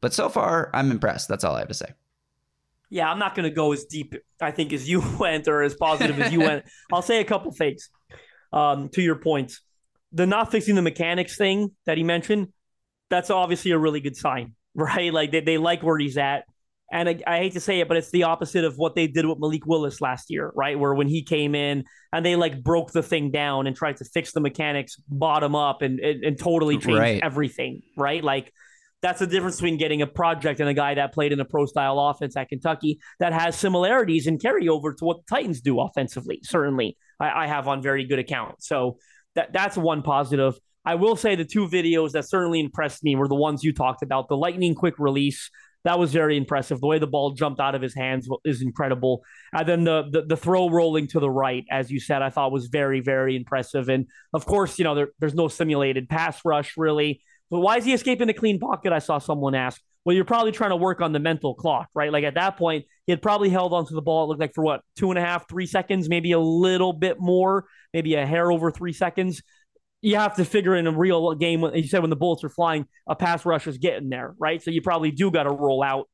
But 0.02 0.14
so 0.14 0.28
far, 0.28 0.70
I'm 0.74 0.92
impressed. 0.92 1.30
That's 1.30 1.46
all 1.46 1.56
I 1.56 1.60
have 1.60 1.70
to 1.70 1.74
say. 1.74 1.94
Yeah, 2.90 3.10
I'm 3.10 3.18
not 3.18 3.34
going 3.34 3.50
to 3.50 3.56
go 3.56 3.72
as 3.72 3.86
deep, 3.86 4.16
I 4.42 4.52
think, 4.52 4.74
as 4.74 4.88
you 4.88 5.02
went 5.20 5.48
or 5.48 5.64
as 5.64 5.76
positive 5.76 6.20
as 6.20 6.34
you 6.34 6.42
went. 6.42 6.66
I'll 6.92 7.02
say 7.02 7.22
a 7.22 7.26
couple 7.26 7.52
things 7.54 7.90
um, 8.52 8.90
to 8.90 9.02
your 9.02 9.16
points. 9.16 9.62
The 10.12 10.26
not 10.26 10.52
fixing 10.52 10.76
the 10.76 10.82
mechanics 10.82 11.38
thing 11.38 11.72
that 11.86 11.98
he 11.98 12.04
mentioned, 12.04 12.50
that's 13.10 13.30
obviously 13.30 13.72
a 13.72 13.78
really 13.78 14.02
good 14.02 14.16
sign, 14.16 14.56
right? 14.76 15.14
Like 15.14 15.32
they, 15.32 15.42
they 15.42 15.58
like 15.58 15.82
where 15.84 15.98
he's 15.98 16.18
at. 16.18 16.44
And 16.92 17.10
I, 17.10 17.20
I 17.26 17.38
hate 17.38 17.54
to 17.54 17.60
say 17.60 17.80
it, 17.80 17.88
but 17.88 17.98
it's 17.98 18.12
the 18.12 18.24
opposite 18.24 18.64
of 18.64 18.76
what 18.78 18.94
they 18.94 19.08
did 19.08 19.26
with 19.26 19.40
Malik 19.40 19.66
Willis 19.66 20.02
last 20.02 20.30
year, 20.30 20.52
right? 20.56 20.78
Where 20.78 20.94
when 20.94 21.08
he 21.08 21.24
came 21.24 21.56
in 21.56 21.84
and 22.14 22.24
they 22.24 22.36
like 22.36 22.64
broke 22.64 22.92
the 22.92 23.02
thing 23.02 23.32
down 23.32 23.66
and 23.66 23.76
tried 23.76 23.98
to 23.98 24.06
fix 24.06 24.34
the 24.34 24.40
mechanics 24.40 24.96
bottom 25.10 25.56
up 25.56 25.82
and, 25.82 26.00
and, 26.00 26.24
and 26.24 26.38
totally 26.38 26.78
change 26.78 27.00
Right. 27.00 27.20
everything, 27.24 27.82
right? 27.98 28.24
Like 28.24 28.54
that's 29.02 29.20
the 29.20 29.28
difference 29.28 29.56
between 29.58 29.78
getting 29.78 30.04
a 30.04 30.08
project 30.08 30.60
and 30.60 30.70
a 30.70 30.74
guy 30.76 30.94
that 30.94 31.12
played 31.12 31.32
in 31.32 31.40
a 31.40 31.46
pro 31.46 31.66
style 31.66 32.00
offense 32.00 32.38
at 32.38 32.50
Kentucky 32.50 33.00
that 33.20 33.34
has 33.34 33.56
similarities 33.56 34.28
and 34.28 34.40
carryover 34.40 34.96
to 34.98 35.06
what 35.06 35.18
the 35.18 35.36
Titans 35.36 35.62
do 35.62 35.80
offensively. 35.80 36.40
Certainly, 36.44 36.98
I, 37.20 37.46
I 37.46 37.48
have 37.48 37.68
on 37.68 37.82
very 37.82 38.06
good 38.06 38.20
account. 38.20 38.64
So 38.64 38.98
that 39.34 39.52
that's 39.54 39.76
one 39.76 40.02
positive. 40.04 40.56
I 40.86 40.96
will 40.96 41.16
say 41.16 41.36
the 41.36 41.46
two 41.46 41.68
videos 41.68 42.12
that 42.12 42.28
certainly 42.28 42.60
impressed 42.60 43.04
me 43.04 43.16
were 43.16 43.28
the 43.28 43.36
ones 43.36 43.64
you 43.64 43.74
talked 43.74 44.04
about. 44.04 44.28
The 44.28 44.38
lightning 44.38 44.76
quick 44.76 45.00
release 45.00 45.50
that 45.86 46.00
was 46.00 46.12
very 46.12 46.36
impressive. 46.36 46.82
The 46.82 46.88
way 46.88 46.98
the 46.98 47.08
ball 47.08 47.32
jumped 47.32 47.60
out 47.62 47.76
of 47.76 47.82
his 47.82 47.94
hands 47.94 48.28
is 48.44 48.64
incredible. 48.64 49.24
And 49.54 49.68
then 49.68 49.84
the, 49.84 50.04
the 50.12 50.24
the 50.24 50.38
throw 50.38 50.70
rolling 50.70 51.08
to 51.10 51.20
the 51.20 51.30
right, 51.30 51.64
as 51.72 51.92
you 51.92 52.00
said, 52.00 52.24
I 52.24 52.32
thought 52.32 52.52
was 52.52 52.68
very 52.68 53.00
very 53.00 53.36
impressive. 53.36 53.88
And 53.88 54.08
of 54.34 54.46
course, 54.46 54.78
you 54.78 54.84
know 54.84 54.96
there, 54.96 55.10
there's 55.20 55.36
no 55.36 55.48
simulated 55.48 56.10
pass 56.10 56.42
rush 56.44 56.74
really. 56.76 57.22
But 57.52 57.60
why 57.60 57.78
is 57.78 57.86
he 57.86 57.94
escaping 57.94 58.28
the 58.28 58.34
clean 58.34 58.60
pocket? 58.60 58.92
I 58.92 59.00
saw 59.00 59.20
someone 59.20 59.54
ask. 59.54 59.80
Well, 60.04 60.16
you're 60.16 60.26
probably 60.26 60.52
trying 60.52 60.72
to 60.72 60.76
work 60.76 61.02
on 61.02 61.14
the 61.14 61.20
mental 61.20 61.54
clock, 61.56 61.90
right? 61.96 62.12
Like 62.12 62.24
at 62.24 62.36
that 62.36 62.58
point, 62.58 62.86
he 63.06 63.12
had 63.12 63.22
probably 63.22 63.50
held 63.50 63.72
onto 63.72 63.94
the 63.94 64.02
ball. 64.02 64.24
It 64.24 64.28
looked 64.28 64.42
like 64.42 64.54
for 64.56 64.64
what 64.64 64.82
two 64.96 65.12
and 65.12 65.20
a 65.20 65.22
half, 65.22 65.48
three 65.48 65.68
seconds, 65.68 66.10
maybe 66.10 66.32
a 66.32 66.40
little 66.40 66.94
bit 66.94 67.20
more, 67.20 67.66
maybe 67.94 68.16
a 68.16 68.26
hair 68.26 68.52
over 68.52 68.72
three 68.72 68.94
seconds. 68.94 69.44
You 70.06 70.18
have 70.18 70.36
to 70.36 70.46
figure 70.46 70.76
in 70.76 70.86
a 70.88 70.92
real 70.92 71.34
game, 71.34 71.62
when 71.62 71.74
you 71.74 71.88
said 71.88 72.02
when 72.02 72.10
the 72.10 72.16
bullets 72.16 72.44
are 72.44 72.50
flying, 72.50 72.86
a 73.08 73.16
pass 73.16 73.46
rush 73.46 73.66
is 73.66 73.78
getting 73.78 74.10
there, 74.10 74.36
right? 74.38 74.62
So 74.62 74.70
you 74.70 74.82
probably 74.82 75.12
do 75.12 75.32
got 75.32 75.44
to 75.44 75.52
roll 75.52 75.82
out 75.84 76.08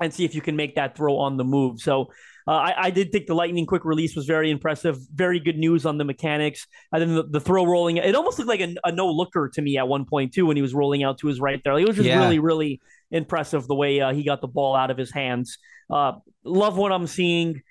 and 0.00 0.12
see 0.12 0.24
if 0.24 0.34
you 0.34 0.40
can 0.40 0.56
make 0.56 0.76
that 0.76 0.96
throw 0.96 1.18
on 1.18 1.36
the 1.36 1.44
move. 1.44 1.80
So 1.80 2.06
uh, 2.46 2.52
I, 2.52 2.86
I, 2.86 2.90
did 2.90 3.12
think 3.12 3.26
the 3.26 3.34
lightning 3.34 3.66
quick 3.66 3.84
release 3.84 4.16
was 4.16 4.26
very 4.26 4.50
impressive. 4.50 4.96
Very 5.12 5.38
good 5.38 5.58
news 5.58 5.84
on 5.84 5.98
the 5.98 6.04
mechanics. 6.04 6.66
And 6.92 7.02
then 7.02 7.14
the, 7.14 7.24
the 7.24 7.40
throw 7.40 7.66
rolling, 7.66 7.98
it 7.98 8.14
almost 8.14 8.38
looked 8.38 8.48
like 8.48 8.60
a, 8.60 8.74
a, 8.84 8.92
no 8.92 9.08
looker 9.08 9.50
to 9.54 9.62
me 9.62 9.76
at 9.76 9.86
one 9.86 10.04
point 10.04 10.32
too 10.32 10.46
when 10.46 10.56
he 10.56 10.62
was 10.62 10.72
rolling 10.72 11.02
out 11.02 11.18
to 11.18 11.26
his 11.26 11.40
right 11.40 11.60
there. 11.62 11.74
Like, 11.74 11.82
it 11.82 11.88
was 11.88 11.96
just 11.96 12.08
Yeah. 12.08 12.20
really, 12.20 12.38
really 12.38 12.80
impressive 13.10 13.66
the 13.66 13.74
way 13.74 14.00
uh, 14.00 14.12
he 14.12 14.24
got 14.24 14.40
the 14.40 14.48
ball 14.48 14.74
out 14.74 14.90
of 14.90 14.96
his 14.96 15.12
hands. 15.12 15.58
Uh, 15.90 16.12
love 16.44 16.76
what 16.76 16.92
I'm 16.92 17.06
seeing. 17.06 17.62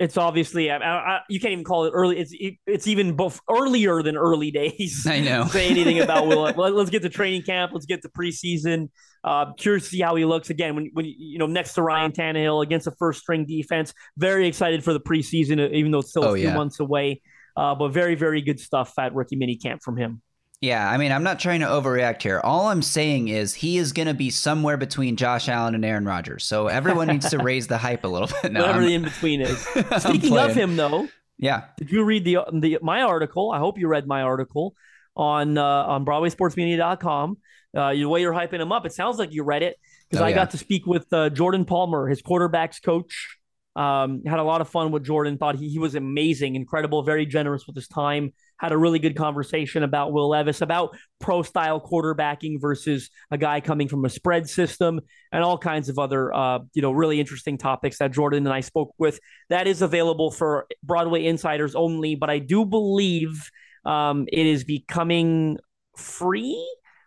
It's 0.00 0.16
obviously 0.16 0.70
I, 0.70 0.76
I, 0.78 1.20
you 1.28 1.40
can't 1.40 1.52
even 1.52 1.64
call 1.64 1.84
it 1.84 1.90
early. 1.94 2.18
It's 2.18 2.34
it's 2.66 2.86
even 2.86 3.16
bef- 3.16 3.40
earlier 3.50 4.02
than 4.02 4.16
early 4.16 4.50
days. 4.50 5.06
I 5.08 5.20
know. 5.20 5.44
say 5.50 5.68
anything 5.68 6.00
about 6.00 6.26
Will. 6.26 6.42
Let, 6.42 6.56
let's 6.74 6.90
get 6.90 7.02
to 7.02 7.08
training 7.08 7.42
camp. 7.42 7.72
Let's 7.72 7.86
get 7.86 8.02
to 8.02 8.08
preseason. 8.08 8.88
Uh, 9.22 9.52
curious 9.54 9.84
to 9.84 9.90
see 9.90 10.00
how 10.00 10.14
he 10.16 10.24
looks 10.24 10.50
again 10.50 10.74
when, 10.74 10.90
when 10.92 11.06
you 11.06 11.38
know 11.38 11.46
next 11.46 11.74
to 11.74 11.82
Ryan 11.82 12.12
Tannehill 12.12 12.62
against 12.62 12.86
a 12.86 12.92
first 12.98 13.20
string 13.20 13.46
defense. 13.46 13.94
Very 14.16 14.46
excited 14.46 14.84
for 14.84 14.92
the 14.92 15.00
preseason, 15.00 15.70
even 15.72 15.90
though 15.92 16.00
it's 16.00 16.10
still 16.10 16.24
Oh, 16.24 16.34
a 16.34 16.36
few 16.36 16.48
yeah. 16.48 16.54
months 16.54 16.80
away. 16.80 17.22
Uh, 17.56 17.74
but 17.74 17.88
very 17.90 18.14
very 18.16 18.42
good 18.42 18.58
stuff 18.60 18.92
at 18.98 19.14
rookie 19.14 19.36
mini 19.36 19.56
camp 19.56 19.80
from 19.82 19.96
him. 19.96 20.20
Yeah, 20.64 20.88
I 20.90 20.96
mean, 20.96 21.12
I'm 21.12 21.22
not 21.22 21.38
trying 21.38 21.60
to 21.60 21.66
overreact 21.66 22.22
here. 22.22 22.40
All 22.42 22.68
I'm 22.68 22.80
saying 22.80 23.28
is 23.28 23.52
he 23.54 23.76
is 23.76 23.92
going 23.92 24.08
to 24.08 24.14
be 24.14 24.30
somewhere 24.30 24.76
between 24.78 25.16
Josh 25.16 25.48
Allen 25.48 25.74
and 25.74 25.84
Aaron 25.84 26.06
Rodgers. 26.06 26.44
So 26.44 26.68
everyone 26.68 27.08
needs 27.08 27.28
to 27.30 27.38
raise 27.38 27.66
the 27.66 27.76
hype 27.76 28.04
a 28.04 28.08
little 28.08 28.28
bit. 28.42 28.52
No, 28.52 28.60
Whatever 28.60 28.78
I'm- 28.80 28.86
the 28.88 28.94
in 28.94 29.02
between 29.02 29.40
is. 29.42 29.58
Speaking 29.98 30.38
of 30.38 30.54
him, 30.54 30.76
though, 30.76 31.06
yeah, 31.38 31.64
did 31.76 31.90
you 31.90 32.02
read 32.04 32.24
the 32.24 32.38
the 32.52 32.78
my 32.80 33.02
article? 33.02 33.50
I 33.50 33.58
hope 33.58 33.78
you 33.78 33.88
read 33.88 34.06
my 34.06 34.22
article 34.22 34.74
on 35.16 35.58
uh, 35.58 35.62
on 35.64 36.04
BroadwaySportsMedia.com. 36.06 37.36
Uh, 37.76 37.92
the 37.92 38.04
way 38.06 38.20
you're 38.20 38.32
hyping 38.32 38.60
him 38.60 38.70
up, 38.72 38.86
it 38.86 38.92
sounds 38.92 39.18
like 39.18 39.32
you 39.32 39.42
read 39.42 39.62
it 39.62 39.76
because 40.08 40.22
Oh, 40.22 40.24
I 40.24 40.28
yeah. 40.30 40.36
got 40.36 40.50
to 40.52 40.58
speak 40.58 40.86
with 40.86 41.12
uh, 41.12 41.28
Jordan 41.30 41.64
Palmer, 41.64 42.08
his 42.08 42.22
quarterbacks 42.22 42.80
coach. 42.82 43.36
Um, 43.76 44.22
had 44.24 44.38
a 44.38 44.44
lot 44.44 44.60
of 44.60 44.68
fun 44.68 44.92
with 44.92 45.02
Jordan. 45.04 45.36
Thought 45.36 45.56
he, 45.56 45.68
he 45.68 45.78
was 45.80 45.96
amazing, 45.96 46.54
incredible, 46.54 47.02
very 47.02 47.26
generous 47.26 47.66
with 47.66 47.74
his 47.74 47.88
time. 47.88 48.32
Had 48.64 48.72
a 48.72 48.78
really 48.78 48.98
good 48.98 49.14
conversation 49.14 49.82
about 49.82 50.14
Will 50.14 50.30
Levis, 50.30 50.62
about 50.62 50.96
pro 51.20 51.42
style 51.42 51.78
quarterbacking 51.78 52.58
versus 52.58 53.10
a 53.30 53.36
guy 53.36 53.60
coming 53.60 53.88
from 53.88 54.06
a 54.06 54.08
spread 54.08 54.48
system, 54.48 55.02
and 55.32 55.44
all 55.44 55.58
kinds 55.58 55.90
of 55.90 55.98
other 55.98 56.32
uh, 56.32 56.60
you 56.72 56.80
know 56.80 56.90
really 56.90 57.20
interesting 57.20 57.58
topics 57.58 57.98
that 57.98 58.10
Jordan 58.10 58.46
and 58.46 58.54
I 58.54 58.60
spoke 58.60 58.94
with. 58.96 59.20
That 59.50 59.66
is 59.66 59.82
available 59.82 60.30
for 60.30 60.66
Broadway 60.82 61.26
insiders 61.26 61.74
only, 61.74 62.14
but 62.14 62.30
I 62.30 62.38
do 62.38 62.64
believe 62.64 63.50
um, 63.84 64.24
it 64.32 64.46
is 64.46 64.64
becoming 64.64 65.58
free. 65.98 66.58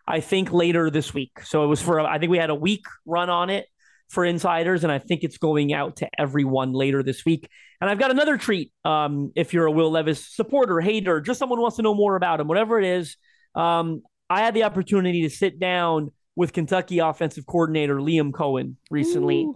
I 0.08 0.20
think 0.20 0.54
later 0.54 0.92
this 0.92 1.12
week. 1.12 1.42
So 1.44 1.64
it 1.64 1.68
was 1.68 1.82
for 1.82 2.00
I 2.02 2.20
think 2.20 2.30
we 2.30 2.38
had 2.38 2.52
a 2.52 2.56
week 2.56 2.86
run 3.08 3.32
on 3.32 3.50
it 3.50 3.66
for 4.10 4.24
insiders, 4.26 4.84
and 4.84 4.92
I 4.92 5.00
think 5.00 5.24
it's 5.24 5.38
going 5.38 5.74
out 5.74 5.98
to 5.98 6.10
everyone 6.18 6.74
later 6.74 7.04
this 7.04 7.26
week. 7.26 7.50
And 7.82 7.90
I've 7.90 8.00
got 8.00 8.12
another 8.12 8.38
treat. 8.38 8.72
Um, 8.86 9.32
if 9.36 9.54
you're 9.54 9.66
a 9.66 9.72
Will 9.72 9.92
Levis 9.92 10.26
supporter, 10.26 10.80
hater, 10.80 11.22
just 11.22 11.40
someone 11.40 11.60
who 11.60 11.64
wants 11.64 11.78
to 11.78 11.84
know 11.84 11.94
more 11.94 12.16
about 12.16 12.40
him, 12.40 12.48
whatever 12.48 12.80
it 12.80 12.86
is, 12.86 13.18
um, 13.56 14.02
I 14.30 14.42
had 14.42 14.54
the 14.54 14.64
opportunity 14.64 15.24
to 15.24 15.30
sit 15.30 15.60
down 15.60 16.12
with 16.36 16.54
Kentucky 16.54 17.00
offensive 17.00 17.46
coordinator 17.46 17.98
Liam 17.98 18.32
Coen 18.32 18.76
recently 18.92 19.48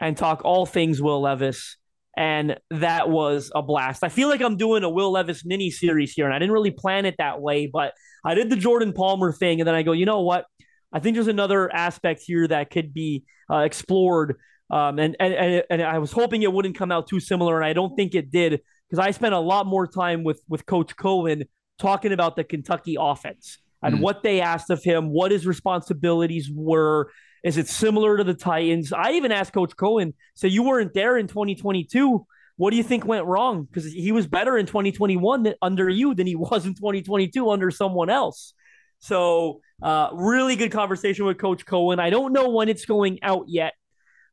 and 0.00 0.16
talk 0.16 0.44
all 0.44 0.66
things 0.66 1.00
Will 1.00 1.22
Levis. 1.22 1.76
And 2.16 2.58
that 2.70 3.08
was 3.08 3.50
a 3.54 3.62
blast. 3.62 4.04
I 4.04 4.10
feel 4.10 4.28
like 4.28 4.42
I'm 4.42 4.58
doing 4.58 4.84
a 4.84 4.90
Will 4.90 5.12
Levis 5.12 5.46
mini 5.46 5.70
series 5.70 6.12
here, 6.12 6.26
and 6.26 6.34
I 6.34 6.38
didn't 6.38 6.52
really 6.52 6.70
plan 6.70 7.06
it 7.06 7.14
that 7.18 7.40
way, 7.40 7.66
but 7.66 7.94
I 8.24 8.34
did 8.34 8.50
the 8.50 8.56
Jordan 8.56 8.92
Palmer 8.92 9.32
thing, 9.32 9.60
and 9.60 9.66
then 9.66 9.74
I 9.74 9.82
go, 9.82 9.92
you 9.92 10.04
know 10.04 10.20
what? 10.20 10.44
I 10.92 11.00
think 11.00 11.14
there's 11.14 11.28
another 11.28 11.72
aspect 11.72 12.22
here 12.26 12.46
that 12.48 12.70
could 12.70 12.92
be 12.92 13.24
uh, 13.50 13.58
explored. 13.58 14.36
Um, 14.70 14.98
and, 14.98 15.16
and 15.20 15.62
and 15.68 15.82
I 15.82 15.98
was 15.98 16.12
hoping 16.12 16.42
it 16.42 16.52
wouldn't 16.52 16.76
come 16.76 16.90
out 16.90 17.06
too 17.06 17.20
similar, 17.20 17.56
and 17.56 17.64
I 17.64 17.72
don't 17.74 17.94
think 17.94 18.14
it 18.14 18.30
did 18.30 18.60
because 18.88 18.98
I 19.04 19.10
spent 19.10 19.34
a 19.34 19.38
lot 19.38 19.66
more 19.66 19.86
time 19.86 20.24
with 20.24 20.40
with 20.48 20.64
Coach 20.66 20.96
Coen 20.96 21.46
talking 21.78 22.12
about 22.12 22.36
the 22.36 22.44
Kentucky 22.44 22.96
offense 22.98 23.58
and 23.82 23.96
Mm. 23.96 24.00
what 24.00 24.22
they 24.22 24.40
asked 24.40 24.70
of 24.70 24.82
him, 24.82 25.10
what 25.10 25.30
his 25.30 25.46
responsibilities 25.46 26.50
were. 26.54 27.10
Is 27.44 27.58
it 27.58 27.66
similar 27.68 28.16
to 28.16 28.24
the 28.24 28.34
Titans? 28.34 28.92
I 28.92 29.12
even 29.12 29.32
asked 29.32 29.52
Coach 29.52 29.74
Coen, 29.76 30.14
so 30.34 30.46
you 30.46 30.62
weren't 30.62 30.94
there 30.94 31.18
in 31.18 31.26
2022. 31.26 32.24
What 32.56 32.70
do 32.70 32.76
you 32.76 32.84
think 32.84 33.04
went 33.04 33.26
wrong? 33.26 33.64
Because 33.64 33.92
he 33.92 34.12
was 34.12 34.26
better 34.28 34.56
in 34.56 34.66
2021 34.66 35.54
under 35.60 35.88
you 35.88 36.14
than 36.14 36.28
he 36.28 36.36
was 36.36 36.64
in 36.64 36.74
2022 36.74 37.50
under 37.50 37.70
someone 37.72 38.08
else. 38.10 38.54
So, 39.02 39.60
uh, 39.82 40.10
really 40.12 40.54
good 40.54 40.70
conversation 40.70 41.24
with 41.24 41.36
Coach 41.36 41.66
Coen. 41.66 41.98
I 41.98 42.10
don't 42.10 42.32
know 42.32 42.50
when 42.50 42.68
it's 42.68 42.84
going 42.84 43.18
out 43.22 43.46
yet, 43.48 43.72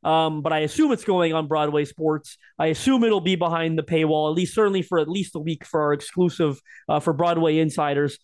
um, 0.04 0.42
but 0.42 0.52
I 0.52 0.60
assume 0.60 0.92
it's 0.92 1.04
going 1.04 1.34
on 1.34 1.48
Broadway 1.48 1.84
Sports. 1.84 2.38
I 2.56 2.68
assume 2.68 3.02
it'll 3.02 3.20
be 3.20 3.34
behind 3.34 3.76
the 3.76 3.82
paywall, 3.82 4.30
at 4.30 4.36
least 4.36 4.54
certainly 4.54 4.82
for 4.82 5.00
at 5.00 5.08
least 5.08 5.34
a 5.34 5.40
week 5.40 5.64
for 5.64 5.82
our 5.82 5.92
exclusive 5.92 6.60
uh, 6.88 7.00
for 7.00 7.12
Broadway 7.12 7.58
insiders. 7.58 8.16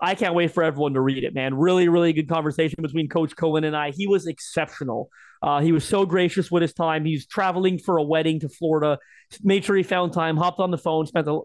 I 0.00 0.14
can't 0.14 0.34
wait 0.34 0.50
for 0.50 0.62
everyone 0.64 0.94
to 0.94 1.00
read 1.02 1.24
it, 1.24 1.34
man. 1.34 1.54
Really, 1.54 1.88
really 1.88 2.14
good 2.14 2.28
conversation 2.28 2.78
between 2.80 3.08
Coach 3.08 3.36
Coen 3.36 3.64
and 3.64 3.76
I. 3.76 3.90
He 3.90 4.06
was 4.06 4.26
exceptional. 4.26 5.10
Uh, 5.42 5.60
he 5.60 5.72
was 5.72 5.84
so 5.84 6.06
gracious 6.06 6.50
with 6.50 6.62
his 6.62 6.72
time. 6.72 7.04
He's 7.04 7.26
traveling 7.26 7.78
for 7.78 7.98
a 7.98 8.02
wedding 8.02 8.40
to 8.40 8.48
Florida. 8.48 8.98
Made 9.42 9.64
sure 9.64 9.76
he 9.76 9.82
found 9.82 10.14
time, 10.14 10.38
hopped 10.38 10.58
on 10.58 10.70
the 10.70 10.78
phone, 10.78 11.06
spent 11.06 11.28
a, 11.28 11.40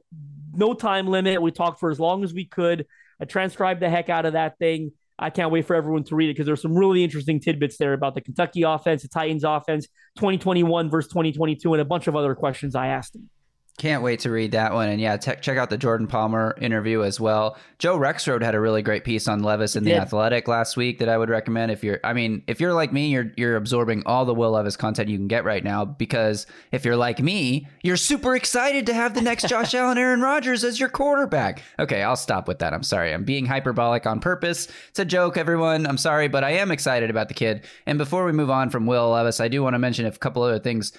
no 0.54 0.74
time 0.74 1.08
limit. 1.08 1.42
We 1.42 1.52
talked 1.52 1.82
for 1.82 1.92
as 1.92 2.00
long 2.00 2.24
as 2.24 2.34
we 2.34 2.46
could. 2.46 2.86
I 3.20 3.26
transcribed 3.26 3.82
the 3.82 3.90
heck 3.90 4.10
out 4.10 4.26
of 4.26 4.34
that 4.34 4.58
thing. 4.60 4.92
I 5.20 5.32
can't 5.32 5.52
wait 5.52 5.66
for 5.66 5.76
everyone 5.76 6.04
to 6.06 6.16
read 6.16 6.30
it 6.30 6.34
because 6.34 6.46
there's 6.46 6.62
some 6.62 6.76
really 6.76 7.04
interesting 7.04 7.40
tidbits 7.40 7.78
there 7.78 7.94
about 7.94 8.14
the 8.14 8.22
Kentucky 8.22 8.62
offense, 8.62 9.02
the 9.02 9.08
Titans 9.08 9.44
offense, 9.44 9.88
2021 10.18 10.90
versus 10.90 11.12
2022, 11.12 11.74
and 11.74 11.82
a 11.82 11.86
bunch 11.86 12.08
of 12.08 12.16
other 12.16 12.36
questions 12.36 12.76
I 12.76 12.88
asked 12.88 13.16
him. 13.16 13.30
Can't 13.78 14.02
wait 14.02 14.22
to 14.22 14.32
read 14.32 14.54
that 14.54 14.74
one. 14.74 14.90
And 14.90 15.00
yeah, 15.00 15.18
te- 15.18 15.36
check 15.40 15.60
out 15.60 15.70
the 15.70 15.78
Jordan 15.78 16.08
Palmer 16.08 16.56
interview 16.60 17.04
as 17.04 17.20
well. 17.20 17.58
Joe 17.78 17.96
Rexrode 18.00 18.42
had 18.42 18.56
a 18.56 18.60
really 18.60 18.82
great 18.82 19.04
piece 19.04 19.28
on 19.28 19.44
Levis 19.44 19.76
in 19.76 19.84
the. 19.84 19.94
Athletic 19.94 20.48
last 20.48 20.78
week 20.78 20.98
that 20.98 21.10
I 21.10 21.18
would 21.18 21.30
recommend 21.30 21.72
if 21.72 21.84
you're 21.84 22.00
I 22.04 22.14
mean, 22.14 22.44
if 22.48 22.60
you're 22.60 22.74
like 22.74 22.92
me, 22.92 23.10
you're 23.10 23.32
you're 23.38 23.56
absorbing 23.56 24.02
all 24.06 24.26
the 24.26 24.34
Will 24.34 24.52
Levis 24.52 24.78
content 24.78 25.10
you 25.10 25.18
can 25.18 25.28
get 25.28 25.44
right 25.44 25.64
now 25.64 25.86
because 25.86 26.48
if 26.72 26.86
you're 26.86 26.96
like 26.96 27.20
me, 27.20 27.68
you're 27.84 27.98
super 27.98 28.36
excited 28.36 28.88
to 28.88 28.94
have 28.94 29.14
the 29.14 29.22
next 29.22 29.48
Josh 29.50 29.76
Allen 29.76 30.00
Aaron 30.00 30.22
Rodgers 30.22 30.64
as 30.64 30.80
your 30.80 30.90
quarterback. 30.90 31.62
Okay, 31.78 32.02
I'll 32.02 32.16
stop 32.16 32.48
with 32.48 32.60
that. 32.60 32.74
I'm 32.74 32.84
sorry. 32.84 33.14
I'm 33.14 33.26
being 33.26 33.46
hyperbolic 33.46 34.08
on 34.08 34.20
purpose. 34.20 34.68
It's 34.90 35.00
a 35.00 35.06
joke, 35.06 35.38
everyone. 35.38 35.86
I'm 35.86 35.98
sorry, 35.98 36.28
but 36.28 36.44
I 36.44 36.52
am 36.52 36.72
excited 36.72 37.12
about 37.12 37.28
the 37.28 37.36
kid. 37.36 37.64
And 37.86 38.00
before 38.00 38.26
we 38.26 38.32
move 38.32 38.50
on 38.50 38.72
from 38.72 38.88
Will 38.88 39.12
Levis, 39.12 39.40
I 39.40 39.50
do 39.50 39.62
want 39.62 39.76
to 39.76 39.80
mention 39.80 40.06
a 40.08 40.12
couple 40.12 40.42
other 40.42 40.60
things 40.60 40.94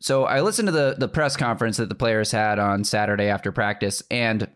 so 0.00 0.24
I 0.24 0.40
listened 0.40 0.68
to 0.68 0.72
the 0.72 0.96
the 0.98 1.08
press 1.08 1.36
conference 1.36 1.76
that 1.78 1.88
the 1.88 1.94
players 1.94 2.30
had 2.30 2.58
on 2.58 2.84
Saturday 2.84 3.26
after 3.26 3.50
practice, 3.52 4.02
and 4.10 4.48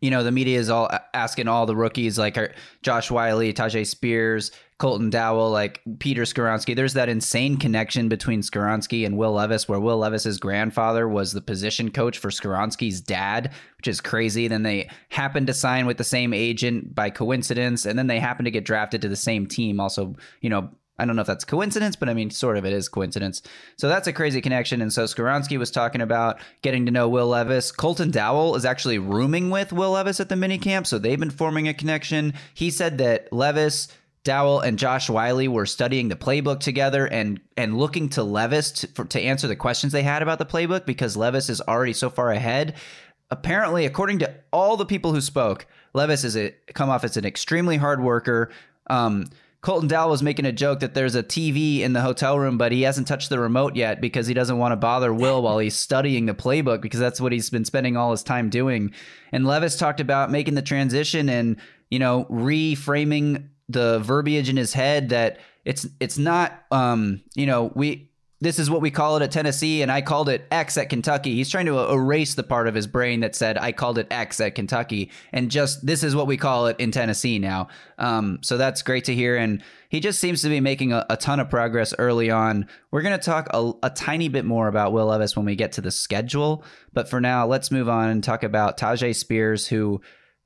you 0.00 0.10
know 0.10 0.22
the 0.22 0.32
media 0.32 0.58
is 0.58 0.70
all 0.70 0.90
asking 1.12 1.48
all 1.48 1.66
the 1.66 1.76
rookies 1.76 2.18
like 2.18 2.38
Josh 2.82 3.10
Whyle, 3.10 3.38
Tyjae 3.38 3.86
Spears, 3.86 4.52
Colton 4.78 5.10
Dowell, 5.10 5.50
like 5.50 5.82
Peter 5.98 6.22
Skoronski. 6.22 6.74
There's 6.74 6.94
that 6.94 7.08
insane 7.08 7.56
connection 7.56 8.08
between 8.08 8.42
Skoronski 8.42 9.04
and 9.04 9.18
Will 9.18 9.32
Levis, 9.32 9.68
where 9.68 9.80
Will 9.80 9.98
Levis's 9.98 10.38
grandfather 10.38 11.08
was 11.08 11.32
the 11.32 11.42
position 11.42 11.90
coach 11.90 12.16
for 12.16 12.30
Skoronski's 12.30 13.00
dad, 13.00 13.52
which 13.76 13.88
is 13.88 14.00
crazy. 14.00 14.48
Then 14.48 14.62
they 14.62 14.88
happened 15.08 15.48
to 15.48 15.54
sign 15.54 15.84
with 15.84 15.98
the 15.98 16.04
same 16.04 16.32
agent 16.32 16.94
by 16.94 17.10
coincidence, 17.10 17.84
and 17.84 17.98
then 17.98 18.06
they 18.06 18.20
happened 18.20 18.46
to 18.46 18.52
get 18.52 18.64
drafted 18.64 19.02
to 19.02 19.08
the 19.08 19.16
same 19.16 19.46
team. 19.46 19.80
Also, 19.80 20.14
you 20.40 20.48
know, 20.48 20.70
I 21.00 21.06
don't 21.06 21.16
know 21.16 21.22
if 21.22 21.26
that's 21.26 21.44
coincidence, 21.44 21.96
but 21.96 22.08
I 22.08 22.14
mean, 22.14 22.30
sort 22.30 22.58
of 22.58 22.64
it 22.66 22.72
is 22.72 22.88
coincidence. 22.88 23.42
So 23.76 23.88
that's 23.88 24.06
a 24.06 24.12
crazy 24.12 24.40
connection. 24.40 24.82
And 24.82 24.92
so 24.92 25.04
Skoronski 25.04 25.58
was 25.58 25.70
talking 25.70 26.02
about 26.02 26.38
getting 26.62 26.84
to 26.86 26.92
know 26.92 27.08
Will 27.08 27.28
Levis. 27.28 27.72
Colton 27.72 28.10
Dowell 28.10 28.54
is 28.54 28.64
actually 28.64 28.98
rooming 28.98 29.48
with 29.50 29.72
Will 29.72 29.92
Levis 29.92 30.20
at 30.20 30.28
the 30.28 30.34
minicamp, 30.34 30.86
so 30.86 30.98
they've 30.98 31.18
been 31.18 31.30
forming 31.30 31.68
a 31.68 31.74
connection. 31.74 32.34
He 32.52 32.70
said 32.70 32.98
that 32.98 33.32
Levis, 33.32 33.88
Dowell, 34.24 34.60
and 34.60 34.78
Josh 34.78 35.08
Whyle 35.08 35.48
were 35.48 35.66
studying 35.66 36.08
the 36.08 36.16
playbook 36.16 36.60
together 36.60 37.06
and 37.06 37.40
and 37.56 37.78
looking 37.78 38.10
to 38.10 38.22
Levis 38.22 38.72
to, 38.72 38.86
for, 38.88 39.04
to 39.06 39.20
answer 39.20 39.48
the 39.48 39.56
questions 39.56 39.92
they 39.92 40.02
had 40.02 40.22
about 40.22 40.38
the 40.38 40.46
playbook 40.46 40.84
because 40.84 41.16
Levis 41.16 41.48
is 41.48 41.60
already 41.62 41.94
so 41.94 42.10
far 42.10 42.30
ahead. 42.30 42.74
Apparently, 43.30 43.86
according 43.86 44.18
to 44.18 44.34
all 44.52 44.76
the 44.76 44.84
people 44.84 45.14
who 45.14 45.20
spoke, 45.20 45.66
Levis 45.94 46.24
is 46.24 46.36
a 46.36 46.54
come 46.74 46.90
off 46.90 47.04
as 47.04 47.16
an 47.16 47.24
extremely 47.24 47.78
hard 47.78 48.02
worker. 48.02 48.50
Um, 48.88 49.26
Colton 49.62 49.88
Dowell 49.88 50.10
was 50.10 50.22
making 50.22 50.46
a 50.46 50.52
joke 50.52 50.80
that 50.80 50.94
there's 50.94 51.14
a 51.14 51.22
TV 51.22 51.80
in 51.80 51.92
the 51.92 52.00
hotel 52.00 52.38
room, 52.38 52.56
but 52.56 52.72
he 52.72 52.82
hasn't 52.82 53.06
touched 53.06 53.28
the 53.28 53.38
remote 53.38 53.76
yet 53.76 54.00
because 54.00 54.26
he 54.26 54.32
doesn't 54.32 54.56
want 54.56 54.72
to 54.72 54.76
bother 54.76 55.12
Will 55.12 55.42
while 55.42 55.58
he's 55.58 55.76
studying 55.76 56.24
the 56.26 56.34
playbook 56.34 56.80
because 56.80 57.00
that's 57.00 57.20
what 57.20 57.32
he's 57.32 57.50
been 57.50 57.66
spending 57.66 57.96
all 57.96 58.10
his 58.10 58.22
time 58.22 58.48
doing. 58.48 58.92
And 59.32 59.46
Levis 59.46 59.76
talked 59.76 60.00
about 60.00 60.30
making 60.30 60.54
the 60.54 60.62
transition 60.62 61.28
and, 61.28 61.56
you 61.90 61.98
know, 61.98 62.24
reframing 62.30 63.48
the 63.68 63.98
verbiage 64.00 64.48
in 64.48 64.56
his 64.56 64.72
head 64.72 65.10
that 65.10 65.38
it's 65.64 65.86
it's 66.00 66.16
not 66.16 66.64
um, 66.70 67.22
you 67.34 67.46
know, 67.46 67.70
we 67.74 68.09
this 68.42 68.58
is 68.58 68.70
what 68.70 68.80
we 68.80 68.90
call 68.90 69.16
it 69.16 69.22
at 69.22 69.30
Tennessee, 69.30 69.82
and 69.82 69.92
I 69.92 70.00
called 70.00 70.30
it 70.30 70.46
X 70.50 70.78
at 70.78 70.88
Kentucky. 70.88 71.34
He's 71.34 71.50
trying 71.50 71.66
to 71.66 71.78
erase 71.90 72.34
the 72.34 72.42
part 72.42 72.68
of 72.68 72.74
his 72.74 72.86
brain 72.86 73.20
that 73.20 73.34
said 73.34 73.58
I 73.58 73.72
called 73.72 73.98
it 73.98 74.06
X 74.10 74.40
at 74.40 74.54
Kentucky, 74.54 75.10
and 75.32 75.50
just 75.50 75.84
this 75.84 76.02
is 76.02 76.16
what 76.16 76.26
we 76.26 76.38
call 76.38 76.66
it 76.66 76.76
in 76.80 76.90
Tennessee 76.90 77.38
now. 77.38 77.68
Um, 77.98 78.38
so 78.42 78.56
that's 78.56 78.82
great 78.82 79.04
to 79.04 79.14
hear, 79.14 79.36
and 79.36 79.62
he 79.90 80.00
just 80.00 80.20
seems 80.20 80.40
to 80.42 80.48
be 80.48 80.60
making 80.60 80.92
a, 80.92 81.04
a 81.10 81.16
ton 81.16 81.38
of 81.38 81.50
progress 81.50 81.92
early 81.98 82.30
on. 82.30 82.66
We're 82.90 83.02
going 83.02 83.18
to 83.18 83.24
talk 83.24 83.48
a, 83.52 83.72
a 83.82 83.90
tiny 83.90 84.28
bit 84.28 84.46
more 84.46 84.68
about 84.68 84.92
Will 84.92 85.06
Levis 85.06 85.36
when 85.36 85.44
we 85.44 85.54
get 85.54 85.72
to 85.72 85.82
the 85.82 85.90
schedule, 85.90 86.64
but 86.94 87.10
for 87.10 87.20
now, 87.20 87.46
let's 87.46 87.70
move 87.70 87.90
on 87.90 88.08
and 88.08 88.24
talk 88.24 88.42
about 88.42 88.78
Tyjae 88.78 89.14
Spears, 89.14 89.66
who 89.66 90.00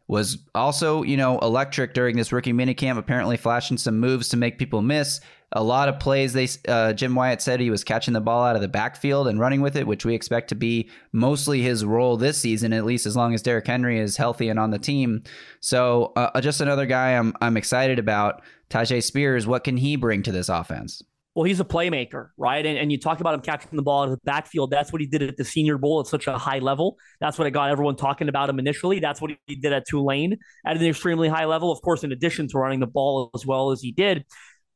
was 0.07 0.39
also, 0.55 1.03
you 1.03 1.17
know, 1.17 1.39
electric 1.39 1.95
during 1.95 2.17
this 2.17 2.33
rookie 2.33 2.53
minicamp, 2.53 2.99
apparently 2.99 3.37
flashing 3.37 3.79
some 3.79 3.99
moves 3.99 4.29
to 4.29 4.37
make 4.37 4.59
people 4.59 4.83
miss. 4.83 5.21
A 5.57 5.63
lot 5.63 5.89
of 5.89 6.01
plays, 6.01 6.33
they 6.33 6.49
uh, 6.69 6.93
Jim 6.93 7.15
Wyatt 7.15 7.41
said 7.41 7.61
he 7.61 7.71
was 7.71 7.85
catching 7.85 8.13
the 8.13 8.21
ball 8.21 8.45
out 8.45 8.57
of 8.57 8.63
the 8.63 8.69
backfield 8.69 9.29
and 9.29 9.39
running 9.39 9.61
with 9.61 9.77
it, 9.77 9.87
which 9.87 10.05
we 10.05 10.15
expect 10.15 10.49
to 10.49 10.57
be 10.57 10.91
mostly 11.13 11.63
his 11.63 11.85
role 11.85 12.17
this 12.17 12.39
season, 12.39 12.73
at 12.73 12.85
least 12.85 13.07
as 13.07 13.17
long 13.17 13.35
as 13.35 13.41
Derrick 13.41 13.67
Henry 13.67 14.01
is 14.01 14.17
healthy 14.17 14.49
and 14.49 14.59
on 14.59 14.71
the 14.71 14.79
team. 14.79 15.23
So, 15.61 16.13
uh, 16.17 16.41
just 16.41 16.61
another 16.61 16.87
guy 16.87 17.13
I'm 17.13 17.35
I'm 17.41 17.57
excited 17.57 17.99
about. 17.99 18.43
Tyjae 18.71 19.03
Spears, 19.03 19.47
what 19.47 19.63
can 19.63 19.77
he 19.77 19.95
bring 19.95 20.23
to 20.25 20.33
this 20.33 20.49
offense? 20.49 21.03
Well, 21.35 21.45
he's 21.45 21.59
a 21.59 21.65
playmaker, 21.65 22.29
right? 22.37 22.65
And, 22.65 22.79
and 22.79 22.93
you 22.93 22.99
talked 22.99 23.21
about 23.21 23.35
him 23.35 23.41
catching 23.41 23.75
the 23.75 23.83
ball 23.83 24.03
out 24.03 24.05
of 24.05 24.11
the 24.13 24.21
backfield. 24.25 24.71
That's 24.71 24.93
what 24.93 25.01
he 25.01 25.09
did 25.09 25.21
at 25.23 25.37
the 25.37 25.45
Senior 25.45 25.79
Bowl 25.79 25.99
at 25.99 26.07
such 26.07 26.29
a 26.29 26.39
high 26.39 26.61
level. 26.61 26.97
That's 27.21 27.39
what 27.39 27.49
it 27.49 27.51
got 27.51 27.71
everyone 27.71 27.97
talking 27.97 28.29
about 28.29 28.49
him 28.49 28.61
initially. 28.61 29.01
That's 29.01 29.21
what 29.21 29.33
he 29.47 29.57
did 29.57 29.73
at 29.73 29.85
Tulane 29.89 30.39
at 30.65 30.77
an 30.77 30.87
extremely 30.87 31.29
high 31.29 31.47
level. 31.47 31.73
Of 31.73 31.83
course, 31.83 32.05
in 32.05 32.13
addition 32.13 32.47
to 32.49 32.59
running 32.59 32.79
the 32.79 32.87
ball 32.87 33.31
as 33.35 33.45
well 33.45 33.73
as 33.73 33.81
he 33.81 33.91
did. 33.91 34.25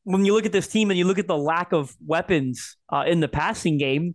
When 0.09 0.25
you 0.25 0.33
look 0.33 0.47
at 0.47 0.53
this 0.53 0.69
team 0.69 0.91
and 0.91 0.99
you 0.99 1.05
look 1.05 1.19
at 1.19 1.27
the 1.27 1.37
lack 1.37 1.73
of 1.73 1.95
weapons 2.05 2.77
uh, 2.91 3.05
in 3.07 3.21
the 3.21 3.29
passing 3.29 3.77
game, 3.77 4.15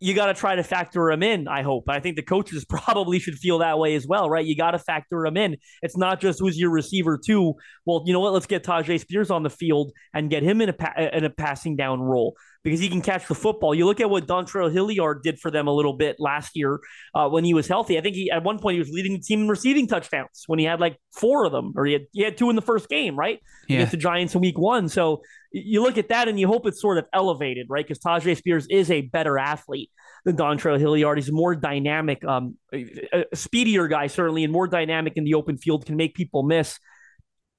you 0.00 0.14
got 0.14 0.26
to 0.26 0.34
try 0.34 0.54
to 0.54 0.62
factor 0.62 1.10
them 1.10 1.22
in. 1.22 1.48
I 1.48 1.62
hope. 1.62 1.88
I 1.88 1.98
think 1.98 2.16
the 2.16 2.22
coaches 2.22 2.64
probably 2.68 3.18
should 3.18 3.36
feel 3.36 3.58
that 3.58 3.78
way 3.78 3.94
as 3.94 4.06
well, 4.06 4.28
right? 4.28 4.44
You 4.44 4.56
got 4.56 4.72
to 4.72 4.78
factor 4.78 5.22
them 5.24 5.36
in. 5.36 5.56
It's 5.82 5.96
not 5.96 6.20
just 6.20 6.40
who's 6.40 6.58
your 6.58 6.70
receiver 6.70 7.18
too. 7.18 7.54
Well, 7.86 8.02
you 8.06 8.12
know 8.12 8.20
what? 8.20 8.32
Let's 8.32 8.46
get 8.46 8.64
Tyjae 8.64 9.00
Spears 9.00 9.30
on 9.30 9.42
the 9.42 9.50
field 9.50 9.92
and 10.14 10.30
get 10.30 10.42
him 10.42 10.60
in 10.60 10.68
a 10.68 10.74
pa- 10.74 10.94
in 11.12 11.24
a 11.24 11.30
passing 11.30 11.76
down 11.76 12.00
role 12.00 12.34
because 12.64 12.80
he 12.80 12.88
can 12.88 13.00
catch 13.00 13.26
the 13.28 13.34
football. 13.34 13.74
You 13.74 13.86
look 13.86 14.00
at 14.00 14.10
what 14.10 14.26
Dontrell 14.26 14.72
Hilliard 14.72 15.22
did 15.22 15.38
for 15.38 15.50
them 15.50 15.68
a 15.68 15.72
little 15.72 15.92
bit 15.92 16.16
last 16.18 16.52
year 16.54 16.80
uh, 17.14 17.28
when 17.28 17.44
he 17.44 17.54
was 17.54 17.68
healthy. 17.68 17.98
I 17.98 18.00
think 18.00 18.16
he 18.16 18.30
at 18.30 18.42
one 18.42 18.58
point 18.58 18.74
he 18.74 18.78
was 18.80 18.90
leading 18.90 19.12
the 19.12 19.20
team 19.20 19.42
in 19.42 19.48
receiving 19.48 19.86
touchdowns 19.86 20.44
when 20.46 20.58
he 20.58 20.64
had 20.64 20.80
like 20.80 20.98
four 21.12 21.44
of 21.44 21.52
them, 21.52 21.72
or 21.76 21.86
he 21.86 21.92
had 21.92 22.02
he 22.12 22.22
had 22.22 22.36
two 22.36 22.50
in 22.50 22.56
the 22.56 22.62
first 22.62 22.88
game, 22.88 23.16
right? 23.16 23.40
Yeah. 23.68 23.76
Against 23.76 23.92
the 23.92 23.98
Giants 23.98 24.34
in 24.34 24.40
Week 24.40 24.58
One. 24.58 24.88
So 24.88 25.22
you 25.52 25.82
look 25.82 25.98
at 25.98 26.08
that 26.08 26.28
and 26.28 26.38
you 26.38 26.46
hope 26.46 26.66
it's 26.66 26.80
sort 26.80 26.98
of 26.98 27.06
elevated, 27.12 27.66
right? 27.70 27.86
Because 27.86 28.02
Tyjae 28.02 28.36
Spears 28.36 28.66
is 28.68 28.90
a 28.90 29.02
better 29.02 29.38
athlete 29.38 29.90
than 30.24 30.36
Dontrell 30.36 30.78
Hilliard. 30.78 31.18
He's 31.18 31.28
a 31.28 31.32
more 31.32 31.54
dynamic, 31.54 32.24
um, 32.24 32.56
a, 32.72 33.24
a 33.32 33.36
speedier 33.36 33.88
guy 33.88 34.08
certainly, 34.08 34.44
and 34.44 34.52
more 34.52 34.66
dynamic 34.66 35.14
in 35.16 35.24
the 35.24 35.34
open 35.34 35.58
field. 35.58 35.86
Can 35.86 35.96
make 35.96 36.14
people 36.14 36.42
miss. 36.42 36.78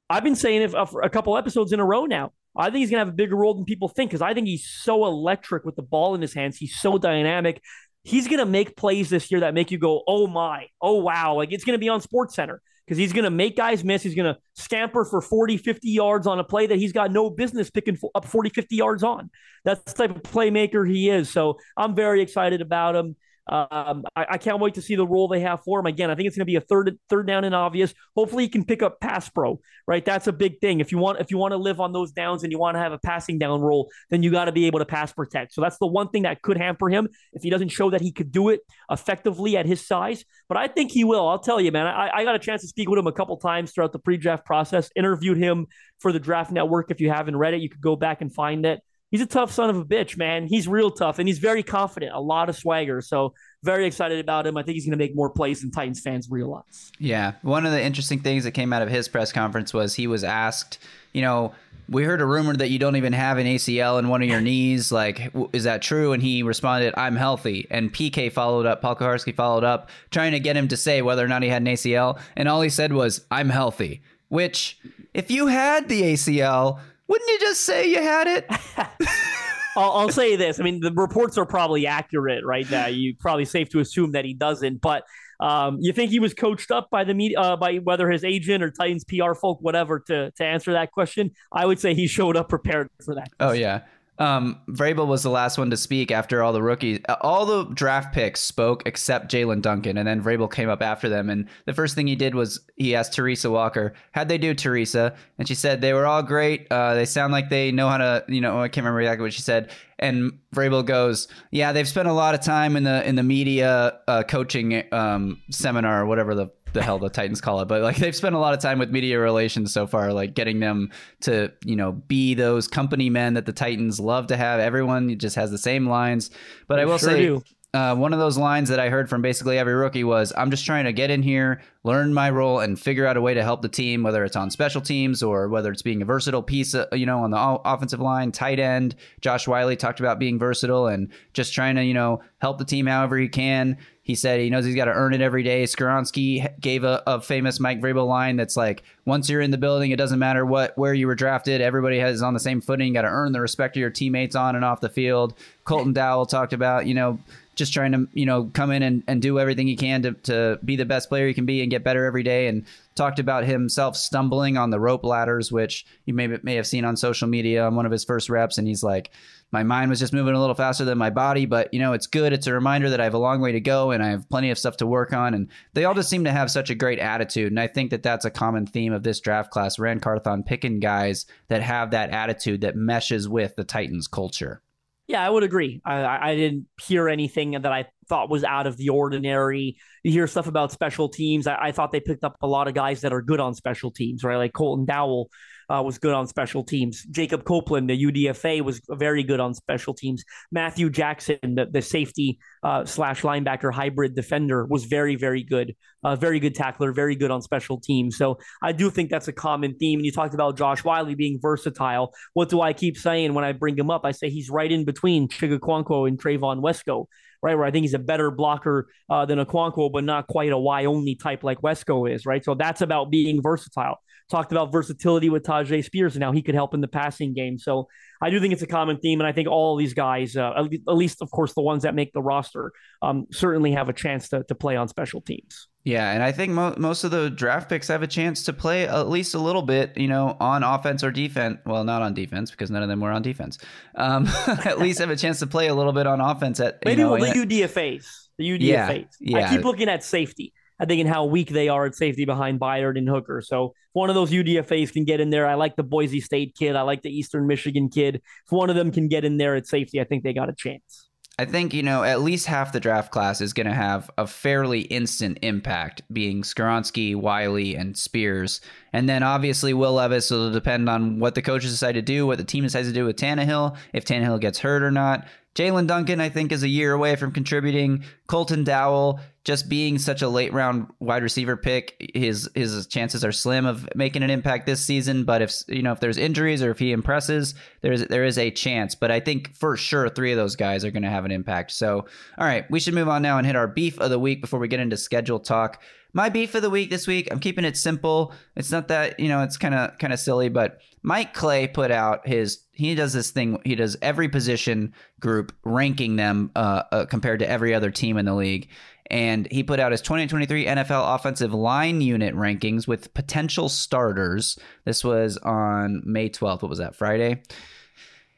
I've 0.09 0.23
been 0.23 0.35
saying 0.35 0.63
it 0.63 0.71
for 0.71 1.01
a 1.01 1.09
couple 1.09 1.37
episodes 1.37 1.71
in 1.71 1.79
a 1.79 1.85
row 1.85 2.05
now. 2.05 2.31
I 2.59 2.65
think 2.65 2.77
he's 2.77 2.91
gonna 2.91 2.99
have 2.99 3.09
a 3.09 3.13
bigger 3.13 3.35
role 3.35 3.53
than 3.53 3.65
people 3.65 3.87
think 3.87 4.11
because 4.11 4.21
I 4.21 4.33
think 4.33 4.47
he's 4.47 4.67
so 4.67 5.05
electric 5.05 5.65
with 5.65 5.75
the 5.75 5.81
ball 5.81 6.15
in 6.15 6.21
his 6.21 6.33
hands. 6.33 6.57
He's 6.57 6.75
so 6.75 6.97
dynamic. 6.97 7.61
He's 8.03 8.27
gonna 8.27 8.45
make 8.45 8.75
plays 8.75 9.09
this 9.09 9.31
year 9.31 9.41
that 9.41 9.53
make 9.53 9.71
you 9.71 9.77
go, 9.77 10.03
"Oh 10.07 10.27
my, 10.27 10.67
oh 10.81 10.95
wow!" 10.95 11.35
Like 11.35 11.51
it's 11.51 11.63
gonna 11.63 11.77
be 11.77 11.89
on 11.89 12.01
Sports 12.01 12.35
Center 12.35 12.61
because 12.89 12.97
he's 12.97 13.13
going 13.13 13.23
to 13.23 13.29
make 13.29 13.55
guys 13.55 13.83
miss. 13.83 14.01
He's 14.01 14.15
going 14.15 14.33
to 14.33 14.39
scamper 14.55 15.05
for 15.05 15.21
40, 15.21 15.57
50 15.57 15.89
yards 15.89 16.25
on 16.25 16.39
a 16.39 16.43
play 16.43 16.65
that 16.65 16.79
he's 16.79 16.91
got 16.91 17.11
no 17.11 17.29
business 17.29 17.69
picking 17.69 17.95
up 18.15 18.25
40, 18.25 18.49
50 18.49 18.75
yards 18.75 19.03
on. 19.03 19.29
That's 19.63 19.83
the 19.83 20.07
type 20.07 20.15
of 20.15 20.23
playmaker 20.23 20.89
he 20.89 21.07
is. 21.07 21.29
So 21.29 21.59
I'm 21.77 21.93
very 21.93 22.23
excited 22.23 22.61
about 22.61 22.95
him. 22.95 23.15
Um, 23.49 24.05
I, 24.15 24.25
I, 24.31 24.37
can't 24.37 24.59
wait 24.59 24.75
to 24.75 24.81
see 24.81 24.95
the 24.95 25.07
role 25.07 25.27
they 25.27 25.39
have 25.39 25.63
for 25.63 25.79
him. 25.79 25.87
Again, 25.87 26.11
I 26.11 26.15
think 26.15 26.27
it's 26.27 26.37
going 26.37 26.45
to 26.45 26.45
be 26.45 26.57
a 26.57 26.61
third 26.61 26.99
third 27.09 27.25
down 27.25 27.43
and 27.43 27.55
obvious. 27.55 27.95
Hopefully, 28.15 28.43
he 28.43 28.49
can 28.49 28.63
pick 28.63 28.83
up 28.83 28.99
pass 28.99 29.27
pro. 29.27 29.59
Right, 29.87 30.05
that's 30.05 30.27
a 30.27 30.31
big 30.31 30.59
thing. 30.59 30.81
If 30.81 30.91
you 30.91 30.99
want 30.99 31.19
if 31.19 31.31
you 31.31 31.39
want 31.39 31.53
to 31.53 31.57
live 31.57 31.79
on 31.79 31.91
those 31.91 32.11
downs 32.11 32.43
and 32.43 32.51
you 32.51 32.59
want 32.59 32.75
to 32.75 32.79
have 32.79 32.91
a 32.91 32.99
passing 32.99 33.39
down 33.39 33.61
role, 33.61 33.89
then 34.11 34.21
you 34.21 34.29
got 34.29 34.45
to 34.45 34.51
be 34.51 34.67
able 34.67 34.79
to 34.79 34.85
pass 34.85 35.11
protect. 35.11 35.53
So 35.53 35.61
that's 35.61 35.79
the 35.79 35.87
one 35.87 36.09
thing 36.09 36.23
that 36.23 36.43
could 36.43 36.57
hamper 36.57 36.89
him 36.89 37.09
if 37.33 37.41
he 37.41 37.49
doesn't 37.49 37.69
show 37.69 37.89
that 37.89 38.01
he 38.01 38.11
could 38.11 38.31
do 38.31 38.49
it 38.49 38.61
effectively 38.91 39.57
at 39.57 39.65
his 39.65 39.85
size. 39.85 40.25
But 40.47 40.57
I 40.57 40.67
think 40.67 40.91
he 40.91 41.03
will. 41.03 41.27
I'll 41.27 41.39
tell 41.39 41.59
you, 41.59 41.71
man. 41.71 41.87
I, 41.87 42.09
I 42.13 42.23
got 42.23 42.35
a 42.35 42.39
chance 42.39 42.61
to 42.61 42.67
speak 42.67 42.87
with 42.87 42.99
him 42.99 43.07
a 43.07 43.11
couple 43.11 43.35
times 43.37 43.71
throughout 43.71 43.93
the 43.93 43.99
pre-draft 43.99 44.45
process. 44.45 44.91
Interviewed 44.95 45.37
him 45.37 45.65
for 45.99 46.11
the 46.11 46.19
Draft 46.19 46.51
Network. 46.51 46.91
If 46.91 47.01
you 47.01 47.09
haven't 47.09 47.37
read 47.37 47.55
it, 47.55 47.61
you 47.61 47.69
could 47.69 47.81
go 47.81 47.95
back 47.95 48.21
and 48.21 48.31
find 48.31 48.65
it 48.65 48.81
he's 49.11 49.21
a 49.21 49.25
tough 49.25 49.51
son 49.51 49.69
of 49.69 49.77
a 49.77 49.85
bitch, 49.85 50.17
man. 50.17 50.47
He's 50.47 50.67
real 50.67 50.91
tough 50.91 51.19
and 51.19 51.27
he's 51.27 51.39
very 51.39 51.63
confident, 51.63 52.13
a 52.13 52.19
lot 52.19 52.49
of 52.49 52.55
swagger. 52.55 53.01
So 53.01 53.33
very 53.63 53.85
excited 53.85 54.19
about 54.19 54.47
him. 54.47 54.57
I 54.57 54.63
think 54.63 54.75
he's 54.75 54.85
going 54.85 54.97
to 54.97 55.03
make 55.03 55.15
more 55.15 55.29
plays 55.29 55.61
than 55.61 55.71
Titans 55.71 55.99
fans 55.99 56.27
realize. 56.29 56.91
Yeah. 56.99 57.33
One 57.41 57.65
of 57.65 57.71
the 57.71 57.81
interesting 57.81 58.19
things 58.19 58.43
that 58.43 58.51
came 58.51 58.71
out 58.73 58.81
of 58.81 58.89
his 58.89 59.07
press 59.07 59.31
conference 59.31 59.73
was 59.73 59.95
he 59.95 60.07
was 60.07 60.23
asked, 60.23 60.79
you 61.13 61.21
know, 61.21 61.53
we 61.89 62.03
heard 62.03 62.21
a 62.21 62.25
rumor 62.25 62.55
that 62.55 62.69
you 62.69 62.77
don't 62.77 62.95
even 62.97 63.13
have 63.13 63.39
an 63.39 63.47
ACL 63.47 63.97
in 63.97 64.09
one 64.09 64.21
of 64.21 64.29
your 64.29 64.41
knees. 64.41 64.91
Like, 64.91 65.31
is 65.53 65.63
that 65.63 65.81
true? 65.81 66.13
And 66.13 66.21
he 66.21 66.43
responded, 66.43 66.93
I'm 66.95 67.15
healthy. 67.15 67.65
And 67.71 67.91
PK 67.91 68.31
followed 68.31 68.67
up, 68.67 68.81
Paul 68.81 68.95
Kuharsky 68.95 69.33
followed 69.33 69.63
up, 69.63 69.89
trying 70.11 70.33
to 70.33 70.39
get 70.39 70.55
him 70.55 70.67
to 70.67 70.77
say 70.77 71.01
whether 71.01 71.25
or 71.25 71.27
not 71.27 71.41
he 71.41 71.49
had 71.49 71.63
an 71.63 71.67
ACL. 71.67 72.19
And 72.35 72.47
all 72.47 72.61
he 72.61 72.69
said 72.69 72.93
was, 72.93 73.25
I'm 73.31 73.49
healthy. 73.49 74.01
Which, 74.27 74.77
if 75.15 75.31
you 75.31 75.47
had 75.47 75.89
the 75.89 76.03
ACL, 76.03 76.79
wouldn't 77.09 77.29
you 77.29 77.39
just 77.39 77.61
say 77.61 77.89
you 77.89 78.01
had 78.01 78.27
it? 78.27 78.45
I'll, 79.75 79.91
I'll, 79.91 80.09
say 80.09 80.35
this. 80.35 80.59
I 80.59 80.63
mean, 80.63 80.79
the 80.79 80.91
reports 80.91 81.37
are 81.37 81.45
probably 81.45 81.87
accurate 81.87 82.43
right 82.45 82.69
now. 82.69 82.87
You 82.87 83.15
probably 83.15 83.45
safe 83.45 83.69
to 83.69 83.79
assume 83.79 84.13
that 84.13 84.25
he 84.25 84.33
doesn't. 84.33 84.81
But 84.81 85.03
Um, 85.39 85.77
you 85.79 85.93
think 85.93 86.11
he 86.11 86.19
was 86.19 86.33
coached 86.33 86.69
up 86.69 86.89
by 86.89 87.05
the 87.05 87.13
media, 87.13 87.39
uh, 87.39 87.55
by 87.55 87.77
whether 87.77 88.09
his 88.09 88.25
agent 88.25 88.61
or 88.61 88.71
Titans 88.71 89.05
PR 89.05 89.33
folk, 89.33 89.59
whatever, 89.61 90.01
to 90.07 90.31
to 90.31 90.45
answer 90.45 90.73
that 90.73 90.91
question? 90.91 91.31
I 91.51 91.65
would 91.65 91.79
say 91.79 91.93
he 91.93 92.07
showed 92.07 92.35
up 92.35 92.49
prepared 92.49 92.89
for 93.03 93.15
that. 93.15 93.29
Oh 93.39 93.53
yeah. 93.53 93.83
Um, 94.19 94.59
Vrabel 94.67 95.07
was 95.07 95.23
the 95.23 95.29
last 95.29 95.57
one 95.57 95.69
to 95.69 95.77
speak 95.77 96.11
after 96.11 96.43
all 96.43 96.51
the 96.51 96.61
rookies. 96.61 96.99
uh, 97.07 97.15
All 97.21 97.45
the 97.45 97.63
draft 97.73 98.13
picks 98.13 98.41
spoke 98.41 98.83
except 98.85 99.31
Jaelyn 99.31 99.61
Duncan, 99.61 99.97
and 99.97 100.07
then 100.07 100.21
Vrabel 100.21 100.51
came 100.51 100.69
up 100.69 100.81
after 100.81 101.07
them. 101.07 101.29
And 101.29 101.47
the 101.65 101.73
first 101.73 101.95
thing 101.95 102.05
he 102.05 102.15
did 102.15 102.35
was 102.35 102.59
he 102.75 102.95
asked 102.95 103.13
Teresa 103.13 103.49
Walker, 103.49 103.93
"How'd 104.11 104.27
they 104.27 104.37
do, 104.37 104.53
Teresa?" 104.53 105.15
And 105.37 105.47
she 105.47 105.55
said 105.55 105.79
they 105.79 105.93
were 105.93 106.05
all 106.05 106.21
great. 106.21 106.67
Uh, 106.69 106.95
they 106.95 107.05
sound 107.05 107.31
like 107.31 107.49
they 107.49 107.71
know 107.71 107.87
how 107.87 107.97
to, 107.97 108.25
you 108.27 108.41
know, 108.41 108.59
I 108.61 108.67
can't 108.67 108.83
remember 108.83 109.01
exactly 109.01 109.23
what 109.23 109.33
she 109.33 109.41
said. 109.41 109.71
And 109.99 110.39
Vrabel 110.55 110.85
goes, 110.85 111.27
"Yeah, 111.51 111.71
they've 111.71 111.87
spent 111.87 112.07
a 112.07 112.13
lot 112.13 112.35
of 112.35 112.41
time 112.41 112.75
in 112.75 112.83
the 112.83 113.07
in 113.07 113.15
the 113.15 113.23
media 113.23 113.99
uh, 114.07 114.23
coaching 114.23 114.83
um, 114.93 115.41
seminar, 115.49 116.01
or 116.01 116.05
whatever 116.05 116.35
the 116.35 116.47
the 116.73 116.83
hell 116.83 116.99
the 116.99 117.09
Titans 117.09 117.41
call 117.41 117.61
it, 117.61 117.67
but 117.67 117.81
like 117.81 117.97
they've 117.97 118.15
spent 118.15 118.35
a 118.35 118.39
lot 118.39 118.53
of 118.53 118.59
time 118.59 118.79
with 118.79 118.89
media 118.89 119.19
relations 119.19 119.73
so 119.73 119.87
far, 119.87 120.13
like 120.13 120.33
getting 120.33 120.59
them 120.59 120.91
to, 121.21 121.51
you 121.65 121.75
know, 121.75 121.91
be 121.91 122.33
those 122.33 122.67
company 122.67 123.09
men 123.09 123.33
that 123.35 123.45
the 123.45 123.53
Titans 123.53 123.99
love 123.99 124.27
to 124.27 124.37
have. 124.37 124.59
Everyone 124.59 125.17
just 125.17 125.35
has 125.35 125.51
the 125.51 125.57
same 125.57 125.87
lines. 125.87 126.31
But 126.67 126.79
I 126.79 126.85
will 126.85 126.97
sure 126.97 127.09
say, 127.09 127.21
do. 127.21 127.43
Uh, 127.71 127.95
one 127.95 128.13
of 128.13 128.19
those 128.19 128.35
lines 128.35 128.67
that 128.69 128.79
I 128.79 128.89
heard 128.89 129.11
from 129.11 129.21
basically 129.21 129.59
every 129.59 129.75
rookie 129.75 130.03
was, 130.03 130.33
"I'm 130.35 130.49
just 130.49 130.65
trying 130.65 130.85
to 130.85 130.93
get 130.93 131.11
in 131.11 131.21
here, 131.21 131.61
learn 131.83 132.15
my 132.15 132.31
role, 132.31 132.59
and 132.59 132.79
figure 132.79 133.05
out 133.05 133.15
a 133.15 133.21
way 133.21 133.35
to 133.35 133.43
help 133.43 133.61
the 133.61 133.69
team, 133.69 134.01
whether 134.01 134.23
it's 134.25 134.35
on 134.35 134.49
special 134.49 134.81
teams 134.81 135.21
or 135.21 135.47
whether 135.49 135.71
it's 135.71 135.83
being 135.83 136.01
a 136.01 136.05
versatile 136.05 136.41
piece, 136.41 136.73
uh, 136.73 136.87
you 136.93 137.05
know, 137.05 137.19
on 137.19 137.29
the 137.29 137.37
offensive 137.37 137.99
line, 137.99 138.31
tight 138.31 138.57
end." 138.59 138.95
Josh 139.21 139.47
Whyle 139.47 139.75
talked 139.75 139.99
about 139.99 140.17
being 140.17 140.39
versatile 140.39 140.87
and 140.87 141.09
just 141.33 141.53
trying 141.53 141.75
to, 141.75 141.83
you 141.83 141.93
know, 141.93 142.21
help 142.39 142.57
the 142.57 142.65
team 142.65 142.87
however 142.87 143.17
he 143.17 143.27
can. 143.27 143.77
He 144.01 144.15
said 144.15 144.39
he 144.39 144.49
knows 144.49 144.65
he's 144.65 144.73
got 144.73 144.85
to 144.85 144.91
earn 144.91 145.13
it 145.13 145.21
every 145.21 145.43
day. 145.43 145.65
Skoronski 145.65 146.59
gave 146.59 146.83
a, 146.83 147.03
a 147.05 147.21
famous 147.21 147.59
Mike 147.59 147.79
Vrabel 147.79 148.07
line 148.07 148.37
that's 148.37 148.57
like, 148.57 148.81
once 149.05 149.29
you're 149.29 149.41
in 149.41 149.51
the 149.51 149.59
building, 149.59 149.91
it 149.91 149.97
doesn't 149.97 150.17
matter 150.17 150.43
what 150.43 150.75
where 150.75 150.95
you 150.95 151.05
were 151.05 151.13
drafted. 151.13 151.61
Everybody 151.61 151.99
has 151.99 152.23
on 152.23 152.33
the 152.33 152.39
same 152.39 152.61
footing. 152.61 152.87
You 152.87 152.93
got 152.95 153.03
to 153.03 153.09
earn 153.09 153.33
the 153.33 153.41
respect 153.41 153.75
of 153.75 153.81
your 153.81 153.91
teammates 153.91 154.35
on 154.35 154.55
and 154.55 154.65
off 154.65 154.81
the 154.81 154.89
field. 154.89 155.35
Colton 155.65 155.93
Dowell 155.93 156.25
talked 156.25 156.53
about, 156.53 156.87
you 156.87 156.95
know, 156.95 157.19
just 157.59 157.73
trying 157.73 157.91
to, 157.91 158.07
you 158.13 158.25
know, 158.25 158.49
come 158.53 158.71
in 158.71 158.81
and, 158.81 159.03
and 159.07 159.21
do 159.21 159.39
everything 159.39 159.67
he 159.67 159.75
can 159.75 160.01
to, 160.01 160.13
to 160.13 160.59
be 160.65 160.75
the 160.75 160.85
best 160.85 161.09
player 161.09 161.27
he 161.27 161.33
can 161.35 161.45
be 161.45 161.61
and 161.61 161.69
get 161.69 161.83
better 161.83 162.05
every 162.05 162.23
day. 162.23 162.47
And 162.47 162.65
talked 162.99 163.19
about 163.19 163.45
himself 163.45 163.95
stumbling 163.95 164.57
on 164.57 164.71
the 164.71 164.79
rope 164.79 165.05
ladders, 165.05 165.53
which 165.53 165.85
you 166.05 166.13
may, 166.13 166.27
may 166.43 166.55
have 166.55 166.67
seen 166.67 166.83
on 166.83 166.97
social 166.97 167.29
media 167.29 167.65
on 167.65 167.75
one 167.75 167.85
of 167.85 167.93
his 167.93 168.03
first 168.03 168.29
reps. 168.29 168.57
And 168.57 168.67
he's 168.67 168.83
like, 168.83 169.11
my 169.51 169.63
mind 169.63 169.89
was 169.89 169.99
just 169.99 170.11
moving 170.11 170.35
a 170.35 170.39
little 170.39 170.53
faster 170.53 170.83
than 170.83 170.97
my 170.97 171.09
body, 171.09 171.45
but 171.45 171.73
you 171.73 171.79
know, 171.79 171.93
it's 171.93 172.07
good. 172.07 172.33
It's 172.33 172.45
a 172.45 172.53
reminder 172.53 172.89
that 172.89 172.99
I 172.99 173.05
have 173.05 173.13
a 173.13 173.19
long 173.19 173.39
way 173.39 173.53
to 173.53 173.61
go 173.61 173.91
and 173.91 174.03
I 174.03 174.09
have 174.09 174.29
plenty 174.29 174.51
of 174.51 174.59
stuff 174.59 174.75
to 174.77 174.85
work 174.85 175.13
on. 175.13 175.33
And 175.33 175.47
they 175.73 175.85
all 175.85 175.93
just 175.93 176.09
seem 176.09 176.25
to 176.25 176.31
have 176.31 176.51
such 176.51 176.69
a 176.69 176.75
great 176.75 176.99
attitude. 176.99 177.53
And 177.53 177.59
I 177.59 177.67
think 177.67 177.91
that 177.91 178.03
that's 178.03 178.25
a 178.25 178.29
common 178.29 178.65
theme 178.65 178.91
of 178.91 179.03
this 179.03 179.21
draft 179.21 179.49
class. 179.49 179.79
Ran 179.79 180.01
Carthon 180.01 180.43
picking 180.43 180.81
guys 180.81 181.25
that 181.47 181.61
have 181.61 181.91
that 181.91 182.09
attitude 182.09 182.61
that 182.61 182.75
meshes 182.75 183.29
with 183.29 183.55
the 183.55 183.63
Titans 183.63 184.07
culture. 184.07 184.61
Yeah, 185.09 185.25
I 185.25 185.29
would 185.29 185.41
agree. 185.43 185.81
I, 185.83 186.29
I 186.31 186.35
didn't 186.35 186.67
hear 186.79 187.09
anything 187.09 187.51
that 187.51 187.65
I 187.65 187.87
thought 188.07 188.29
was 188.29 188.43
out 188.43 188.67
of 188.67 188.77
the 188.77 188.89
ordinary. 188.89 189.77
You 190.03 190.11
hear 190.11 190.27
stuff 190.27 190.45
about 190.45 190.71
special 190.71 191.09
teams. 191.09 191.47
I, 191.47 191.55
I 191.59 191.71
thought 191.71 191.91
they 191.91 191.99
picked 191.99 192.23
up 192.23 192.37
a 192.43 192.47
lot 192.47 192.67
of 192.67 192.75
guys 192.75 193.01
that 193.01 193.11
are 193.11 193.23
good 193.23 193.39
on 193.39 193.55
special 193.55 193.89
teams, 193.89 194.23
right? 194.23 194.37
Like 194.37 194.53
Colton 194.53 194.85
Dowell 194.85 195.31
uh, 195.69 195.81
was 195.83 195.97
good 195.97 196.13
on 196.13 196.27
special 196.27 196.63
teams. 196.63 197.03
Jacob 197.11 197.43
Copeland, 197.43 197.89
the 197.89 198.03
UDFA, 198.03 198.61
was 198.61 198.81
very 198.89 199.23
good 199.23 199.39
on 199.39 199.53
special 199.53 199.93
teams. 199.93 200.23
Matthew 200.51 200.89
Jackson, 200.89 201.37
the, 201.41 201.67
the 201.71 201.81
safety 201.81 202.39
uh, 202.63 202.85
slash 202.85 203.21
linebacker 203.21 203.71
hybrid 203.73 204.15
defender, 204.15 204.65
was 204.65 204.85
very, 204.85 205.15
very 205.15 205.43
good. 205.43 205.75
Uh, 206.03 206.15
very 206.15 206.39
good 206.39 206.55
tackler, 206.55 206.93
very 206.93 207.15
good 207.15 207.29
on 207.29 207.41
special 207.41 207.79
teams. 207.79 208.17
So 208.17 208.39
I 208.63 208.71
do 208.71 208.89
think 208.89 209.09
that's 209.09 209.27
a 209.27 209.33
common 209.33 209.75
theme. 209.77 209.99
And 209.99 210.05
you 210.05 210.13
talked 210.13 210.33
about 210.33 210.57
Josh 210.57 210.83
Whyle 210.83 211.13
being 211.13 211.39
versatile. 211.41 212.13
What 212.33 212.49
do 212.49 212.61
I 212.61 212.71
keep 212.71 212.97
saying 212.97 213.33
when 213.33 213.43
I 213.43 213.51
bring 213.51 213.77
him 213.77 213.91
up? 213.91 214.05
I 214.05 214.11
say 214.11 214.29
he's 214.29 214.49
right 214.49 214.71
in 214.71 214.85
between 214.85 215.27
Chig 215.27 215.57
Okonkwo 215.57 216.07
and 216.07 216.17
Trevon 216.17 216.61
Wesco 216.61 217.05
right? 217.41 217.55
Where 217.55 217.65
I 217.65 217.71
think 217.71 217.83
he's 217.83 217.93
a 217.93 217.99
better 217.99 218.31
blocker 218.31 218.89
uh, 219.09 219.25
than 219.25 219.39
a 219.39 219.45
Okonkwo, 219.45 219.91
but 219.91 220.03
not 220.03 220.27
quite 220.27 220.51
a 220.51 220.57
Y 220.57 220.85
only 220.85 221.15
type 221.15 221.43
like 221.43 221.61
Wesco 221.61 222.13
is, 222.13 222.25
right? 222.25 222.43
So 222.43 222.53
that's 222.53 222.81
about 222.81 223.09
being 223.11 223.41
versatile. 223.41 223.99
Talked 224.29 224.51
about 224.51 224.71
versatility 224.71 225.29
with 225.29 225.43
Tyjae 225.43 225.83
Spears, 225.83 226.15
and 226.15 226.23
how 226.23 226.31
he 226.31 226.41
could 226.41 226.55
help 226.55 226.73
in 226.73 226.81
the 226.81 226.87
passing 226.87 227.33
game. 227.33 227.57
So 227.57 227.87
I 228.21 228.29
do 228.29 228.39
think 228.39 228.53
it's 228.53 228.61
a 228.61 228.67
common 228.67 228.97
theme, 228.99 229.19
and 229.19 229.27
I 229.27 229.31
think 229.31 229.47
all 229.47 229.75
these 229.75 229.93
guys, 229.93 230.35
uh, 230.37 230.51
at 230.55 230.95
least 230.95 231.21
of 231.21 231.31
course 231.31 231.53
the 231.53 231.61
ones 231.61 231.83
that 231.83 231.95
make 231.95 232.13
the 232.13 232.21
roster, 232.21 232.71
um, 233.01 233.25
certainly 233.31 233.71
have 233.71 233.89
a 233.89 233.93
chance 233.93 234.29
to, 234.29 234.43
to 234.43 234.55
play 234.55 234.75
on 234.75 234.87
special 234.87 235.21
teams. 235.21 235.67
Yeah, 235.85 236.11
and 236.11 236.21
I 236.21 236.31
think 236.31 236.51
mo- 236.51 236.75
most 236.77 237.03
of 237.03 237.11
the 237.11 237.29
draft 237.29 237.69
picks 237.69 237.87
have 237.87 238.03
a 238.03 238.07
chance 238.07 238.43
to 238.43 238.53
play 238.53 238.87
at 238.87 239.07
least 239.09 239.33
a 239.33 239.39
little 239.39 239.61
bit, 239.61 239.97
you 239.97 240.07
know, 240.07 240.35
on 240.39 240.61
offense 240.61 241.03
or 241.03 241.11
defense. 241.11 241.57
Well, 241.65 241.83
not 241.83 242.01
on 242.01 242.13
defense 242.13 242.51
because 242.51 242.69
none 242.69 242.83
of 242.83 242.89
them 242.89 242.99
were 242.99 243.11
on 243.11 243.21
defense. 243.21 243.57
Um, 243.95 244.27
at 244.47 244.77
least 244.79 244.99
have 244.99 245.09
a 245.09 245.15
chance 245.15 245.39
to 245.39 245.47
play 245.47 245.67
a 245.67 245.73
little 245.73 245.93
bit 245.93 246.05
on 246.05 246.19
offense. 246.19 246.59
At 246.59 246.79
Maybe 246.83 247.01
you 247.01 247.07
know, 247.07 247.17
the 247.17 247.31
in- 247.31 247.49
UDFA's, 247.49 248.29
the 248.37 248.49
UDFA's. 248.49 249.15
Yeah, 249.19 249.39
yeah. 249.39 249.47
I 249.47 249.55
keep 249.55 249.63
looking 249.63 249.89
at 249.89 250.03
safety. 250.03 250.53
I 250.79 250.85
think 250.85 251.01
in 251.01 251.07
how 251.07 251.25
weak 251.25 251.49
they 251.49 251.69
are 251.69 251.85
at 251.85 251.95
safety 251.95 252.25
behind 252.25 252.59
Byard 252.59 252.97
and 252.97 253.07
Hooker. 253.07 253.41
So 253.41 253.65
if 253.65 253.93
one 253.93 254.09
of 254.09 254.15
those 254.15 254.31
UDFA's 254.31 254.91
can 254.91 255.03
get 255.03 255.19
in 255.19 255.29
there, 255.29 255.45
I 255.45 255.55
like 255.55 255.75
the 255.75 255.83
Boise 255.83 256.21
State 256.21 256.55
kid. 256.57 256.75
I 256.75 256.81
like 256.81 257.01
the 257.01 257.09
Eastern 257.09 257.47
Michigan 257.47 257.89
kid. 257.89 258.15
If 258.15 258.51
one 258.51 258.69
of 258.69 258.75
them 258.75 258.91
can 258.91 259.07
get 259.07 259.25
in 259.25 259.37
there 259.37 259.55
at 259.55 259.67
safety, 259.67 259.99
I 259.99 260.03
think 260.05 260.23
they 260.23 260.33
got 260.33 260.49
a 260.49 260.53
chance. 260.53 261.09
I 261.39 261.45
think, 261.45 261.73
you 261.73 261.83
know, 261.83 262.03
at 262.03 262.19
least 262.19 262.47
half 262.47 262.73
the 262.73 262.81
draft 262.81 263.13
class 263.13 263.39
is 263.39 263.53
going 263.53 263.65
to 263.65 263.73
have 263.73 264.11
a 264.17 264.27
fairly 264.27 264.81
instant 264.81 265.39
impact, 265.41 266.01
being 266.11 266.41
Skoronski, 266.41 267.15
Whyle, 267.15 267.55
and 267.55 267.97
Spears. 267.97 268.59
And 268.91 269.07
then 269.07 269.23
obviously 269.23 269.73
Will 269.73 269.93
Levis 269.93 270.31
will 270.31 270.51
depend 270.51 270.89
on 270.89 271.17
what 271.17 271.35
the 271.35 271.41
coaches 271.41 271.71
decide 271.71 271.93
to 271.93 272.01
do, 272.01 272.27
what 272.27 272.39
the 272.39 272.43
team 272.43 272.65
decides 272.65 272.89
to 272.89 272.93
do 272.93 273.05
with 273.05 273.15
Tannehill, 273.15 273.77
if 273.93 274.03
Tannehill 274.03 274.41
gets 274.41 274.59
hurt 274.59 274.83
or 274.83 274.91
not. 274.91 275.29
Jaelyn 275.55 275.87
Duncan, 275.87 276.21
I 276.21 276.29
think, 276.29 276.51
is 276.51 276.63
a 276.63 276.67
year 276.67 276.93
away 276.93 277.15
from 277.15 277.31
contributing. 277.31 278.03
Colton 278.27 278.63
Dowell, 278.63 279.19
just 279.43 279.67
being 279.67 279.97
such 279.97 280.21
a 280.21 280.29
late 280.29 280.53
round 280.53 280.87
wide 280.99 281.23
receiver 281.23 281.57
pick, 281.57 282.11
his 282.13 282.49
his 282.53 282.85
chances 282.87 283.25
are 283.25 283.31
slim 283.31 283.65
of 283.65 283.89
making 283.95 284.23
an 284.23 284.29
impact 284.29 284.67
this 284.67 284.85
season. 284.85 285.25
But 285.25 285.41
if 285.41 285.53
you 285.67 285.81
know 285.81 285.91
if 285.91 285.99
there's 285.99 286.17
injuries 286.17 286.61
or 286.61 286.71
if 286.71 286.79
he 286.79 286.91
impresses, 286.91 287.55
there's 287.81 288.05
there 288.05 288.23
is 288.23 288.37
a 288.37 288.51
chance. 288.51 288.95
But 288.95 289.11
I 289.11 289.19
think 289.19 289.55
for 289.55 289.75
sure 289.75 290.07
three 290.07 290.31
of 290.31 290.37
those 290.37 290.55
guys 290.55 290.85
are 290.85 290.91
going 290.91 291.03
to 291.03 291.09
have 291.09 291.25
an 291.25 291.31
impact. 291.31 291.71
So 291.71 292.05
all 292.37 292.47
right, 292.47 292.69
we 292.69 292.79
should 292.79 292.93
move 292.93 293.09
on 293.09 293.21
now 293.21 293.37
and 293.37 293.47
hit 293.47 293.55
our 293.55 293.67
beef 293.67 293.99
of 293.99 294.11
the 294.11 294.19
week 294.19 294.41
before 294.41 294.59
we 294.59 294.67
get 294.67 294.79
into 294.79 294.97
schedule 294.97 295.39
talk. 295.39 295.81
My 296.13 296.29
beef 296.29 296.55
of 296.55 296.63
the 296.63 296.71
week 296.71 296.89
this 296.89 297.05
week, 297.05 297.27
I'm 297.31 297.39
keeping 297.39 297.65
it 297.65 297.77
simple. 297.77 298.33
It's 298.55 298.71
not 298.71 298.87
that, 298.87 299.19
you 299.19 299.27
know, 299.27 299.43
it's 299.43 299.57
kind 299.57 299.75
of 299.75 299.97
kind 299.99 300.11
of 300.11 300.19
silly, 300.19 300.49
but 300.49 300.79
Mike 301.03 301.33
Clay 301.33 301.67
put 301.67 301.91
out 301.91 302.27
his 302.27 302.65
he 302.79 302.95
does 302.95 303.13
this 303.13 303.31
thing, 303.31 303.59
he 303.65 303.75
does 303.75 303.97
every 304.01 304.29
position 304.29 304.93
group 305.19 305.53
ranking 305.63 306.15
them 306.15 306.49
uh, 306.55 306.83
uh, 306.91 307.05
compared 307.05 307.39
to 307.39 307.49
every 307.49 307.73
other 307.73 307.91
team 307.91 308.17
in 308.17 308.25
the 308.25 308.33
league. 308.33 308.69
And 309.11 309.51
he 309.51 309.63
put 309.63 309.79
out 309.79 309.91
his 309.91 310.01
2023 310.01 310.65
NFL 310.65 311.15
offensive 311.15 311.53
line 311.53 311.99
unit 311.99 312.35
rankings 312.35 312.87
with 312.87 313.13
potential 313.13 313.67
starters. 313.67 314.57
This 314.85 315.03
was 315.03 315.37
on 315.37 316.03
May 316.05 316.29
12th. 316.29 316.61
What 316.61 316.69
was 316.69 316.79
that? 316.79 316.95
Friday. 316.95 317.41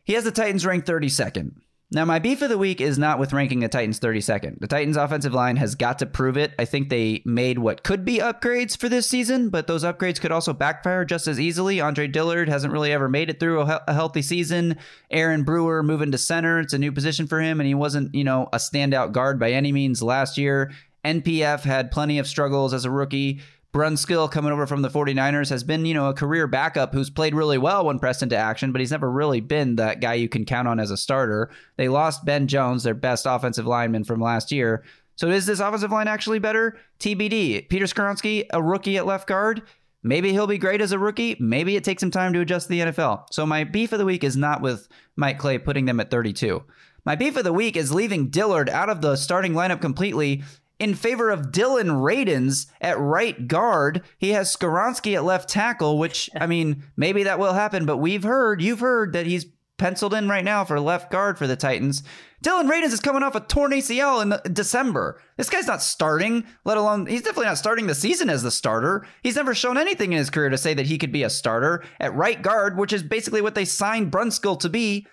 He 0.03 0.13
has 0.13 0.23
the 0.23 0.31
Titans 0.31 0.65
ranked 0.65 0.87
32nd. 0.87 1.53
Now, 1.93 2.05
my 2.05 2.19
beef 2.19 2.41
of 2.41 2.47
the 2.47 2.57
week 2.57 2.79
is 2.79 2.97
not 2.97 3.19
with 3.19 3.33
ranking 3.33 3.59
the 3.59 3.67
Titans 3.67 3.99
32nd. 3.99 4.59
The 4.61 4.67
Titans' 4.67 4.95
offensive 4.95 5.33
line 5.33 5.57
has 5.57 5.75
got 5.75 5.99
to 5.99 6.05
prove 6.05 6.37
it. 6.37 6.53
I 6.57 6.63
think 6.63 6.87
they 6.87 7.21
made 7.25 7.59
what 7.59 7.83
could 7.83 8.05
be 8.05 8.19
upgrades 8.19 8.77
for 8.77 8.87
this 8.87 9.09
season, 9.09 9.49
but 9.49 9.67
those 9.67 9.83
upgrades 9.83 10.21
could 10.21 10.31
also 10.31 10.53
backfire 10.53 11.03
just 11.03 11.27
as 11.27 11.37
easily. 11.37 11.81
Andre 11.81 12.07
Dillard 12.07 12.47
hasn't 12.47 12.71
really 12.71 12.93
ever 12.93 13.09
made 13.09 13.29
it 13.29 13.41
through 13.41 13.59
a, 13.59 13.65
he- 13.65 13.83
a 13.89 13.93
healthy 13.93 14.21
season. 14.21 14.77
Aaron 15.09 15.43
Brewer 15.43 15.83
moving 15.83 16.11
to 16.13 16.17
center, 16.17 16.61
it's 16.61 16.71
a 16.71 16.77
new 16.77 16.93
position 16.93 17.27
for 17.27 17.41
him, 17.41 17.59
and 17.59 17.67
he 17.67 17.75
wasn't, 17.75 18.15
you 18.15 18.23
know, 18.23 18.47
a 18.53 18.57
standout 18.57 19.11
guard 19.11 19.37
by 19.37 19.51
any 19.51 19.73
means 19.73 20.01
last 20.01 20.37
year. 20.37 20.71
NPF 21.03 21.63
had 21.63 21.91
plenty 21.91 22.19
of 22.19 22.27
struggles 22.27 22.73
as 22.73 22.85
a 22.85 22.91
rookie. 22.91 23.41
Brunskill 23.73 24.29
coming 24.29 24.51
over 24.51 24.67
from 24.67 24.81
the 24.81 24.89
49ers 24.89 25.49
has 25.49 25.63
been, 25.63 25.85
you 25.85 25.93
know, 25.93 26.09
a 26.09 26.13
career 26.13 26.45
backup 26.45 26.93
who's 26.93 27.09
played 27.09 27.33
really 27.33 27.57
well 27.57 27.85
when 27.85 27.99
pressed 27.99 28.21
into 28.21 28.35
action, 28.35 28.73
but 28.73 28.81
he's 28.81 28.91
never 28.91 29.09
really 29.09 29.39
been 29.39 29.77
that 29.77 30.01
guy 30.01 30.13
you 30.13 30.27
can 30.27 30.43
count 30.43 30.67
on 30.67 30.79
as 30.79 30.91
a 30.91 30.97
starter. 30.97 31.49
They 31.77 31.87
lost 31.87 32.25
Ben 32.25 32.47
Jones, 32.47 32.83
their 32.83 32.93
best 32.93 33.25
offensive 33.25 33.65
lineman 33.65 34.03
from 34.03 34.19
last 34.19 34.51
year. 34.51 34.83
So 35.15 35.29
is 35.29 35.45
this 35.45 35.61
offensive 35.61 35.91
line 35.91 36.09
actually 36.09 36.39
better? 36.39 36.77
TBD. 36.99 37.69
Peter 37.69 37.85
Skoronski, 37.85 38.45
a 38.51 38.61
rookie 38.61 38.97
at 38.97 39.05
left 39.05 39.27
guard. 39.27 39.61
Maybe 40.03 40.31
he'll 40.31 40.47
be 40.47 40.57
great 40.57 40.81
as 40.81 40.91
a 40.91 40.99
rookie. 40.99 41.37
Maybe 41.39 41.75
it 41.75 41.83
takes 41.83 42.03
him 42.03 42.11
time 42.11 42.33
to 42.33 42.41
adjust 42.41 42.67
to 42.67 42.69
the 42.71 42.79
NFL. 42.79 43.27
So 43.31 43.45
my 43.45 43.63
beef 43.63 43.93
of 43.93 43.99
the 43.99 44.05
week 44.05 44.23
is 44.23 44.35
not 44.35 44.61
with 44.61 44.87
Mike 45.15 45.37
Clay 45.37 45.59
putting 45.59 45.85
them 45.85 45.99
at 45.99 46.09
32. 46.09 46.63
My 47.05 47.15
beef 47.15 47.37
of 47.37 47.43
the 47.43 47.53
week 47.53 47.75
is 47.75 47.91
leaving 47.91 48.29
Dillard 48.29 48.69
out 48.69 48.89
of 48.89 49.01
the 49.01 49.15
starting 49.15 49.53
lineup 49.53 49.81
completely 49.81 50.43
in 50.81 50.95
favor 50.95 51.29
of 51.29 51.51
Dillon 51.51 51.89
Radunz 51.89 52.65
at 52.81 52.97
right 52.97 53.47
guard. 53.47 54.01
He 54.17 54.31
has 54.31 54.53
Skoronski 54.53 55.13
at 55.13 55.23
left 55.23 55.47
tackle, 55.47 55.99
which, 55.99 56.27
I 56.35 56.47
mean, 56.47 56.83
maybe 56.97 57.21
that 57.21 57.37
will 57.37 57.53
happen, 57.53 57.85
but 57.85 57.97
we've 57.97 58.23
heard, 58.23 58.63
you've 58.63 58.79
heard 58.79 59.13
that 59.13 59.27
he's 59.27 59.45
penciled 59.77 60.15
in 60.15 60.27
right 60.27 60.43
now 60.43 60.65
for 60.65 60.79
left 60.79 61.11
guard 61.11 61.37
for 61.37 61.45
the 61.45 61.55
Titans. 61.55 62.01
Dillon 62.41 62.67
Radunz 62.67 62.93
is 62.93 62.99
coming 62.99 63.21
off 63.21 63.35
a 63.35 63.41
torn 63.41 63.73
ACL 63.73 64.23
in 64.23 64.53
December. 64.53 65.21
This 65.37 65.51
guy's 65.51 65.67
not 65.67 65.83
starting, 65.83 66.45
let 66.65 66.77
alone 66.77 67.05
he's 67.05 67.21
definitely 67.21 67.45
not 67.45 67.59
starting 67.59 67.85
the 67.85 67.93
season 67.93 68.31
as 68.31 68.41
the 68.41 68.49
starter. 68.49 69.05
He's 69.21 69.35
never 69.35 69.53
shown 69.53 69.77
anything 69.77 70.13
in 70.13 70.17
his 70.17 70.31
career 70.31 70.49
to 70.49 70.57
say 70.57 70.73
that 70.73 70.87
he 70.87 70.97
could 70.97 71.11
be 71.11 71.21
a 71.21 71.29
starter 71.29 71.83
at 71.99 72.15
right 72.15 72.41
guard, 72.41 72.75
which 72.75 72.91
is 72.91 73.03
basically 73.03 73.41
what 73.43 73.53
they 73.53 73.65
signed 73.65 74.11
Brunskill 74.11 74.59
to 74.61 74.69
be. 74.69 75.05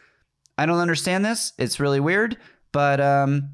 I 0.57 0.65
don't 0.65 0.79
understand 0.79 1.27
this. 1.27 1.53
It's 1.59 1.79
really 1.79 2.01
weird, 2.01 2.39
but 2.73 3.03
um, 3.03 3.51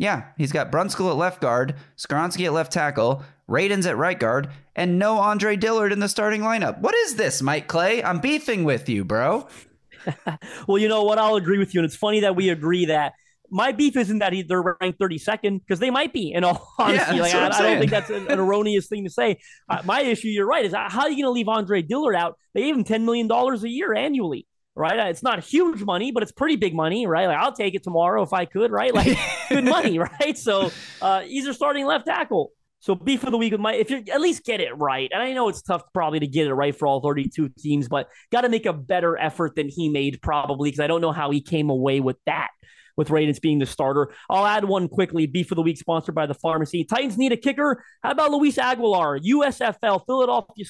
yeah, 0.00 0.28
he's 0.38 0.50
got 0.50 0.72
Brunskill 0.72 1.10
at 1.10 1.16
left 1.16 1.42
guard, 1.42 1.74
Skoronski 1.98 2.46
at 2.46 2.54
left 2.54 2.72
tackle, 2.72 3.22
Radunz 3.46 3.86
at 3.86 3.98
right 3.98 4.18
guard, 4.18 4.48
and 4.74 4.98
no 4.98 5.18
Andre 5.18 5.56
Dillard 5.56 5.92
in 5.92 5.98
the 5.98 6.08
starting 6.08 6.40
lineup. 6.40 6.80
What 6.80 6.94
is 6.94 7.16
this, 7.16 7.42
Mike 7.42 7.68
Clay? 7.68 8.02
I'm 8.02 8.18
beefing 8.18 8.64
with 8.64 8.88
you, 8.88 9.04
bro. 9.04 9.46
Well, 10.66 10.78
you 10.78 10.88
know 10.88 11.02
what? 11.02 11.18
I'll 11.18 11.36
agree 11.36 11.58
with 11.58 11.74
you. 11.74 11.80
And 11.80 11.84
it's 11.84 11.94
funny 11.94 12.20
that 12.20 12.34
we 12.34 12.48
agree 12.48 12.86
that 12.86 13.12
my 13.50 13.72
beef 13.72 13.94
isn't 13.94 14.20
that 14.20 14.32
he, 14.32 14.40
they're 14.40 14.62
ranked 14.80 14.98
32nd 14.98 15.60
because 15.60 15.78
they 15.78 15.90
might 15.90 16.14
be, 16.14 16.32
in 16.32 16.42
all 16.42 16.72
honesty. 16.78 17.18
that's 17.18 17.34
like, 17.34 17.34
I, 17.34 17.44
I'm 17.44 17.50
don't 17.50 17.78
think 17.80 17.90
that's 17.90 18.08
an, 18.08 18.26
an 18.28 18.38
erroneous 18.38 18.86
thing 18.86 19.04
to 19.04 19.10
say. 19.10 19.40
Uh, 19.68 19.82
my 19.84 20.00
issue, 20.00 20.28
you're 20.28 20.46
right, 20.46 20.64
is 20.64 20.72
how 20.72 21.02
are 21.02 21.10
you 21.10 21.16
going 21.16 21.24
to 21.24 21.30
leave 21.30 21.48
Andre 21.48 21.82
Dillard 21.82 22.16
out? 22.16 22.38
They 22.54 22.62
gave 22.62 22.74
him 22.74 22.84
$10 22.84 23.04
million 23.04 23.30
a 23.30 23.68
year 23.68 23.94
annually. 23.94 24.46
Right, 24.80 24.98
Uh, 24.98 25.10
it's 25.10 25.22
not 25.22 25.44
huge 25.44 25.82
money, 25.82 26.10
but 26.10 26.22
it's 26.22 26.32
pretty 26.32 26.56
big 26.56 26.74
money, 26.74 27.06
right? 27.06 27.26
Like 27.26 27.36
I'll 27.36 27.52
take 27.52 27.74
it 27.74 27.82
tomorrow 27.82 28.22
if 28.22 28.32
I 28.32 28.46
could, 28.46 28.70
right? 28.70 28.94
Like 28.94 29.18
good 29.50 29.64
money, 29.64 29.98
right? 29.98 30.38
So 30.38 30.72
uh, 31.02 31.20
he's 31.20 31.46
a 31.46 31.52
starting 31.52 31.84
left 31.84 32.06
tackle. 32.06 32.52
So 32.78 32.94
beef 32.94 33.22
of 33.24 33.30
the 33.30 33.36
week 33.36 33.52
with 33.52 33.60
my 33.60 33.74
if 33.74 33.90
you 33.90 34.02
at 34.10 34.22
least 34.22 34.42
get 34.42 34.58
it 34.62 34.74
right, 34.78 35.10
and 35.12 35.22
I 35.22 35.34
know 35.34 35.50
it's 35.50 35.60
tough 35.60 35.82
probably 35.92 36.20
to 36.20 36.26
get 36.26 36.46
it 36.46 36.54
right 36.54 36.74
for 36.74 36.88
all 36.88 37.02
32 37.02 37.50
teams, 37.58 37.88
but 37.88 38.08
got 38.32 38.40
to 38.40 38.48
make 38.48 38.64
a 38.64 38.72
better 38.72 39.18
effort 39.18 39.54
than 39.54 39.68
he 39.68 39.90
made 39.90 40.22
probably 40.22 40.70
because 40.70 40.80
I 40.80 40.86
don't 40.86 41.02
know 41.02 41.12
how 41.12 41.30
he 41.30 41.42
came 41.42 41.68
away 41.68 42.00
with 42.00 42.16
that. 42.24 42.48
With 42.96 43.08
Radunz 43.08 43.40
being 43.40 43.58
the 43.58 43.66
starter, 43.66 44.12
I'll 44.30 44.46
add 44.46 44.64
one 44.64 44.88
quickly. 44.88 45.26
Beef 45.26 45.50
of 45.52 45.56
the 45.56 45.62
week, 45.62 45.76
sponsored 45.78 46.14
by 46.14 46.26
the 46.26 46.34
Pharmacy. 46.34 46.84
Titans 46.84 47.16
need 47.18 47.32
a 47.32 47.36
kicker. 47.36 47.84
How 48.02 48.10
about 48.12 48.30
Luis 48.30 48.58
Aguilar, 48.58 49.20
USFL, 49.20 50.04
Philadelphia 50.06 50.64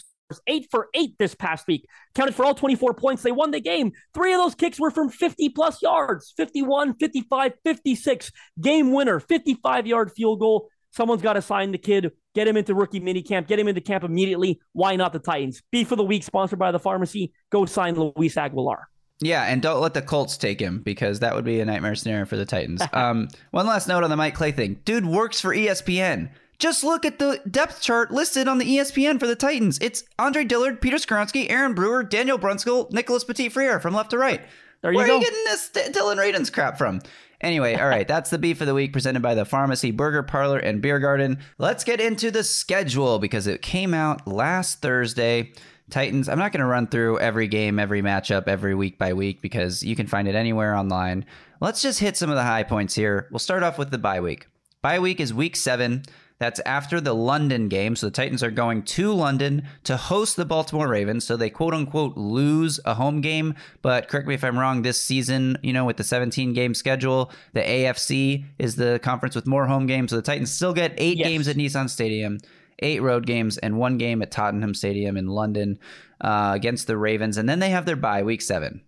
eight 0.47 0.69
for 0.71 0.89
eight 0.95 1.17
this 1.19 1.35
past 1.35 1.67
week. 1.67 1.87
Counted 2.15 2.35
for 2.35 2.45
all 2.45 2.55
24 2.55 2.95
points. 2.95 3.23
They 3.23 3.33
won 3.33 3.51
the 3.51 3.61
game. 3.61 3.93
Three 4.15 4.33
of 4.33 4.39
those 4.39 4.55
kicks 4.55 4.79
were 4.79 4.91
from 4.91 5.09
50 5.09 5.49
plus 5.51 5.83
yards 5.83 6.33
51, 6.37 6.95
55, 6.95 7.53
56. 7.65 8.33
Game 8.61 8.93
winner, 8.93 9.21
55 9.21 9.87
yard 9.87 10.13
field 10.13 10.41
goal. 10.41 10.69
Someone's 10.93 11.23
got 11.23 11.35
to 11.35 11.43
sign 11.43 11.71
the 11.71 11.79
kid, 11.79 12.11
get 12.35 12.49
him 12.49 12.57
into 12.57 12.75
rookie 12.75 13.01
minicamp, 13.01 13.47
get 13.47 13.59
him 13.59 13.69
into 13.69 13.81
camp 13.81 14.05
immediately. 14.05 14.61
Why 14.73 14.97
not 14.97 15.13
the 15.13 15.21
Titans? 15.21 15.63
Beef 15.71 15.93
of 15.93 15.99
the 15.99 16.05
week, 16.05 16.25
sponsored 16.25 16.59
by 16.59 16.73
the 16.73 16.81
pharmacy. 16.81 17.33
Go 17.51 17.65
sign 17.67 17.95
Luis 17.95 18.37
Aguilar. 18.37 18.89
Yeah, 19.23 19.45
and 19.45 19.61
don't 19.61 19.81
let 19.81 19.95
the 19.95 20.03
Colts 20.03 20.37
take 20.37 20.59
him 20.59 20.81
because 20.81 21.21
that 21.21 21.35
would 21.35 21.45
be 21.45 21.61
a 21.61 21.65
nightmare 21.65 21.95
scenario 21.95 22.25
for 22.25 22.37
the 22.37 22.47
Titans. 22.47 22.83
um, 22.93 23.29
one 23.51 23.67
last 23.67 23.87
note 23.87 24.03
on 24.03 24.11
the 24.11 24.17
Mike 24.17 24.35
Clay 24.35 24.51
thing. 24.51 24.81
Dude 24.85 25.07
works 25.07 25.41
for 25.41 25.55
ESPN. 25.55 26.31
Just 26.61 26.85
look 26.85 27.07
at 27.07 27.19
the 27.19 27.41
depth 27.51 27.81
chart 27.81 28.11
listed 28.11 28.47
on 28.47 28.59
the 28.59 28.67
ESPN 28.67 29.19
for 29.19 29.27
the 29.27 29.35
Titans. 29.35 29.79
It's 29.81 30.05
Andre 30.19 30.45
Dillard, 30.45 30.83
Peter 30.83 30.99
Skoronski, 30.99 31.51
Aaron 31.51 31.73
Brewer, 31.73 32.03
Daniel 32.03 32.39
Brunskill, 32.39 32.93
Nicholas 32.93 33.25
Petit 33.25 33.49
Frere 33.49 33.81
from 33.81 33.95
left 33.95 34.11
to 34.11 34.19
right. 34.19 34.43
There 34.83 34.93
you 34.93 34.99
Where 34.99 35.07
go. 35.07 35.15
are 35.15 35.19
you 35.19 35.25
getting 35.25 35.45
this 35.47 35.71
Dillon 35.71 36.19
Radunz 36.19 36.53
crap 36.53 36.77
from? 36.77 37.01
Anyway, 37.41 37.77
all 37.77 37.89
right, 37.89 38.07
that's 38.07 38.29
the 38.29 38.37
beef 38.37 38.61
of 38.61 38.67
the 38.67 38.75
week 38.75 38.93
presented 38.93 39.23
by 39.23 39.35
the 39.35 39.47
Pharmacy 39.47 39.91
Burger 39.91 40.23
Parlor 40.23 40.59
and 40.59 40.83
Beer 40.83 40.99
Garden. 40.99 41.39
Let's 41.57 41.83
get 41.83 41.99
into 41.99 42.31
the 42.31 42.45
schedule 42.45 43.19
because 43.19 43.47
it 43.47 43.63
came 43.63 43.95
out 43.95 44.29
last 44.29 44.83
Thursday. 44.83 45.53
Titans, 45.89 46.29
I'm 46.29 46.39
not 46.39 46.53
going 46.53 46.61
to 46.61 46.67
run 46.67 46.89
through 46.89 47.21
every 47.21 47.49
game, 47.49 47.79
every 47.79 48.03
matchup, 48.03 48.49
every 48.49 48.75
week 48.75 48.99
by 48.99 49.15
week 49.15 49.41
because 49.41 49.83
you 49.83 49.97
can 49.97 50.07
find 50.07 50.29
it 50.29 50.35
anywhere 50.35 50.75
online. 50.75 51.25
Let's 51.63 51.81
just 51.81 52.01
hit 52.01 52.19
some 52.19 52.29
of 52.29 52.37
the 52.37 52.43
high 52.43 52.65
points 52.65 52.95
here. 52.95 53.29
We'll 53.31 53.39
start 53.39 53.63
off 53.63 53.79
with 53.79 53.91
the 53.91 53.99
bye 53.99 54.21
week. 54.21 54.47
Bye 54.83 54.99
week 54.99 55.21
is 55.21 55.33
week 55.33 55.57
seven. 55.57 56.03
That's 56.41 56.59
after 56.61 57.01
the 57.03 57.13
London 57.15 57.69
game. 57.69 57.95
So 57.95 58.07
the 58.07 58.11
Titans 58.13 58.43
are 58.43 58.51
going 58.51 58.83
to 58.85 59.13
London 59.13 59.69
to 59.85 59.97
host 59.99 60.37
the 60.37 60.47
Baltimore 60.47 60.89
Ravens. 60.89 61.23
So 61.25 61.37
they 61.37 61.51
quote 61.51 61.75
unquote 61.75 62.17
lose 62.17 62.81
a 62.87 62.95
home 62.95 63.21
game. 63.21 63.55
But 63.83 64.09
correct 64.09 64.27
me 64.27 64.35
if 64.35 64.43
I'm 64.43 64.59
wrong, 64.59 64.81
this 64.81 65.05
season, 65.05 65.59
you 65.63 65.75
know, 65.75 65.85
with 65.85 65.99
the 65.99 66.03
17 66.05 66.55
game 66.55 66.73
schedule, 66.73 67.31
the 67.53 67.61
AFC 67.61 68.47
is 68.59 68.77
the 68.77 68.99
conference 69.03 69.35
with 69.37 69.47
more 69.47 69.67
home 69.67 69.87
games. 69.87 70.11
So 70.11 70.17
the 70.17 70.23
Titans 70.23 70.51
still 70.51 70.73
get 70.73 70.95
eight 70.97 71.19
Yes. 71.19 71.29
games 71.29 71.47
at 71.49 71.57
Nissan 71.57 71.91
Stadium, 71.91 72.39
eight 72.79 73.03
road 73.03 73.27
games, 73.27 73.59
and 73.59 73.77
one 73.79 73.99
game 73.99 74.23
at 74.23 74.31
Tottenham 74.31 74.73
Stadium 74.75 75.19
in 75.19 75.27
London 75.27 75.79
uh, 76.23 76.53
against 76.55 76.87
the 76.87 76.97
Ravens. 76.97 77.37
And 77.37 77.51
then 77.51 77.59
they 77.59 77.69
have 77.71 77.85
their 77.85 77.97
bye 77.97 78.23
week 78.23 78.41
seven. 78.41 78.81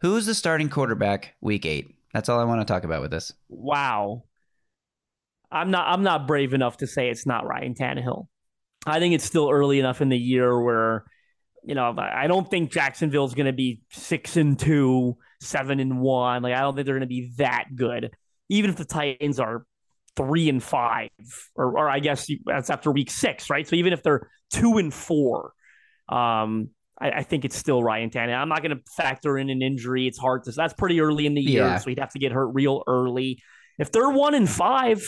Who's 0.00 0.26
the 0.26 0.34
starting 0.34 0.68
quarterback 0.68 1.34
week 1.40 1.64
eight? 1.64 1.94
That's 2.12 2.28
all 2.28 2.40
I 2.40 2.44
want 2.44 2.60
to 2.60 2.64
talk 2.64 2.82
about 2.82 3.00
with 3.00 3.12
this. 3.12 3.32
Wow. 3.48 4.24
I'm 5.52 5.70
not 5.70 5.86
I'm 5.88 6.02
not 6.02 6.26
brave 6.26 6.54
enough 6.54 6.78
to 6.78 6.86
say 6.86 7.10
it's 7.10 7.26
not 7.26 7.46
Ryan 7.46 7.74
Tannehill. 7.74 8.26
I 8.86 8.98
think 8.98 9.14
it's 9.14 9.24
still 9.24 9.48
early 9.50 9.78
enough 9.78 10.00
in 10.00 10.08
the 10.08 10.18
year 10.18 10.60
where, 10.60 11.04
you 11.62 11.74
know, 11.76 11.94
I 11.96 12.26
don't 12.26 12.50
think 12.50 12.72
Jacksonville's 12.72 13.34
going 13.34 13.46
to 13.46 13.52
be 13.52 13.80
six 13.92 14.36
and 14.36 14.58
two, 14.58 15.16
seven 15.40 15.78
and 15.78 16.00
one. 16.00 16.42
Like 16.42 16.54
I 16.54 16.60
don't 16.60 16.74
think 16.74 16.86
they're 16.86 16.96
going 16.96 17.02
to 17.02 17.06
be 17.06 17.32
that 17.36 17.66
good. 17.76 18.10
Even 18.48 18.70
if 18.70 18.76
the 18.76 18.84
Titans 18.84 19.38
are 19.38 19.64
three 20.16 20.48
and 20.48 20.62
five, 20.62 21.10
or 21.54 21.78
or 21.78 21.88
I 21.88 22.00
guess 22.00 22.28
that's 22.44 22.70
after 22.70 22.90
week 22.90 23.10
six, 23.10 23.48
right? 23.50 23.66
So 23.68 23.76
even 23.76 23.92
if 23.92 24.02
they're 24.02 24.28
two 24.52 24.78
and 24.78 24.92
four, 24.92 25.52
um, 26.08 26.70
I, 27.00 27.10
I 27.10 27.22
think 27.22 27.44
it's 27.44 27.56
still 27.56 27.82
Ryan 27.82 28.10
Tannehill. 28.10 28.36
I'm 28.36 28.48
not 28.48 28.62
going 28.62 28.76
to 28.76 28.82
factor 28.96 29.38
in 29.38 29.48
an 29.48 29.62
injury. 29.62 30.06
It's 30.08 30.18
hard 30.18 30.44
to. 30.44 30.52
That's 30.52 30.74
pretty 30.74 31.00
early 31.00 31.26
in 31.26 31.34
the 31.34 31.40
year, 31.40 31.62
Yeah. 31.62 31.78
so 31.78 31.88
he'd 31.90 31.98
have 32.00 32.12
to 32.12 32.18
get 32.18 32.32
hurt 32.32 32.48
real 32.48 32.82
early. 32.86 33.40
If 33.78 33.92
they're 33.92 34.10
one 34.10 34.34
and 34.34 34.48
five 34.50 35.02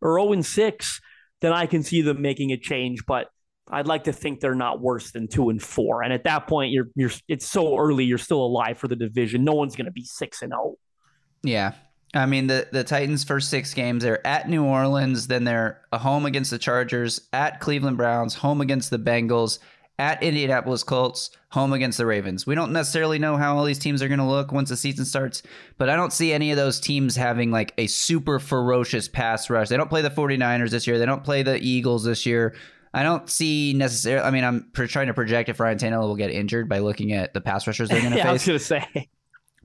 or 0.00 0.18
zero 0.18 0.32
and 0.32 0.44
six, 0.44 1.00
then 1.40 1.52
I 1.52 1.66
can 1.66 1.82
see 1.82 2.02
them 2.02 2.22
making 2.22 2.52
a 2.52 2.56
change. 2.56 3.04
But 3.06 3.28
I'd 3.68 3.86
like 3.86 4.04
to 4.04 4.12
think 4.12 4.40
they're 4.40 4.54
not 4.54 4.80
worse 4.80 5.12
than 5.12 5.28
two 5.28 5.50
and 5.50 5.62
four. 5.62 6.02
And 6.02 6.12
at 6.12 6.24
that 6.24 6.46
point, 6.46 6.72
you're 6.72 6.88
you're 6.94 7.12
it's 7.28 7.46
so 7.46 7.78
early. 7.78 8.04
You're 8.04 8.18
still 8.18 8.44
alive 8.44 8.78
for 8.78 8.88
the 8.88 8.96
division. 8.96 9.44
No 9.44 9.54
one's 9.54 9.76
going 9.76 9.86
to 9.86 9.92
be 9.92 10.04
six 10.04 10.42
and 10.42 10.52
oh. 10.52 10.56
zero. 10.56 10.76
Yeah. 11.42 11.72
I 12.12 12.26
mean 12.26 12.48
the 12.48 12.66
the 12.72 12.82
Titans 12.82 13.22
first 13.22 13.50
6 13.50 13.72
games 13.74 14.02
they're 14.02 14.26
at 14.26 14.48
New 14.48 14.64
Orleans, 14.64 15.28
then 15.28 15.44
they're 15.44 15.80
a 15.92 15.98
home 15.98 16.26
against 16.26 16.50
the 16.50 16.58
Chargers, 16.58 17.28
at 17.32 17.60
Cleveland 17.60 17.96
Browns, 17.96 18.34
home 18.34 18.60
against 18.60 18.90
the 18.90 18.98
Bengals, 18.98 19.60
at 20.00 20.22
Indianapolis 20.22 20.82
Colts, 20.82 21.30
home 21.50 21.74
against 21.74 21.98
the 21.98 22.06
Ravens. 22.06 22.46
We 22.46 22.54
don't 22.54 22.72
necessarily 22.72 23.18
know 23.18 23.36
how 23.36 23.58
all 23.58 23.64
these 23.64 23.78
teams 23.78 24.02
are 24.02 24.08
going 24.08 24.18
to 24.18 24.24
look 24.24 24.50
once 24.50 24.70
the 24.70 24.76
season 24.78 25.04
starts, 25.04 25.42
but 25.76 25.90
I 25.90 25.94
don't 25.94 26.12
see 26.12 26.32
any 26.32 26.50
of 26.50 26.56
those 26.56 26.80
teams 26.80 27.16
having 27.16 27.50
like 27.50 27.74
a 27.76 27.86
super 27.86 28.38
ferocious 28.38 29.08
pass 29.08 29.50
rush. 29.50 29.68
They 29.68 29.76
don't 29.76 29.90
play 29.90 30.00
the 30.00 30.08
49ers 30.08 30.70
this 30.70 30.86
year, 30.86 30.98
they 30.98 31.04
don't 31.04 31.22
play 31.22 31.42
the 31.42 31.62
Eagles 31.62 32.02
this 32.02 32.24
year. 32.24 32.56
I 32.94 33.02
don't 33.02 33.28
see 33.28 33.74
necessarily. 33.74 34.26
I 34.26 34.30
mean, 34.30 34.42
I'm 34.42 34.70
trying 34.74 35.08
to 35.08 35.14
project 35.14 35.50
if 35.50 35.60
Ryan 35.60 35.78
Tannehill 35.78 36.00
will 36.00 36.16
get 36.16 36.30
injured 36.30 36.68
by 36.68 36.78
looking 36.78 37.12
at 37.12 37.34
the 37.34 37.40
pass 37.42 37.66
rushers 37.66 37.90
they're 37.90 38.00
going 38.00 38.12
to 38.14 38.18
Yeah, 38.18 38.30
I 38.30 38.32
was 38.32 38.42
face 38.44 38.46
going 38.46 38.58
to 38.58 38.64
say. 38.64 39.08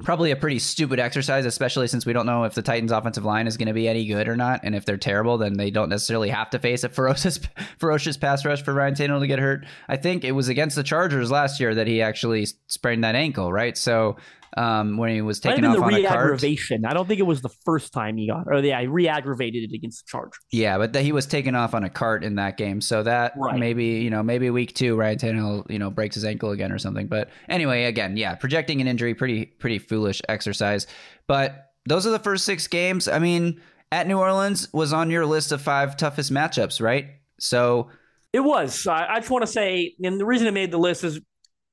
Probably 0.03 0.31
a 0.31 0.35
pretty 0.35 0.59
stupid 0.59 0.99
exercise, 0.99 1.45
especially 1.45 1.87
since 1.87 2.05
we 2.05 2.11
don't 2.11 2.25
know 2.25 2.43
if 2.43 2.53
the 2.53 2.61
Titans' 2.61 2.91
offensive 2.91 3.23
line 3.23 3.47
is 3.47 3.55
going 3.55 3.67
to 3.67 3.73
be 3.73 3.87
any 3.87 4.05
good 4.05 4.27
or 4.27 4.35
not. 4.35 4.59
And 4.63 4.75
if 4.75 4.83
they're 4.83 4.97
terrible, 4.97 5.37
then 5.37 5.53
they 5.53 5.71
don't 5.71 5.89
necessarily 5.89 6.29
have 6.29 6.49
to 6.49 6.59
face 6.59 6.83
a 6.83 6.89
ferocious, 6.89 7.39
ferocious 7.79 8.17
pass 8.17 8.43
rush 8.43 8.61
for 8.61 8.73
Ryan 8.73 8.95
Tannehill 8.95 9.21
to 9.21 9.27
get 9.27 9.39
hurt. 9.39 9.65
I 9.87 9.95
think 9.95 10.25
it 10.25 10.33
was 10.33 10.49
against 10.49 10.75
the 10.75 10.83
Chargers 10.83 11.31
last 11.31 11.59
year 11.61 11.73
that 11.75 11.87
he 11.87 12.01
actually 12.01 12.47
sprained 12.67 13.05
that 13.05 13.15
ankle, 13.15 13.53
right? 13.53 13.77
So 13.77 14.17
um, 14.57 14.97
when 14.97 15.13
he 15.13 15.21
was 15.21 15.39
taken 15.39 15.65
off 15.65 15.77
the 15.77 15.81
on 15.83 15.93
a 15.93 16.07
cart. 16.07 16.43
I 16.43 16.93
don't 16.93 17.07
think 17.07 17.19
it 17.19 17.27
was 17.27 17.41
the 17.41 17.49
first 17.65 17.91
time 17.93 18.17
he 18.17 18.27
got, 18.27 18.45
or 18.47 18.59
yeah, 18.59 18.79
he 18.81 18.87
re-aggravated 18.87 19.69
it 19.69 19.75
against 19.75 20.05
the 20.05 20.09
Chargers. 20.09 20.39
Yeah, 20.51 20.77
but 20.77 20.93
that 20.93 21.03
he 21.03 21.11
was 21.11 21.25
taken 21.25 21.55
off 21.55 21.73
on 21.73 21.83
a 21.83 21.89
cart 21.89 22.23
in 22.23 22.35
that 22.35 22.57
game, 22.57 22.81
so 22.81 23.03
that 23.03 23.33
Right. 23.37 23.59
maybe 23.59 23.85
you 23.85 24.09
know 24.09 24.23
maybe 24.23 24.49
week 24.49 24.73
two 24.73 24.95
Ryan 24.95 25.17
Tannehill 25.17 25.69
you 25.69 25.79
know 25.79 25.89
breaks 25.89 26.15
his 26.15 26.25
ankle 26.25 26.51
again 26.51 26.71
or 26.71 26.79
something. 26.79 27.07
But 27.07 27.29
anyway, 27.49 27.85
again, 27.85 28.17
yeah, 28.17 28.35
projecting 28.35 28.81
an 28.81 28.87
injury 28.87 29.13
pretty 29.13 29.45
pretty 29.45 29.79
foolish 29.79 30.21
exercise. 30.29 30.87
But 31.27 31.71
those 31.85 32.07
are 32.07 32.11
the 32.11 32.19
first 32.19 32.45
six 32.45 32.67
games. 32.67 33.07
I 33.07 33.19
mean, 33.19 33.61
at 33.91 34.07
New 34.07 34.17
Orleans 34.17 34.71
was 34.73 34.93
on 34.93 35.11
your 35.11 35.25
list 35.25 35.51
of 35.51 35.61
five 35.61 35.97
toughest 35.97 36.31
matchups, 36.31 36.81
right? 36.81 37.07
So 37.39 37.89
It 38.33 38.39
was. 38.39 38.87
I, 38.87 39.05
I 39.07 39.19
just 39.19 39.29
want 39.29 39.43
to 39.43 39.51
say, 39.51 39.95
and 40.03 40.19
the 40.19 40.25
reason 40.25 40.47
I 40.47 40.51
made 40.51 40.71
the 40.71 40.77
list 40.79 41.03
is, 41.03 41.19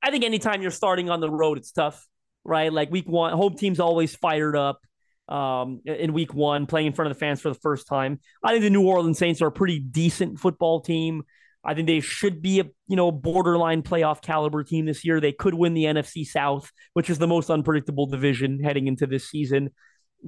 I 0.02 0.10
think 0.10 0.24
anytime 0.24 0.60
you're 0.62 0.70
starting 0.70 1.08
on 1.10 1.20
the 1.20 1.30
road, 1.30 1.58
it's 1.58 1.72
tough, 1.72 2.06
right? 2.44 2.72
Like 2.72 2.90
week 2.90 3.08
one, 3.08 3.32
home 3.32 3.54
team's 3.54 3.80
always 3.80 4.14
fired 4.14 4.56
up. 4.56 4.80
Um, 5.28 5.80
in 5.86 6.12
week 6.12 6.34
one, 6.34 6.66
playing 6.66 6.88
in 6.88 6.92
front 6.92 7.10
of 7.10 7.16
the 7.16 7.20
fans 7.20 7.40
for 7.40 7.48
the 7.48 7.58
first 7.60 7.86
time. 7.86 8.20
I 8.42 8.50
think 8.50 8.64
the 8.64 8.70
New 8.70 8.86
Orleans 8.86 9.18
Saints 9.18 9.40
are 9.40 9.46
a 9.46 9.52
pretty 9.52 9.78
decent 9.78 10.38
football 10.38 10.80
team. 10.80 11.22
I 11.64 11.74
think 11.74 11.86
they 11.86 12.00
should 12.00 12.42
be 12.42 12.60
a 12.60 12.64
you 12.88 12.96
know 12.96 13.12
borderline 13.12 13.82
playoff 13.82 14.20
caliber 14.20 14.64
team 14.64 14.84
this 14.84 15.04
year. 15.04 15.20
They 15.20 15.32
could 15.32 15.54
win 15.54 15.74
the 15.74 15.84
NFC 15.84 16.26
South, 16.26 16.70
which 16.92 17.08
is 17.08 17.18
the 17.18 17.28
most 17.28 17.50
unpredictable 17.50 18.06
division 18.06 18.62
heading 18.62 18.88
into 18.88 19.06
this 19.06 19.30
season. 19.30 19.70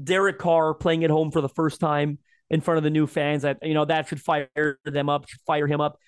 Derek 0.01 0.39
Carr 0.39 0.75
playing 0.75 1.05
at 1.05 1.11
home 1.11 1.33
for 1.33 1.41
the 1.41 1.49
first 1.49 1.81
time 1.81 2.19
in 2.49 2.61
front 2.61 2.79
of 2.79 2.85
the 2.85 2.91
new 2.91 3.07
fans. 3.07 3.45
I, 3.45 3.57
you 3.63 3.75
know 3.75 3.85
that 3.85 4.09
should 4.09 4.23
fire 4.23 4.79
them 4.85 5.09
up, 5.09 5.29
should 5.29 5.41
fire 5.45 5.67
him 5.67 5.81
up 5.81 5.99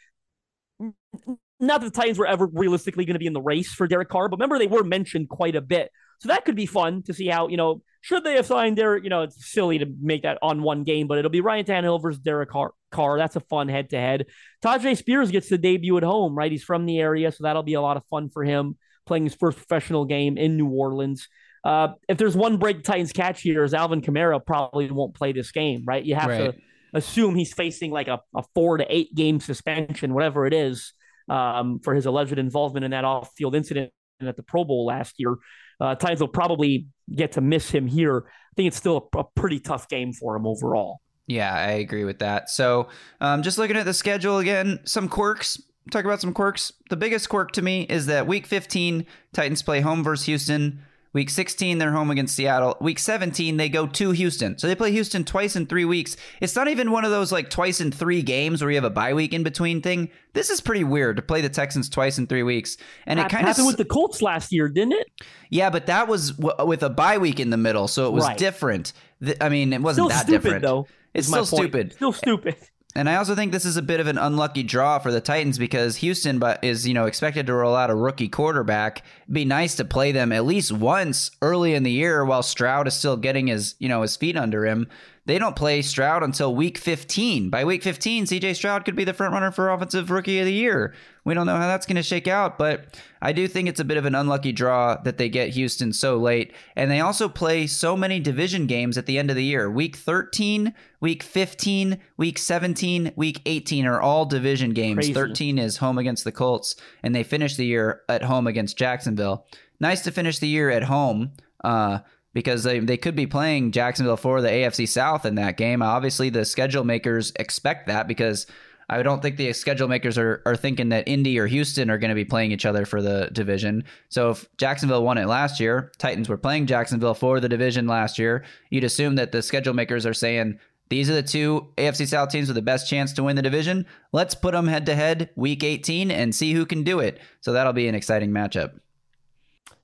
not 1.61 1.81
that 1.81 1.93
the 1.93 1.99
Titans 2.01 2.19
were 2.19 2.27
ever 2.27 2.47
realistically 2.47 3.05
going 3.05 3.15
to 3.15 3.19
be 3.21 3.27
in 3.27 3.33
the 3.33 3.41
race 3.41 3.73
for 3.73 3.87
Derek 3.87 4.09
Carr, 4.09 4.29
but 4.29 4.37
remember 4.37 4.59
they 4.59 4.67
were 4.67 4.85
mentioned 4.85 5.29
quite 5.29 5.57
a 5.57 5.61
bit 5.61 5.91
So 6.19 6.29
that 6.29 6.45
could 6.45 6.57
be 6.57 6.67
fun 6.67 7.03
to 7.05 7.15
see 7.15 7.27
how, 7.29 7.49
you 7.49 7.57
know, 7.57 7.83
should 8.01 8.25
they 8.25 8.35
have 8.35 8.47
signed 8.47 8.77
Derek? 8.77 9.05
You 9.05 9.11
know, 9.11 9.23
it's 9.23 9.51
silly 9.53 9.79
to 9.79 9.87
make 10.01 10.23
that 10.23 10.39
on 10.41 10.63
one 10.63 10.85
game, 10.85 11.07
but 11.09 11.19
it'll 11.19 11.31
be 11.31 11.41
Ryan 11.41 11.65
Tannehill 11.65 12.01
versus 12.01 12.21
Derek 12.21 12.51
Carr. 12.51 12.73
Carr. 12.93 13.19
That's 13.19 13.37
a 13.37 13.41
fun 13.41 13.69
head 13.69 13.91
to 13.91 13.97
head. 13.99 14.27
Tyjae 14.65 14.97
Spears 14.97 15.31
gets 15.31 15.49
the 15.49 15.59
debut 15.59 15.97
at 15.97 16.03
home, 16.05 16.35
right? 16.35 16.53
He's 16.53 16.63
from 16.63 16.87
the 16.87 17.01
area, 17.01 17.33
so 17.33 17.43
that'll 17.43 17.63
be 17.65 17.75
a 17.75 17.81
lot 17.81 17.97
of 17.97 18.05
fun 18.11 18.31
for 18.31 18.45
him 18.45 18.77
playing 19.07 19.25
his 19.25 19.35
first 19.35 19.57
professional 19.59 20.05
game 20.05 20.37
in 20.39 20.57
New 20.57 20.69
Orleans. 20.69 21.29
Uh, 21.65 21.89
if 22.09 22.17
there's 22.17 22.37
one 22.37 22.59
break 22.59 22.85
Titans 22.85 23.13
catch 23.13 23.43
here, 23.43 23.65
is 23.65 23.75
Alvin 23.75 24.01
Kamara 24.01 24.45
probably 24.45 24.91
won't 24.91 25.15
play 25.15 25.33
this 25.33 25.51
game, 25.51 25.83
right? 25.87 26.05
You 26.05 26.15
have 26.15 26.29
Right. 26.29 26.53
to 26.53 26.55
assume 26.95 27.35
he's 27.35 27.53
facing 27.53 27.91
like 27.91 28.09
a, 28.09 28.21
a 28.37 28.43
four 28.55 28.79
to 28.79 28.87
eight 28.89 29.15
game 29.15 29.41
suspension, 29.41 30.15
whatever 30.15 30.47
it 30.47 30.55
is, 30.55 30.93
um, 31.29 31.81
for 31.81 31.95
his 31.95 32.07
alleged 32.07 32.39
involvement 32.39 32.85
in 32.85 32.91
that 32.93 33.05
off 33.05 33.31
field 33.37 33.55
incident 33.55 33.93
at 34.20 34.37
the 34.37 34.43
Pro 34.43 34.64
Bowl 34.64 34.87
last 34.87 35.14
year. 35.18 35.37
Uh, 35.81 35.95
Titans 35.95 36.20
will 36.20 36.29
probably 36.29 36.87
get 37.14 37.33
to 37.33 37.41
miss 37.41 37.70
him 37.70 37.87
here. 37.87 38.24
I 38.27 38.55
think 38.57 38.68
it's 38.68 38.77
still 38.77 39.11
a, 39.14 39.18
a 39.18 39.24
pretty 39.35 39.61
tough 39.61 39.89
game 39.89 40.12
for 40.12 40.37
him 40.37 40.47
overall. 40.47 41.01
Yeah, 41.27 41.53
I 41.53 41.72
agree 41.72 42.05
with 42.05 42.20
that. 42.20 42.51
So, 42.51 42.89
um, 43.20 43.43
just 43.43 43.59
looking 43.59 43.77
at 43.77 43.85
the 43.85 43.95
schedule 43.95 44.39
again, 44.39 44.81
some 44.85 45.09
quirks. 45.09 45.61
Talk 45.91 46.05
about 46.05 46.20
some 46.20 46.33
quirks. 46.33 46.72
The 46.89 46.97
biggest 46.97 47.29
quirk 47.29 47.53
to 47.53 47.62
me 47.62 47.83
is 47.83 48.07
that 48.07 48.27
week 48.27 48.47
15, 48.47 49.07
Titans 49.33 49.62
play 49.62 49.81
home 49.81 50.03
versus 50.03 50.27
Houston. 50.27 50.83
Week 51.17 51.31
16, 51.31 51.79
they're 51.79 51.93
home 51.93 52.11
against 52.11 52.37
Seattle. 52.37 52.77
Week 52.79 52.99
17, 52.99 53.57
they 53.57 53.71
go 53.71 53.87
to 53.87 54.11
Houston. 54.11 54.59
So 54.59 54.67
they 54.67 54.75
play 54.75 54.93
Houston 54.93 55.25
twice 55.25 55.57
in 55.57 55.64
three 55.64 55.87
weeks. 55.87 56.14
It's 56.43 56.55
not 56.55 56.69
even 56.69 56.91
one 56.91 57.07
of 57.07 57.11
those 57.11 57.33
like 57.33 57.49
twice 57.49 57.81
in 57.81 57.91
three 57.91 58.21
games 58.21 58.61
where 58.61 58.71
you 58.71 58.77
have 58.77 58.85
a 58.85 58.91
bye 58.91 59.14
week 59.14 59.33
in 59.33 59.43
between 59.43 59.81
thing. 59.81 60.11
This 60.35 60.51
is 60.51 60.61
pretty 60.61 60.85
weird 60.85 61.17
to 61.17 61.23
play 61.23 61.41
the 61.41 61.49
Texans 61.49 61.89
twice 61.89 62.19
in 62.19 62.27
three 62.27 62.43
weeks. 62.43 62.77
And 63.07 63.19
it 63.19 63.31
kind 63.31 63.45
of 63.45 63.49
happened 63.49 63.67
with 63.67 63.79
the 63.79 63.87
Colts 63.87 64.21
last 64.21 64.53
year, 64.53 64.69
didn't 64.69 64.93
it? 64.93 65.07
yeah, 65.49 65.71
but 65.71 65.87
that 65.87 66.07
was 66.07 66.33
w- 66.33 66.69
with 66.69 66.83
a 66.83 66.91
bye 66.91 67.17
week 67.17 67.41
in 67.41 67.49
the 67.49 67.57
middle, 67.57 67.89
so 67.89 68.09
it 68.09 68.12
was 68.12 68.25
Right. 68.27 68.37
different. 68.37 68.93
I 69.41 69.49
mean, 69.49 69.73
it 69.73 69.81
wasn't 69.81 70.09
Still 70.11 70.19
that 70.19 70.27
stupid 70.27 70.43
different. 70.43 70.62
though. 70.64 70.87
It's 71.14 71.29
still 71.29 71.47
point. 71.47 71.62
stupid. 71.62 71.93
Still 71.95 72.12
stupid. 72.12 72.57
And 72.97 73.11
I 73.11 73.16
also 73.16 73.34
think 73.34 73.53
this 73.53 73.66
is 73.66 73.76
a 73.76 73.82
bit 73.82 74.01
of 74.01 74.07
an 74.07 74.16
unlucky 74.16 74.62
draw 74.62 74.99
for 74.99 75.12
the 75.12 75.20
Titans 75.20 75.59
because 75.59 75.97
Houston 75.97 76.42
is, 76.62 76.88
you 76.88 76.94
know, 76.94 77.05
expected 77.05 77.47
to 77.47 77.53
roll 77.53 77.76
out 77.76 77.90
a 77.90 77.94
rookie 77.94 78.28
quarterback. 78.28 79.03
It'd 79.24 79.34
be 79.34 79.44
nice 79.44 79.74
to 79.76 79.84
play 79.84 80.12
them 80.12 80.32
at 80.32 80.47
least 80.47 80.72
once 80.72 81.30
early 81.42 81.74
in 81.74 81.82
the 81.82 81.90
year 81.90 82.24
while 82.24 82.42
Stroud 82.42 82.88
is 82.88 82.94
still 82.94 83.18
getting 83.18 83.49
his, 83.49 83.74
you 83.78 83.88
know, 83.90 84.01
his 84.01 84.16
feet 84.16 84.36
under 84.36 84.64
him. 84.64 84.88
They 85.27 85.41
don't 85.41 85.57
play 85.57 85.83
Stroud 85.83 86.22
until 86.22 86.55
week 86.55 86.79
15. 86.79 87.51
By 87.51 87.64
week 87.64 87.83
15, 87.83 88.27
CJ 88.27 88.55
Stroud 88.55 88.85
could 88.85 88.95
be 88.95 89.03
the 89.03 89.12
front 89.12 89.35
runner 89.35 89.51
for 89.51 89.70
offensive 89.70 90.11
rookie 90.11 90.39
of 90.39 90.47
the 90.47 90.53
year. 90.53 90.95
We 91.24 91.35
don't 91.35 91.47
know 91.47 91.57
how 91.57 91.66
that's 91.66 91.85
going 91.85 91.97
to 91.97 92.03
shake 92.05 92.29
out, 92.29 92.59
but 92.59 92.97
I 93.20 93.33
do 93.33 93.49
think 93.49 93.68
it's 93.68 93.81
a 93.81 93.85
bit 93.85 93.97
of 93.97 94.05
an 94.05 94.14
unlucky 94.14 94.53
draw 94.53 94.97
that 95.03 95.18
they 95.18 95.29
get 95.29 95.51
Houston 95.51 95.93
so 95.93 96.16
late. 96.16 96.55
And 96.77 96.89
they 96.89 97.01
also 97.01 97.29
play 97.29 97.66
so 97.66 97.97
many 97.97 98.20
division 98.20 98.68
games 98.68 98.97
at 98.97 99.07
the 99.07 99.18
end 99.18 99.29
of 99.29 99.37
the 99.37 99.43
year. 99.43 99.68
Week 99.68 99.97
13, 99.97 100.72
week 101.01 101.24
15, 101.24 101.99
week 102.16 102.39
17, 102.39 103.12
week 103.16 103.43
18 103.47 103.85
are 103.85 104.01
all 104.01 104.27
division 104.27 104.70
games. 104.70 104.99
Crazy. 104.99 105.12
13 105.12 105.59
is 105.59 105.79
home 105.79 105.99
against 105.99 106.22
the 106.22 106.31
Colts, 106.31 106.77
and 107.03 107.12
they 107.12 107.24
finish 107.24 107.57
the 107.57 107.66
year 107.66 108.03
at 108.09 108.22
home 108.22 108.47
against 108.47 108.79
Jacksonville. 108.79 109.45
Nice 109.81 110.05
to 110.05 110.12
finish 110.12 110.39
the 110.39 110.49
year 110.49 110.70
at 110.70 110.85
home. 110.85 111.33
Uh, 111.64 111.99
because 112.37 112.64
they, 112.64 112.80
they 112.80 112.99
could 112.99 113.16
be 113.16 113.26
playing 113.26 113.72
Jacksonville 113.72 114.18
for 114.18 114.43
the 114.43 114.49
AFC 114.49 114.87
South 114.87 115.24
in 115.24 115.37
that 115.37 115.57
game. 115.57 115.80
Obviously, 115.80 116.28
the 116.28 116.45
schedule 116.45 116.84
makers 116.84 117.32
expect 117.37 117.87
that 117.87 118.07
because 118.07 118.47
I 118.91 119.03
don't 119.03 119.22
think 119.22 119.39
the 119.39 119.55
schedule 119.55 119.89
makers 119.89 120.18
are, 120.18 120.43
are 120.45 120.55
thinking 120.55 120.91
that 120.91 121.09
Indy 121.09 121.39
or 121.39 121.47
Houston 121.47 121.89
are 121.89 121.97
going 121.97 122.11
to 122.11 122.14
be 122.14 122.26
playing 122.26 122.53
each 122.53 122.66
other 122.66 122.84
for 122.84 123.01
the 123.01 123.30
division. 123.32 123.84
So 124.11 124.32
if 124.32 124.47
Jacksonville 124.59 125.03
won 125.03 125.16
it 125.16 125.28
last 125.28 125.61
year, 125.61 125.91
Titans 125.97 126.28
were 126.28 126.37
playing 126.37 126.66
Jacksonville 126.66 127.14
for 127.14 127.41
the 127.41 127.49
division 127.49 127.87
last 127.87 128.18
year, 128.18 128.45
you'd 128.68 128.84
assume 128.84 129.14
that 129.14 129.32
the 129.32 129.41
schedule 129.41 129.72
makers 129.72 130.05
are 130.05 130.12
saying, 130.12 130.59
these 130.91 131.09
are 131.09 131.14
the 131.14 131.22
two 131.22 131.68
AFC 131.78 132.07
South 132.07 132.28
teams 132.28 132.49
with 132.49 132.55
the 132.55 132.61
best 132.61 132.87
chance 132.87 133.14
to 133.14 133.22
win 133.22 133.37
the 133.37 133.41
division. 133.41 133.87
Let's 134.12 134.34
put 134.34 134.53
them 134.53 134.66
head 134.66 134.84
to 134.84 134.95
head 134.95 135.30
week 135.37 135.64
18 135.64 136.11
and 136.11 136.34
see 136.34 136.53
who 136.53 136.66
can 136.66 136.82
do 136.82 137.01
it. 137.01 137.18
So 137.41 137.55
that'll 137.55 137.72
be 137.72 137.89
an 137.89 137.95
exciting 137.95 138.30
matchup. 138.30 138.78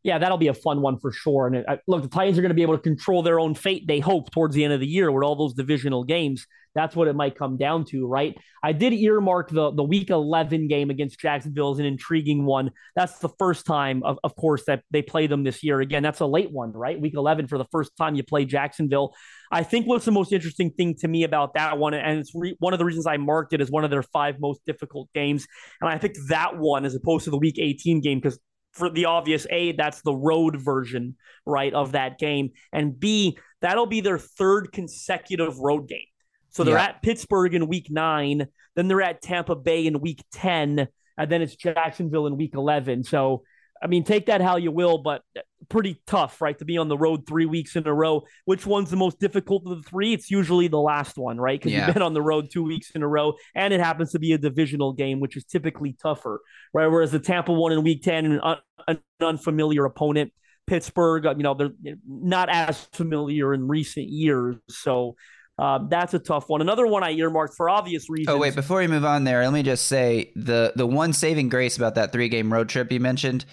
Yeah, 0.05 0.18
that'll 0.18 0.38
be 0.38 0.48
a 0.48 0.55
fun 0.55 0.82
one 0.82 0.98
for 0.98 1.12
sure. 1.12 1.46
And 1.46 1.64
uh, 1.66 1.76
look, 1.86 2.03
the 2.03 2.09
Titans 2.09 2.36
are 2.36 2.42
going 2.42 2.50
to 2.50 2.55
be 2.55 2.62
able 2.62 2.76
to 2.76 2.82
control 2.82 3.22
their 3.22 3.38
own 3.38 3.55
fate. 3.55 3.86
They 3.86 4.00
hope 4.00 4.32
towards 4.32 4.55
the 4.55 4.64
end 4.64 4.72
of 4.72 4.80
the 4.80 4.86
year 4.86 5.12
with 5.12 5.22
all 5.22 5.36
those 5.36 5.55
divisional 5.55 6.03
games. 6.03 6.46
That's 6.74 6.96
what 6.96 7.07
it 7.07 7.14
might 7.14 7.36
come 7.36 7.57
down 7.57 7.84
to, 7.86 8.07
right? 8.07 8.36
I 8.62 8.72
did 8.72 8.92
earmark 8.94 9.50
the 9.50 9.72
the 9.72 9.82
Week 9.82 10.11
11 10.11 10.68
game 10.68 10.90
against 10.90 11.20
Jacksonville 11.20 11.72
as 11.72 11.78
an 11.78 11.84
intriguing 11.84 12.46
one. 12.46 12.70
That's 12.96 13.18
the 13.18 13.28
first 13.38 13.66
time, 13.66 14.03
of, 14.03 14.18
of 14.24 14.34
course, 14.36 14.64
that 14.66 14.82
they 14.90 15.03
play 15.03 15.26
them 15.26 15.44
this 15.44 15.62
year. 15.62 15.80
Again, 15.80 16.03
that's 16.03 16.20
a 16.20 16.26
late 16.26 16.50
one, 16.50 16.72
right? 16.72 17.00
Week 17.00 17.14
11 17.14 17.46
for 17.48 17.59
the 17.59 17.66
first 17.70 17.92
time 17.96 18.14
you 18.14 18.22
play 18.22 18.44
Jacksonville. 18.44 19.14
I 19.50 19.62
think 19.62 19.86
what's 19.86 20.07
the 20.07 20.12
most 20.12 20.32
interesting 20.32 20.70
thing 20.70 20.94
to 21.00 21.09
me 21.09 21.24
about 21.24 21.55
that 21.55 21.76
one, 21.76 21.92
and 21.92 22.18
it's 22.18 22.32
re- 22.34 22.57
one 22.59 22.72
of 22.72 22.78
the 22.78 22.86
reasons 22.86 23.07
I 23.07 23.18
marked 23.18 23.53
it 23.53 23.61
as 23.61 23.70
one 23.70 23.84
of 23.84 23.90
their 23.90 24.03
five 24.03 24.40
most 24.40 24.62
difficult 24.64 25.11
games, 25.14 25.46
and 25.80 25.90
I 25.90 25.98
think 25.98 26.14
that 26.28 26.57
one 26.57 26.86
as 26.86 26.94
opposed 26.94 27.24
to 27.24 27.30
the 27.30 27.38
Week 27.38 27.59
18 27.59 28.00
game 28.00 28.18
because 28.18 28.38
for 28.73 28.91
the 28.91 29.05
obvious 29.07 29.47
A, 29.51 29.73
that's 29.73 30.03
the 30.03 30.14
road 30.14 30.57
version, 30.61 31.16
right, 31.47 31.73
of 31.73 31.93
that 31.93 32.18
game. 32.18 32.51
And 32.73 32.99
B, 32.99 33.39
that'll 33.61 33.87
be 33.87 34.01
their 34.01 34.18
third 34.18 34.73
consecutive 34.73 35.59
road 35.59 35.89
game. 35.89 36.07
So 36.51 36.64
they're 36.64 36.77
Yeah. 36.77 36.85
at 36.85 37.03
Pittsburgh 37.03 37.55
in 37.55 37.68
week 37.68 37.91
nine, 37.91 38.47
then 38.75 38.89
they're 38.89 39.03
at 39.03 39.23
Tampa 39.23 39.55
Bay 39.55 39.87
in 39.87 40.01
week 40.01 40.23
10, 40.33 40.89
and 41.18 41.31
then 41.31 41.43
it's 41.43 41.57
Jacksonville 41.57 42.27
in 42.27 42.37
week 42.37 42.55
11. 42.55 43.05
So, 43.05 43.43
I 43.83 43.89
mean, 43.89 44.05
take 44.05 44.26
that 44.26 44.41
how 44.41 44.57
you 44.57 44.70
will, 44.70 44.99
but 44.99 45.22
pretty 45.68 46.01
tough, 46.07 46.41
right, 46.41 46.57
to 46.59 46.64
be 46.64 46.78
on 46.78 46.89
the 46.89 46.97
road 46.97 47.26
three 47.26 47.47
weeks 47.47 47.74
in 47.76 47.87
a 47.87 47.93
row. 47.93 48.22
Which 48.45 48.64
one's 48.66 48.91
the 48.91 48.97
most 48.97 49.18
difficult 49.18 49.64
of 49.66 49.83
the 49.83 49.89
three? 49.89 50.12
It's 50.12 50.30
usually 50.30 50.68
the 50.68 50.78
last 50.80 51.16
one, 51.16 51.39
right? 51.39 51.59
Because 51.59 51.72
Yeah. 51.72 51.87
you've 51.87 51.95
been 51.95 52.03
on 52.03 52.14
the 52.14 52.22
road 52.22 52.49
two 52.53 52.62
weeks 52.62 52.91
in 52.91 53.03
a 53.03 53.09
row, 53.09 53.35
and 53.55 53.74
it 53.74 53.80
happens 53.80 54.12
to 54.12 54.18
be 54.18 54.33
a 54.33 54.39
divisional 54.39 54.93
game, 54.93 55.18
which 55.20 55.37
is 55.37 55.45
typically 55.45 55.97
tougher, 56.01 56.41
right? 56.72 56.87
Whereas 56.87 57.11
the 57.11 57.18
Tampa 57.18 57.53
one 57.53 57.72
in 57.72 57.83
week 57.83 58.03
10, 58.03 58.24
an, 58.26 58.41
un- 58.43 58.59
an 58.87 58.99
unfamiliar 59.20 59.85
opponent. 59.85 60.33
Pittsburgh, 60.68 61.26
uh, 61.26 61.35
you 61.37 61.43
know, 61.43 61.55
they're 61.55 61.97
not 62.07 62.49
as 62.49 62.85
familiar 62.93 63.53
in 63.53 63.66
recent 63.66 64.07
years. 64.09 64.57
So 64.70 65.16
uh, 65.59 65.80
that's 65.89 66.14
a 66.14 66.18
tough 66.20 66.49
one. 66.49 66.61
Another 66.61 66.87
one 66.87 67.03
I 67.03 67.11
earmarked 67.11 67.55
for 67.57 67.68
obvious 67.68 68.09
reasons. 68.09 68.35
Oh 68.35 68.39
wait, 68.39 68.55
before 68.55 68.78
we 68.78 68.87
move 68.87 69.05
on 69.05 69.24
there, 69.24 69.43
let 69.43 69.53
me 69.53 69.62
just 69.64 69.87
say 69.87 70.30
the 70.37 70.72
the 70.76 70.87
one 70.87 71.12
saving 71.12 71.49
grace 71.49 71.76
about 71.76 71.97
that 71.97 72.12
three 72.12 72.28
game 72.28 72.53
road 72.53 72.68
trip 72.68 72.91
you 72.93 73.01
mentioned. 73.01 73.45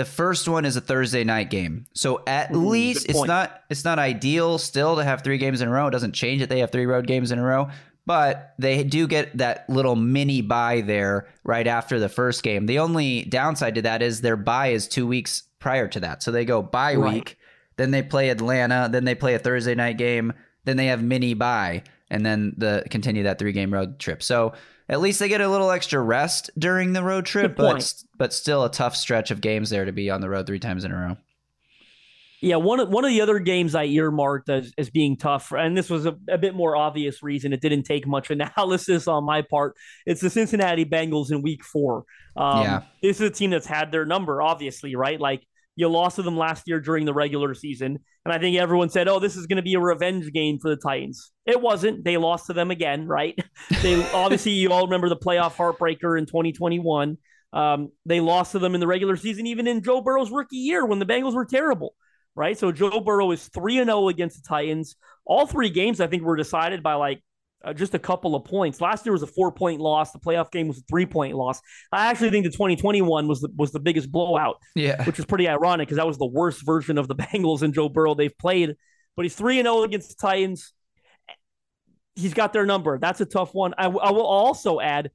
The 0.00 0.06
first 0.06 0.48
one 0.48 0.64
is 0.64 0.76
a 0.76 0.80
Thursday 0.80 1.24
night 1.24 1.50
game, 1.50 1.84
so 1.92 2.22
at 2.26 2.54
least 2.56 3.06
it's 3.10 3.22
not 3.22 3.64
it's 3.68 3.84
not 3.84 3.98
ideal 3.98 4.56
still 4.56 4.96
to 4.96 5.04
have 5.04 5.20
three 5.20 5.36
games 5.36 5.60
in 5.60 5.68
a 5.68 5.70
row. 5.70 5.88
It 5.88 5.90
doesn't 5.90 6.14
change 6.14 6.40
that 6.40 6.48
they 6.48 6.60
have 6.60 6.70
three 6.70 6.86
road 6.86 7.06
games 7.06 7.32
in 7.32 7.38
a 7.38 7.44
row, 7.44 7.68
but 8.06 8.54
they 8.58 8.82
do 8.82 9.06
get 9.06 9.36
that 9.36 9.68
little 9.68 9.96
mini 9.96 10.40
buy 10.40 10.80
there 10.80 11.28
right 11.44 11.66
after 11.66 11.98
the 11.98 12.08
first 12.08 12.42
game. 12.42 12.64
The 12.64 12.78
only 12.78 13.24
downside 13.24 13.74
to 13.74 13.82
that 13.82 14.00
is 14.00 14.22
their 14.22 14.38
buy 14.38 14.68
is 14.68 14.88
two 14.88 15.06
weeks 15.06 15.42
prior 15.58 15.86
to 15.88 16.00
that, 16.00 16.22
so 16.22 16.30
they 16.30 16.46
go 16.46 16.62
bye 16.62 16.94
Right. 16.94 17.12
week, 17.16 17.36
then 17.76 17.90
they 17.90 18.02
play 18.02 18.30
Atlanta, 18.30 18.88
then 18.90 19.04
they 19.04 19.14
play 19.14 19.34
a 19.34 19.38
Thursday 19.38 19.74
night 19.74 19.98
game, 19.98 20.32
then 20.64 20.78
they 20.78 20.86
have 20.86 21.02
mini 21.02 21.34
buy 21.34 21.82
and 22.08 22.24
then 22.24 22.54
the 22.56 22.84
continue 22.88 23.24
that 23.24 23.38
three 23.38 23.52
game 23.52 23.70
road 23.70 23.98
trip. 23.98 24.22
So 24.22 24.54
at 24.90 25.00
least 25.00 25.20
they 25.20 25.28
get 25.28 25.40
a 25.40 25.48
little 25.48 25.70
extra 25.70 26.00
rest 26.00 26.50
during 26.58 26.92
the 26.92 27.02
road 27.02 27.24
trip, 27.24 27.56
but 27.56 27.94
but 28.18 28.34
still 28.34 28.64
a 28.64 28.70
tough 28.70 28.94
stretch 28.96 29.30
of 29.30 29.40
games 29.40 29.70
there 29.70 29.86
to 29.86 29.92
be 29.92 30.10
on 30.10 30.20
the 30.20 30.28
road 30.28 30.46
three 30.46 30.58
times 30.58 30.84
in 30.84 30.90
a 30.92 30.96
row. 30.96 31.16
Yeah, 32.42 32.56
one 32.56 32.80
of 32.80 32.88
one 32.88 33.04
of 33.04 33.10
the 33.10 33.20
other 33.20 33.38
games 33.38 33.74
I 33.74 33.84
earmarked 33.84 34.48
as, 34.48 34.72
as 34.78 34.88
being 34.90 35.16
tough, 35.16 35.52
and 35.52 35.76
this 35.76 35.90
was 35.90 36.06
a, 36.06 36.16
a 36.28 36.38
bit 36.38 36.54
more 36.54 36.74
obvious 36.74 37.22
reason. 37.22 37.52
It 37.52 37.60
didn't 37.60 37.84
take 37.84 38.06
much 38.06 38.30
analysis 38.32 39.06
on 39.06 39.24
my 39.24 39.42
part. 39.42 39.76
It's 40.06 40.20
the 40.22 40.30
Cincinnati 40.30 40.84
Bengals 40.84 41.30
in 41.30 41.42
Week 41.42 41.62
Four. 41.62 42.04
Um, 42.36 42.62
Yeah. 42.62 42.82
this 43.02 43.20
is 43.20 43.22
a 43.22 43.30
team 43.30 43.50
that's 43.50 43.66
had 43.66 43.92
their 43.92 44.06
number, 44.06 44.42
obviously, 44.42 44.96
right? 44.96 45.20
Like 45.20 45.46
you 45.80 45.88
lost 45.88 46.16
to 46.16 46.22
them 46.22 46.36
last 46.36 46.68
year 46.68 46.80
during 46.80 47.04
the 47.04 47.14
regular 47.14 47.54
season, 47.54 47.98
and 48.24 48.32
I 48.32 48.38
think 48.38 48.56
everyone 48.56 48.90
said, 48.90 49.08
"Oh, 49.08 49.18
this 49.18 49.36
is 49.36 49.46
going 49.46 49.56
to 49.56 49.62
be 49.62 49.74
a 49.74 49.80
revenge 49.80 50.30
game 50.32 50.58
for 50.60 50.68
the 50.68 50.76
Titans." 50.76 51.32
It 51.46 51.60
wasn't. 51.60 52.04
They 52.04 52.16
lost 52.16 52.46
to 52.46 52.52
them 52.52 52.70
again, 52.70 53.06
right? 53.06 53.38
They 53.82 54.04
obviously 54.12 54.52
you 54.52 54.72
all 54.72 54.84
remember 54.84 55.08
the 55.08 55.16
playoff 55.16 55.54
heartbreaker 55.54 56.18
in 56.18 56.26
2021. 56.26 57.18
Um, 57.52 57.88
they 58.06 58.20
lost 58.20 58.52
to 58.52 58.58
them 58.58 58.74
in 58.74 58.80
the 58.80 58.86
regular 58.86 59.16
season, 59.16 59.46
even 59.46 59.66
in 59.66 59.82
Joe 59.82 60.00
Burrow's 60.00 60.30
rookie 60.30 60.56
year 60.56 60.84
when 60.84 60.98
the 60.98 61.06
Bengals 61.06 61.34
were 61.34 61.44
terrible 61.44 61.94
right? 62.36 62.56
So 62.56 62.72
Joe 62.72 63.00
Burrow 63.00 63.30
is 63.32 63.48
3 63.48 63.78
and 63.78 63.88
0 63.88 64.08
against 64.08 64.42
the 64.42 64.48
Titans. 64.48 64.96
All 65.24 65.46
three 65.46 65.70
games 65.70 66.00
I 66.00 66.06
think 66.06 66.22
were 66.22 66.36
decided 66.36 66.82
by 66.82 66.94
like 66.94 67.22
uh, 67.64 67.72
just 67.74 67.94
a 67.94 67.98
couple 67.98 68.34
of 68.34 68.44
points. 68.44 68.80
Last 68.80 69.04
year 69.04 69.12
was 69.12 69.22
a 69.22 69.26
4-point 69.26 69.80
loss. 69.80 70.12
The 70.12 70.18
playoff 70.18 70.50
game 70.50 70.68
was 70.68 70.78
a 70.78 70.82
3-point 70.92 71.34
loss. 71.36 71.60
I 71.92 72.06
actually 72.06 72.30
think 72.30 72.44
the 72.44 72.50
2021 72.50 73.28
was 73.28 73.40
the 73.40 73.50
was 73.56 73.70
the 73.72 73.80
biggest 73.80 74.10
blowout, 74.10 74.56
Yeah. 74.74 75.04
which 75.04 75.18
is 75.18 75.24
pretty 75.26 75.48
ironic 75.48 75.88
because 75.88 75.96
that 75.98 76.06
was 76.06 76.18
the 76.18 76.26
worst 76.26 76.64
version 76.64 76.96
of 76.98 77.08
the 77.08 77.14
Bengals 77.16 77.62
and 77.62 77.74
Joe 77.74 77.88
Burrow 77.88 78.14
they've 78.14 78.36
played. 78.38 78.76
But 79.16 79.24
he's 79.24 79.34
3 79.34 79.58
and 79.58 79.66
0 79.66 79.82
against 79.82 80.08
the 80.08 80.14
Titans. 80.20 80.72
He's 82.14 82.34
got 82.34 82.52
their 82.52 82.66
number. 82.66 82.98
That's 82.98 83.20
a 83.20 83.26
tough 83.26 83.54
one. 83.54 83.74
I, 83.78 83.84
I 83.86 84.10
will 84.10 84.26
also 84.26 84.80
add 84.80 85.10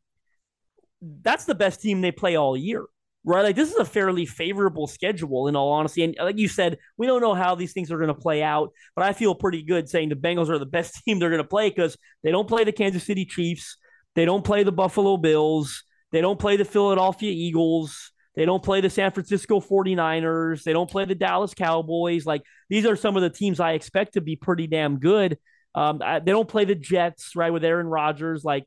that's 1.01 1.45
the 1.45 1.55
best 1.55 1.81
team 1.81 2.01
they 2.01 2.11
play 2.11 2.35
all 2.35 2.55
year 2.57 2.85
right? 3.25 3.43
Like 3.43 3.55
this 3.55 3.71
is 3.71 3.77
a 3.77 3.85
fairly 3.85 4.25
favorable 4.25 4.87
schedule 4.87 5.47
in 5.47 5.55
all 5.55 5.71
honesty. 5.71 6.03
And 6.03 6.15
like 6.19 6.37
you 6.37 6.47
said, 6.47 6.77
we 6.97 7.07
don't 7.07 7.21
know 7.21 7.33
how 7.33 7.55
these 7.55 7.73
things 7.73 7.91
are 7.91 7.97
going 7.97 8.07
to 8.07 8.13
play 8.13 8.43
out, 8.43 8.71
but 8.95 9.03
I 9.03 9.13
feel 9.13 9.35
pretty 9.35 9.63
good 9.63 9.89
saying 9.89 10.09
the 10.09 10.15
Bengals 10.15 10.49
are 10.49 10.59
the 10.59 10.65
best 10.65 10.95
team 11.05 11.19
they're 11.19 11.29
going 11.29 11.41
to 11.41 11.47
play 11.47 11.69
because 11.69 11.97
they 12.23 12.31
don't 12.31 12.47
play 12.47 12.63
the 12.63 12.71
Kansas 12.71 13.03
City 13.03 13.25
Chiefs, 13.25 13.77
they 14.13 14.25
don't 14.25 14.45
play 14.45 14.63
the 14.63 14.71
Buffalo 14.71 15.17
Bills, 15.17 15.83
they 16.11 16.21
don't 16.21 16.39
play 16.39 16.55
the 16.55 16.65
Philadelphia 16.65 17.31
Eagles. 17.31 18.11
They 18.35 18.43
don't 18.43 18.61
play 18.61 18.81
the 18.81 18.89
San 18.89 19.11
Francisco 19.11 19.61
49ers. 19.61 20.63
They 20.63 20.73
don't 20.73 20.89
play 20.89 21.05
the 21.05 21.15
Dallas 21.15 21.53
Cowboys. 21.53 22.25
Like 22.25 22.41
these 22.69 22.85
are 22.85 22.97
some 22.97 23.15
of 23.15 23.21
the 23.21 23.29
teams 23.29 23.61
I 23.61 23.71
expect 23.71 24.15
to 24.15 24.21
be 24.21 24.35
pretty 24.35 24.67
damn 24.67 24.99
good. 24.99 25.37
Um, 25.73 25.99
they 25.99 26.31
don't 26.31 26.47
play 26.47 26.65
the 26.65 26.75
Jets, 26.75 27.35
right, 27.35 27.51
with 27.51 27.63
Aaron 27.63 27.87
Rodgers. 27.87 28.43
Like 28.43 28.65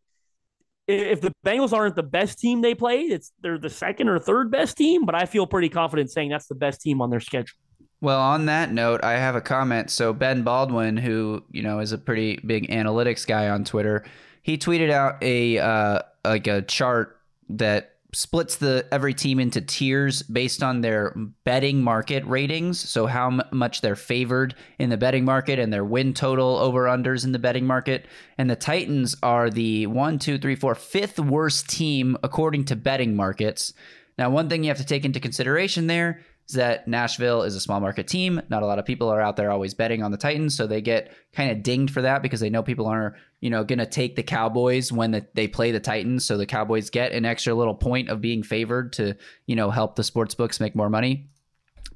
if 0.88 1.20
the 1.20 1.32
Bengals 1.44 1.72
aren't 1.72 1.94
the 1.94 2.02
best 2.02 2.38
team 2.38 2.62
they 2.62 2.74
played, 2.74 3.12
it's 3.12 3.32
they're 3.42 3.58
the 3.58 3.70
second 3.70 4.08
or 4.08 4.18
third 4.18 4.50
best 4.50 4.76
team. 4.76 5.04
But 5.04 5.14
I 5.14 5.26
feel 5.26 5.46
pretty 5.46 5.68
confident 5.68 6.10
saying 6.10 6.30
that's 6.30 6.46
the 6.46 6.54
best 6.54 6.80
team 6.80 7.02
on 7.02 7.10
their 7.10 7.20
schedule. 7.20 7.56
Well, 8.00 8.20
on 8.20 8.46
that 8.46 8.72
note, 8.72 9.02
I 9.02 9.12
have 9.12 9.34
a 9.34 9.40
comment. 9.40 9.90
So 9.90 10.12
Ben 10.12 10.42
Baldwin, 10.42 10.96
who 10.96 11.44
you 11.50 11.62
know 11.62 11.80
is 11.80 11.92
a 11.92 11.98
pretty 11.98 12.40
big 12.46 12.68
analytics 12.70 13.26
guy 13.26 13.48
on 13.48 13.64
Twitter, 13.64 14.04
he 14.42 14.56
tweeted 14.56 14.90
out 14.90 15.22
a 15.22 15.58
uh, 15.58 16.00
like 16.24 16.46
a 16.46 16.62
chart 16.62 17.20
that 17.50 17.96
splits 18.14 18.56
the 18.56 18.86
every 18.90 19.12
team 19.12 19.38
into 19.38 19.60
tiers 19.60 20.22
based 20.22 20.62
on 20.62 20.80
their 20.80 21.14
betting 21.44 21.82
market 21.82 22.24
ratings. 22.24 22.80
So 22.80 23.06
how 23.06 23.26
m- 23.26 23.42
much 23.52 23.80
they're 23.82 23.96
favored 23.96 24.54
in 24.78 24.88
the 24.88 24.96
betting 24.96 25.24
market 25.24 25.58
and 25.58 25.72
their 25.72 25.84
win 25.84 26.14
total 26.14 26.56
over 26.56 26.84
unders 26.84 27.24
in 27.24 27.32
the 27.32 27.38
betting 27.38 27.66
market. 27.66 28.06
And 28.38 28.48
the 28.48 28.56
titans 28.56 29.14
are 29.22 29.50
the 29.50 29.86
one 29.86 30.18
two 30.18 30.38
three 30.38 30.56
four 30.56 30.74
fifth 30.74 31.18
worst 31.18 31.68
team 31.68 32.16
according 32.22 32.64
to 32.66 32.76
betting 32.76 33.14
markets. 33.14 33.74
Now 34.16 34.30
one 34.30 34.48
thing 34.48 34.64
you 34.64 34.70
have 34.70 34.78
to 34.78 34.86
take 34.86 35.04
into 35.04 35.20
consideration 35.20 35.86
there 35.86 36.22
is 36.48 36.54
that 36.54 36.88
Nashville 36.88 37.42
is 37.42 37.54
a 37.54 37.60
small 37.60 37.80
market 37.80 38.08
team. 38.08 38.40
Not 38.48 38.62
a 38.62 38.66
lot 38.66 38.78
of 38.78 38.86
people 38.86 39.08
are 39.08 39.20
out 39.20 39.36
there 39.36 39.50
always 39.50 39.74
betting 39.74 40.02
on 40.02 40.10
the 40.10 40.16
Titans, 40.16 40.56
so 40.56 40.66
they 40.66 40.80
get 40.80 41.12
kind 41.32 41.50
of 41.50 41.62
dinged 41.62 41.92
for 41.92 42.02
that 42.02 42.22
because 42.22 42.40
they 42.40 42.48
know 42.48 42.62
people 42.62 42.86
are, 42.86 43.16
you 43.40 43.50
know, 43.50 43.64
going 43.64 43.78
to 43.78 43.86
take 43.86 44.16
the 44.16 44.22
Cowboys 44.22 44.90
when 44.90 45.10
the, 45.10 45.26
they 45.34 45.46
play 45.46 45.72
the 45.72 45.80
Titans. 45.80 46.24
So 46.24 46.38
the 46.38 46.46
Cowboys 46.46 46.88
get 46.88 47.12
an 47.12 47.26
extra 47.26 47.54
little 47.54 47.74
point 47.74 48.08
of 48.08 48.22
being 48.22 48.42
favored 48.42 48.94
to, 48.94 49.14
you 49.46 49.56
know, 49.56 49.70
help 49.70 49.96
the 49.96 50.04
sports 50.04 50.34
books 50.34 50.58
make 50.58 50.74
more 50.74 50.88
money. 50.88 51.28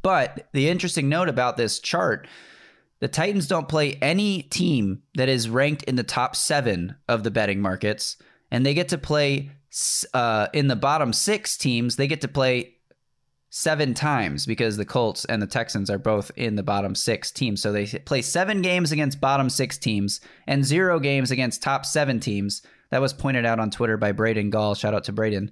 But 0.03 0.49
the 0.53 0.69
interesting 0.69 1.09
note 1.09 1.29
about 1.29 1.57
this 1.57 1.79
chart, 1.79 2.27
the 3.01 3.09
Titans 3.09 3.47
don't 3.47 3.69
play 3.69 3.95
any 4.03 4.43
team 4.43 5.03
that 5.15 5.29
is 5.29 5.49
ranked 5.49 5.85
in 5.85 5.97
the 5.97 6.03
top 6.03 6.37
seven 6.37 6.97
of 7.09 7.23
the 7.23 7.31
betting 7.31 7.61
markets, 7.61 8.17
and 8.51 8.67
they 8.67 8.75
get 8.75 8.91
to 8.91 8.99
play 8.99 9.51
uh, 10.13 10.49
in 10.53 10.69
the 10.69 10.77
bottom 10.77 11.13
six 11.13 11.57
teams. 11.57 11.97
They 11.97 12.07
get 12.07 12.21
to 12.21 12.29
play 12.29 12.75
seven 13.55 13.93
times 13.93 14.47
because 14.47 14.79
the 14.79 14.85
Colts 14.85 15.27
and 15.27 15.43
the 15.43 15.47
Texans 15.47 15.91
are 15.91 15.99
both 15.99 16.31
in 16.37 16.57
the 16.57 16.63
bottom 16.63 16.95
six 16.95 17.31
teams. 17.31 17.61
So 17.61 17.71
they 17.71 17.87
play 17.87 18.23
seven 18.23 18.63
games 18.63 18.93
against 18.93 19.21
bottom 19.21 19.51
six 19.51 19.77
teams 19.77 20.23
and 20.47 20.65
zero 20.65 20.99
games 20.99 21.31
against 21.31 21.63
top 21.63 21.85
seven 21.85 22.19
teams. 22.19 22.63
That 22.91 23.03
was 23.03 23.13
pointed 23.13 23.45
out 23.45 23.61
on 23.61 23.71
Twitter 23.71 23.99
by 23.99 24.13
Braden 24.13 24.49
Gall. 24.49 24.75
Shout 24.75 24.95
out 24.95 25.05
to 25.05 25.13
Braden. 25.13 25.51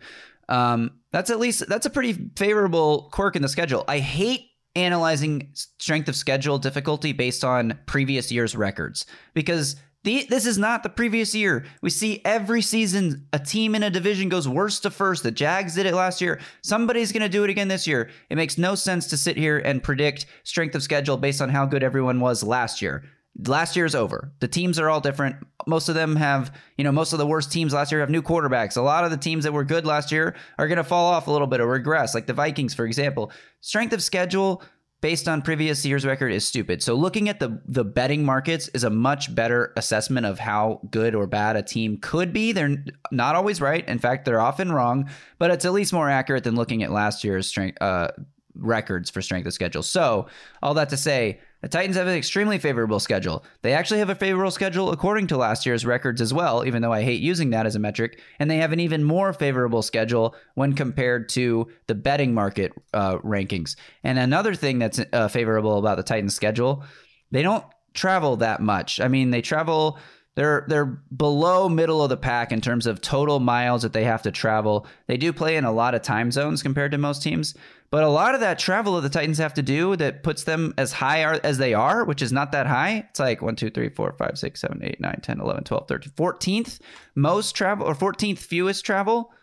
Um, 0.48 0.92
that's 1.12 1.28
at 1.28 1.38
least 1.38 1.68
that's 1.68 1.84
a 1.84 1.90
pretty 1.90 2.30
favorable 2.36 3.11
quirk 3.12 3.36
in 3.36 3.42
the 3.42 3.48
schedule. 3.48 3.84
I 3.86 3.98
hate 3.98 4.46
analyzing 4.74 5.51
strength 5.53 6.09
of 6.09 6.16
schedule 6.16 6.59
difficulty 6.59 7.12
based 7.12 7.44
on 7.44 7.78
previous 7.84 8.32
year's 8.32 8.57
records 8.57 9.05
because 9.34 9.76
the, 10.03 10.26
this 10.30 10.46
is 10.46 10.57
not 10.57 10.82
the 10.82 10.88
previous 10.88 11.34
year. 11.34 11.66
We 11.82 11.90
see 11.90 12.22
every 12.24 12.62
season 12.62 13.26
a 13.34 13.38
team 13.38 13.74
in 13.74 13.82
a 13.82 13.90
division 13.90 14.30
goes 14.30 14.48
worst 14.48 14.82
to 14.84 14.90
first. 14.90 15.22
The 15.22 15.30
Jags 15.30 15.74
did 15.74 15.84
it 15.84 15.94
last 15.94 16.22
year. 16.22 16.40
Somebody's 16.62 17.12
going 17.12 17.22
to 17.22 17.28
do 17.28 17.44
it 17.44 17.51
again 17.51 17.68
this 17.68 17.86
year. 17.86 18.09
It 18.30 18.36
makes 18.36 18.57
no 18.57 18.74
sense 18.74 19.09
to 19.09 19.18
sit 19.18 19.36
here 19.36 19.59
and 19.59 19.82
predict 19.82 20.24
strength 20.44 20.74
of 20.74 20.82
schedule 20.82 21.18
based 21.18 21.42
on 21.42 21.51
how 21.51 21.66
good 21.66 21.82
everyone 21.82 22.18
was 22.18 22.42
last 22.42 22.80
year. 22.80 23.05
Last 23.46 23.76
year's 23.76 23.94
over. 23.94 24.32
The 24.40 24.48
teams 24.48 24.78
are 24.78 24.88
all 24.88 25.01
different. 25.01 25.36
Most 25.66 25.88
of 25.88 25.94
them 25.94 26.16
have, 26.16 26.55
you 26.78 26.84
know, 26.84 26.92
most 26.92 27.12
of 27.12 27.18
the 27.18 27.26
worst 27.26 27.53
teams 27.53 27.74
last 27.74 27.92
year 27.92 28.01
have 28.01 28.11
new 28.11 28.22
quarterbacks. 28.22 28.76
A 28.76 28.82
lot 28.82 29.05
of 29.05 29.11
the 29.11 29.16
teams 29.16 29.44
that 29.44 29.53
were 29.53 29.64
good 29.64 29.84
last 29.84 30.11
year 30.11 30.34
are 30.59 30.66
going 30.66 30.78
to 30.78 30.84
fall 30.84 31.12
off 31.12 31.28
a 31.28 31.30
little 31.30 31.46
bit 31.46 31.61
or 31.61 31.66
regress, 31.66 32.14
like 32.14 32.26
the 32.26 32.32
Vikings, 32.32 32.74
for 32.74 32.86
example. 32.86 33.30
Strength 33.61 33.92
of 33.92 34.03
schedule 34.03 34.62
based 35.01 35.28
on 35.28 35.42
previous 35.42 35.84
year's 35.84 36.05
record 36.05 36.32
is 36.32 36.46
stupid. 36.46 36.82
So 36.82 36.94
looking 36.94 37.28
at 37.28 37.40
the 37.40 37.61
the 37.66 37.84
betting 37.84 38.24
markets 38.24 38.68
is 38.68 38.84
a 38.84 38.90
much 38.90 39.34
better 39.34 39.72
assessment 39.76 40.26
of 40.26 40.38
how 40.38 40.80
good 40.90 41.14
or 41.14 41.26
bad 41.26 41.57
a 41.57 41.62
team 41.62 41.98
could 41.98 42.32
be. 42.32 42.53
They're 42.53 42.84
not 43.11 43.34
always 43.34 43.61
right. 43.61 43.86
In 43.88 43.98
fact, 43.98 44.24
they're 44.24 44.40
often 44.40 44.72
wrong, 44.72 45.09
but 45.38 45.51
it's 45.51 45.64
at 45.64 45.72
least 45.72 45.92
more 45.92 46.11
accurate 46.11 46.44
than 46.44 46.57
looking 46.57 46.82
at 46.82 46.90
last 46.90 47.24
year's 47.24 47.46
strength 47.46 47.80
uh, 47.80 48.09
records 48.55 49.11
for 49.11 49.22
strength 49.22 49.46
of 49.46 49.53
schedule. 49.53 49.82
So 49.82 50.26
all 50.62 50.74
that 50.74 50.90
to 50.90 50.96
say, 50.96 51.40
the 51.62 51.68
Titans 51.68 51.96
have 51.96 52.06
an 52.06 52.16
extremely 52.16 52.58
favorable 52.58 53.00
schedule. 53.00 53.44
They 53.62 53.72
actually 53.72 53.98
have 53.98 54.11
a 54.11 54.14
favorable 54.14 54.50
schedule 54.50 54.90
according 54.90 55.26
to 55.28 55.36
last 55.36 55.66
year's 55.66 55.84
records 55.84 56.20
as 56.20 56.32
well, 56.32 56.64
even 56.64 56.80
though 56.80 56.92
I 56.92 57.02
hate 57.02 57.20
using 57.20 57.50
that 57.50 57.66
as 57.66 57.76
a 57.76 57.78
metric. 57.78 58.20
And 58.38 58.50
they 58.50 58.56
have 58.58 58.72
an 58.72 58.80
even 58.80 59.04
more 59.04 59.32
favorable 59.32 59.82
schedule 59.82 60.34
when 60.54 60.74
compared 60.74 61.28
to 61.30 61.68
the 61.86 61.94
betting 61.94 62.32
market 62.32 62.72
uh, 62.94 63.18
rankings. 63.18 63.76
And 64.04 64.18
another 64.18 64.54
thing 64.54 64.78
that's 64.78 65.00
uh, 65.12 65.28
favorable 65.28 65.78
about 65.78 65.96
the 65.96 66.02
Titans' 66.02 66.34
schedule, 66.34 66.84
they 67.30 67.42
don't 67.42 67.64
travel 67.92 68.36
that 68.36 68.61
much. 68.61 69.00
I 69.00 69.08
mean, 69.08 69.30
they 69.30 69.42
travel. 69.42 69.98
They're 70.41 70.64
they're 70.68 70.86
below 70.86 71.68
middle 71.68 72.03
of 72.03 72.09
the 72.09 72.16
pack 72.16 72.51
in 72.51 72.62
terms 72.62 72.86
of 72.86 73.03
total 73.03 73.41
miles 73.41 73.82
that 73.82 73.93
they 73.93 74.05
have 74.05 74.22
to 74.22 74.30
travel. 74.30 74.86
They 75.07 75.18
do 75.18 75.34
play 75.34 75.57
in 75.57 75.66
a 75.66 75.70
lot 75.70 75.95
of 75.95 76.01
time 76.01 76.30
zones 76.30 76.62
compared 76.62 76.93
to 76.93 76.97
most 76.97 77.22
teams, 77.22 77.55
but 77.91 78.05
a 78.05 78.09
lot 78.09 78.34
of 78.34 78.41
that 78.41 78.59
travel 78.59 78.95
that 78.95 79.03
the 79.03 79.11
Titans 79.11 79.36
have 79.36 79.53
to 79.53 79.62
do 79.62 79.97
that 79.97 80.22
puts 80.22 80.45
them 80.45 80.72
as 80.78 80.95
high 80.95 81.22
as 81.41 81.59
they 81.59 81.74
are, 81.74 82.07
which 82.07 82.22
is 82.22 82.32
not 82.32 82.53
that 82.53 82.66
high. 82.66 83.05
It's 83.11 83.20
like 83.20 83.43
1, 83.43 83.55
2, 83.55 83.68
3, 83.68 83.91
4, 83.91 84.14
5, 84.14 84.38
6, 84.38 84.61
7, 84.62 84.80
8, 84.82 84.99
9, 84.99 85.20
10, 85.22 85.41
11, 85.43 85.64
12, 85.64 85.88
13, 85.88 86.12
14th 86.16 86.78
most 87.14 87.53
travel 87.53 87.86
or 87.86 87.95
14th 87.95 88.38
fewest 88.38 88.82
travel. 88.82 89.34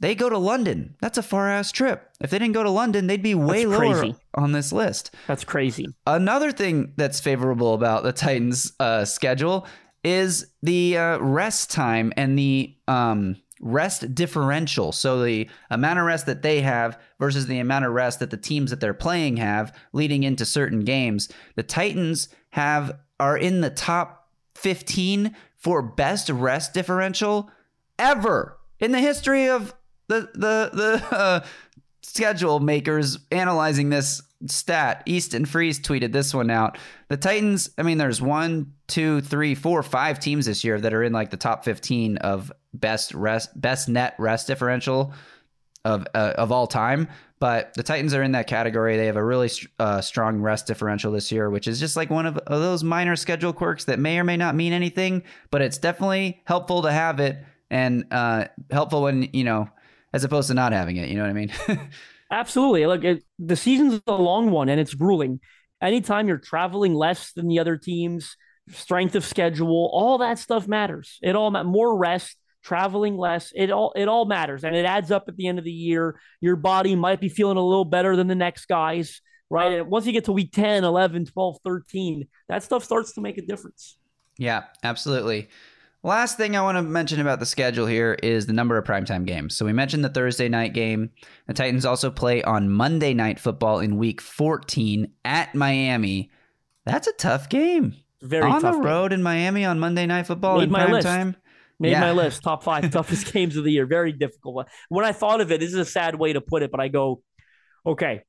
They 0.00 0.14
go 0.14 0.28
to 0.28 0.38
London. 0.38 0.94
That's 1.00 1.18
a 1.18 1.24
far 1.24 1.48
ass 1.48 1.72
trip. 1.72 2.08
If 2.20 2.30
they 2.30 2.38
didn't 2.38 2.54
go 2.54 2.62
to 2.62 2.70
London, 2.70 3.08
they'd 3.08 3.20
be 3.22 3.34
way 3.34 3.64
That's 3.64 3.80
lower 3.80 3.98
crazy. 4.00 4.16
on 4.34 4.52
this 4.52 4.72
list. 4.72 5.12
That's 5.26 5.42
crazy. 5.42 5.86
Another 6.06 6.52
thing 6.52 6.92
that's 6.96 7.18
favorable 7.18 7.74
about 7.74 8.04
the 8.04 8.12
Titans' 8.12 8.74
uh, 8.78 9.04
schedule 9.04 9.66
is 10.04 10.46
the 10.62 10.96
uh, 10.96 11.18
rest 11.18 11.70
time 11.70 12.12
and 12.16 12.38
the 12.38 12.74
um, 12.86 13.36
rest 13.60 14.14
differential. 14.14 14.92
So 14.92 15.22
the 15.22 15.48
amount 15.70 15.98
of 15.98 16.06
rest 16.06 16.26
that 16.26 16.42
they 16.42 16.60
have 16.60 16.98
versus 17.18 17.46
the 17.46 17.58
amount 17.58 17.84
of 17.84 17.92
rest 17.92 18.20
that 18.20 18.30
the 18.30 18.36
teams 18.36 18.70
that 18.70 18.80
they're 18.80 18.94
playing 18.94 19.38
have 19.38 19.76
leading 19.92 20.22
into 20.22 20.44
certain 20.44 20.80
games. 20.80 21.28
The 21.56 21.62
Titans 21.62 22.28
have 22.50 22.98
are 23.20 23.36
in 23.36 23.60
the 23.60 23.70
top 23.70 24.28
15 24.54 25.34
for 25.56 25.82
best 25.82 26.28
rest 26.30 26.72
differential 26.74 27.50
ever 27.98 28.58
in 28.78 28.92
the 28.92 29.00
history 29.00 29.48
of 29.48 29.74
the 30.06 30.30
the 30.34 30.70
the 30.72 31.04
uh, 31.10 31.44
schedule 32.02 32.60
makers 32.60 33.18
analyzing 33.30 33.90
this 33.90 34.22
stat. 34.46 35.02
Easton 35.06 35.44
Freeze 35.44 35.80
tweeted 35.80 36.12
this 36.12 36.32
one 36.32 36.50
out. 36.50 36.78
The 37.08 37.16
Titans, 37.16 37.70
I 37.78 37.82
mean, 37.82 37.98
there's 37.98 38.22
one, 38.22 38.74
two, 38.86 39.20
three, 39.20 39.54
four, 39.54 39.82
five 39.82 40.20
teams 40.20 40.46
this 40.46 40.64
year 40.64 40.80
that 40.80 40.94
are 40.94 41.02
in 41.02 41.12
like 41.12 41.30
the 41.30 41.36
top 41.36 41.64
15 41.64 42.18
of 42.18 42.52
best 42.72 43.14
rest, 43.14 43.58
best 43.60 43.88
net 43.88 44.14
rest 44.18 44.46
differential 44.46 45.12
of 45.84 46.06
uh, 46.14 46.34
of 46.36 46.52
all 46.52 46.66
time. 46.66 47.08
But 47.40 47.74
the 47.74 47.84
Titans 47.84 48.14
are 48.14 48.22
in 48.22 48.32
that 48.32 48.48
category. 48.48 48.96
They 48.96 49.06
have 49.06 49.16
a 49.16 49.24
really 49.24 49.50
uh, 49.78 50.00
strong 50.00 50.40
rest 50.40 50.66
differential 50.66 51.12
this 51.12 51.30
year, 51.30 51.50
which 51.50 51.68
is 51.68 51.78
just 51.78 51.96
like 51.96 52.10
one 52.10 52.26
of, 52.26 52.36
of 52.36 52.60
those 52.60 52.82
minor 52.82 53.14
schedule 53.14 53.52
quirks 53.52 53.84
that 53.84 54.00
may 54.00 54.18
or 54.18 54.24
may 54.24 54.36
not 54.36 54.56
mean 54.56 54.72
anything, 54.72 55.22
but 55.50 55.62
it's 55.62 55.78
definitely 55.78 56.42
helpful 56.44 56.82
to 56.82 56.90
have 56.90 57.20
it 57.20 57.38
and 57.70 58.06
uh, 58.10 58.46
helpful 58.70 59.02
when 59.02 59.28
you 59.32 59.44
know, 59.44 59.68
as 60.12 60.24
opposed 60.24 60.48
to 60.48 60.54
not 60.54 60.72
having 60.72 60.96
it. 60.96 61.08
You 61.08 61.16
know 61.16 61.22
what 61.22 61.30
I 61.30 61.32
mean? 61.32 61.52
Absolutely. 62.30 62.86
Look, 62.86 63.04
it, 63.04 63.24
the 63.38 63.56
season's 63.56 64.00
a 64.06 64.12
long 64.12 64.50
one 64.50 64.68
and 64.68 64.80
it's 64.80 64.94
grueling. 64.94 65.40
Anytime 65.80 66.28
you're 66.28 66.38
traveling 66.38 66.94
less 66.94 67.32
than 67.32 67.48
the 67.48 67.58
other 67.58 67.76
teams, 67.76 68.36
strength 68.70 69.14
of 69.14 69.24
schedule, 69.24 69.90
all 69.92 70.18
that 70.18 70.38
stuff 70.38 70.68
matters. 70.68 71.18
It 71.22 71.36
all 71.36 71.50
more 71.64 71.96
rest, 71.96 72.36
traveling 72.62 73.16
less. 73.16 73.52
It 73.54 73.70
all 73.70 73.92
it 73.96 74.08
all 74.08 74.24
matters, 74.24 74.64
and 74.64 74.74
it 74.74 74.84
adds 74.84 75.10
up 75.10 75.24
at 75.28 75.36
the 75.36 75.46
end 75.46 75.58
of 75.58 75.64
the 75.64 75.70
year. 75.72 76.20
Your 76.40 76.56
body 76.56 76.94
might 76.94 77.20
be 77.20 77.28
feeling 77.28 77.56
a 77.56 77.64
little 77.64 77.84
better 77.84 78.16
than 78.16 78.26
the 78.26 78.34
next 78.34 78.66
guys, 78.66 79.20
right? 79.50 79.80
And 79.80 79.88
once 79.88 80.06
you 80.06 80.12
get 80.12 80.24
to 80.24 80.32
week 80.32 80.52
10, 80.52 80.84
11, 80.84 81.26
12, 81.26 81.58
13, 81.64 82.28
that 82.48 82.62
stuff 82.62 82.84
starts 82.84 83.12
to 83.14 83.20
make 83.20 83.38
a 83.38 83.42
difference. 83.42 83.98
Yeah, 84.36 84.64
absolutely. 84.82 85.48
Last 86.04 86.36
thing 86.36 86.56
I 86.56 86.62
want 86.62 86.78
to 86.78 86.82
mention 86.82 87.20
about 87.20 87.40
the 87.40 87.46
schedule 87.46 87.86
here 87.86 88.14
is 88.22 88.46
the 88.46 88.52
number 88.52 88.78
of 88.78 88.84
primetime 88.84 89.26
games. 89.26 89.56
So 89.56 89.64
we 89.66 89.72
mentioned 89.72 90.04
the 90.04 90.08
Thursday 90.08 90.48
night 90.48 90.72
game. 90.72 91.10
The 91.48 91.54
Titans 91.54 91.84
also 91.84 92.10
play 92.10 92.42
on 92.44 92.70
Monday 92.70 93.14
night 93.14 93.40
football 93.40 93.80
in 93.80 93.96
week 93.98 94.20
14 94.20 95.10
at 95.24 95.54
Miami. 95.56 96.30
That's 96.86 97.08
a 97.08 97.12
tough 97.14 97.48
game. 97.48 97.96
Very 98.22 98.44
on 98.48 98.60
tough 98.62 98.74
the 98.76 98.78
game. 98.78 98.86
road 98.86 99.12
in 99.12 99.22
Miami 99.22 99.64
on 99.64 99.80
Monday 99.80 100.06
night 100.06 100.26
football 100.28 100.58
Made 100.58 100.64
in 100.64 100.70
my 100.70 100.82
prime 100.84 100.92
list. 100.92 101.06
time. 101.06 101.36
Made 101.80 101.90
Yeah. 101.90 102.00
my 102.00 102.12
list. 102.12 102.42
Top 102.44 102.62
five 102.62 102.88
toughest 102.92 103.32
games 103.32 103.56
of 103.56 103.64
the 103.64 103.72
year. 103.72 103.84
Very 103.86 104.12
difficult. 104.12 104.68
When 104.88 105.04
I 105.04 105.10
thought 105.12 105.40
of 105.40 105.50
it, 105.50 105.58
this 105.58 105.70
is 105.70 105.78
a 105.78 105.84
sad 105.84 106.14
way 106.14 106.32
to 106.32 106.40
put 106.40 106.62
it, 106.62 106.70
but 106.70 106.80
I 106.80 106.88
go, 106.88 107.22
okay, 107.84 108.22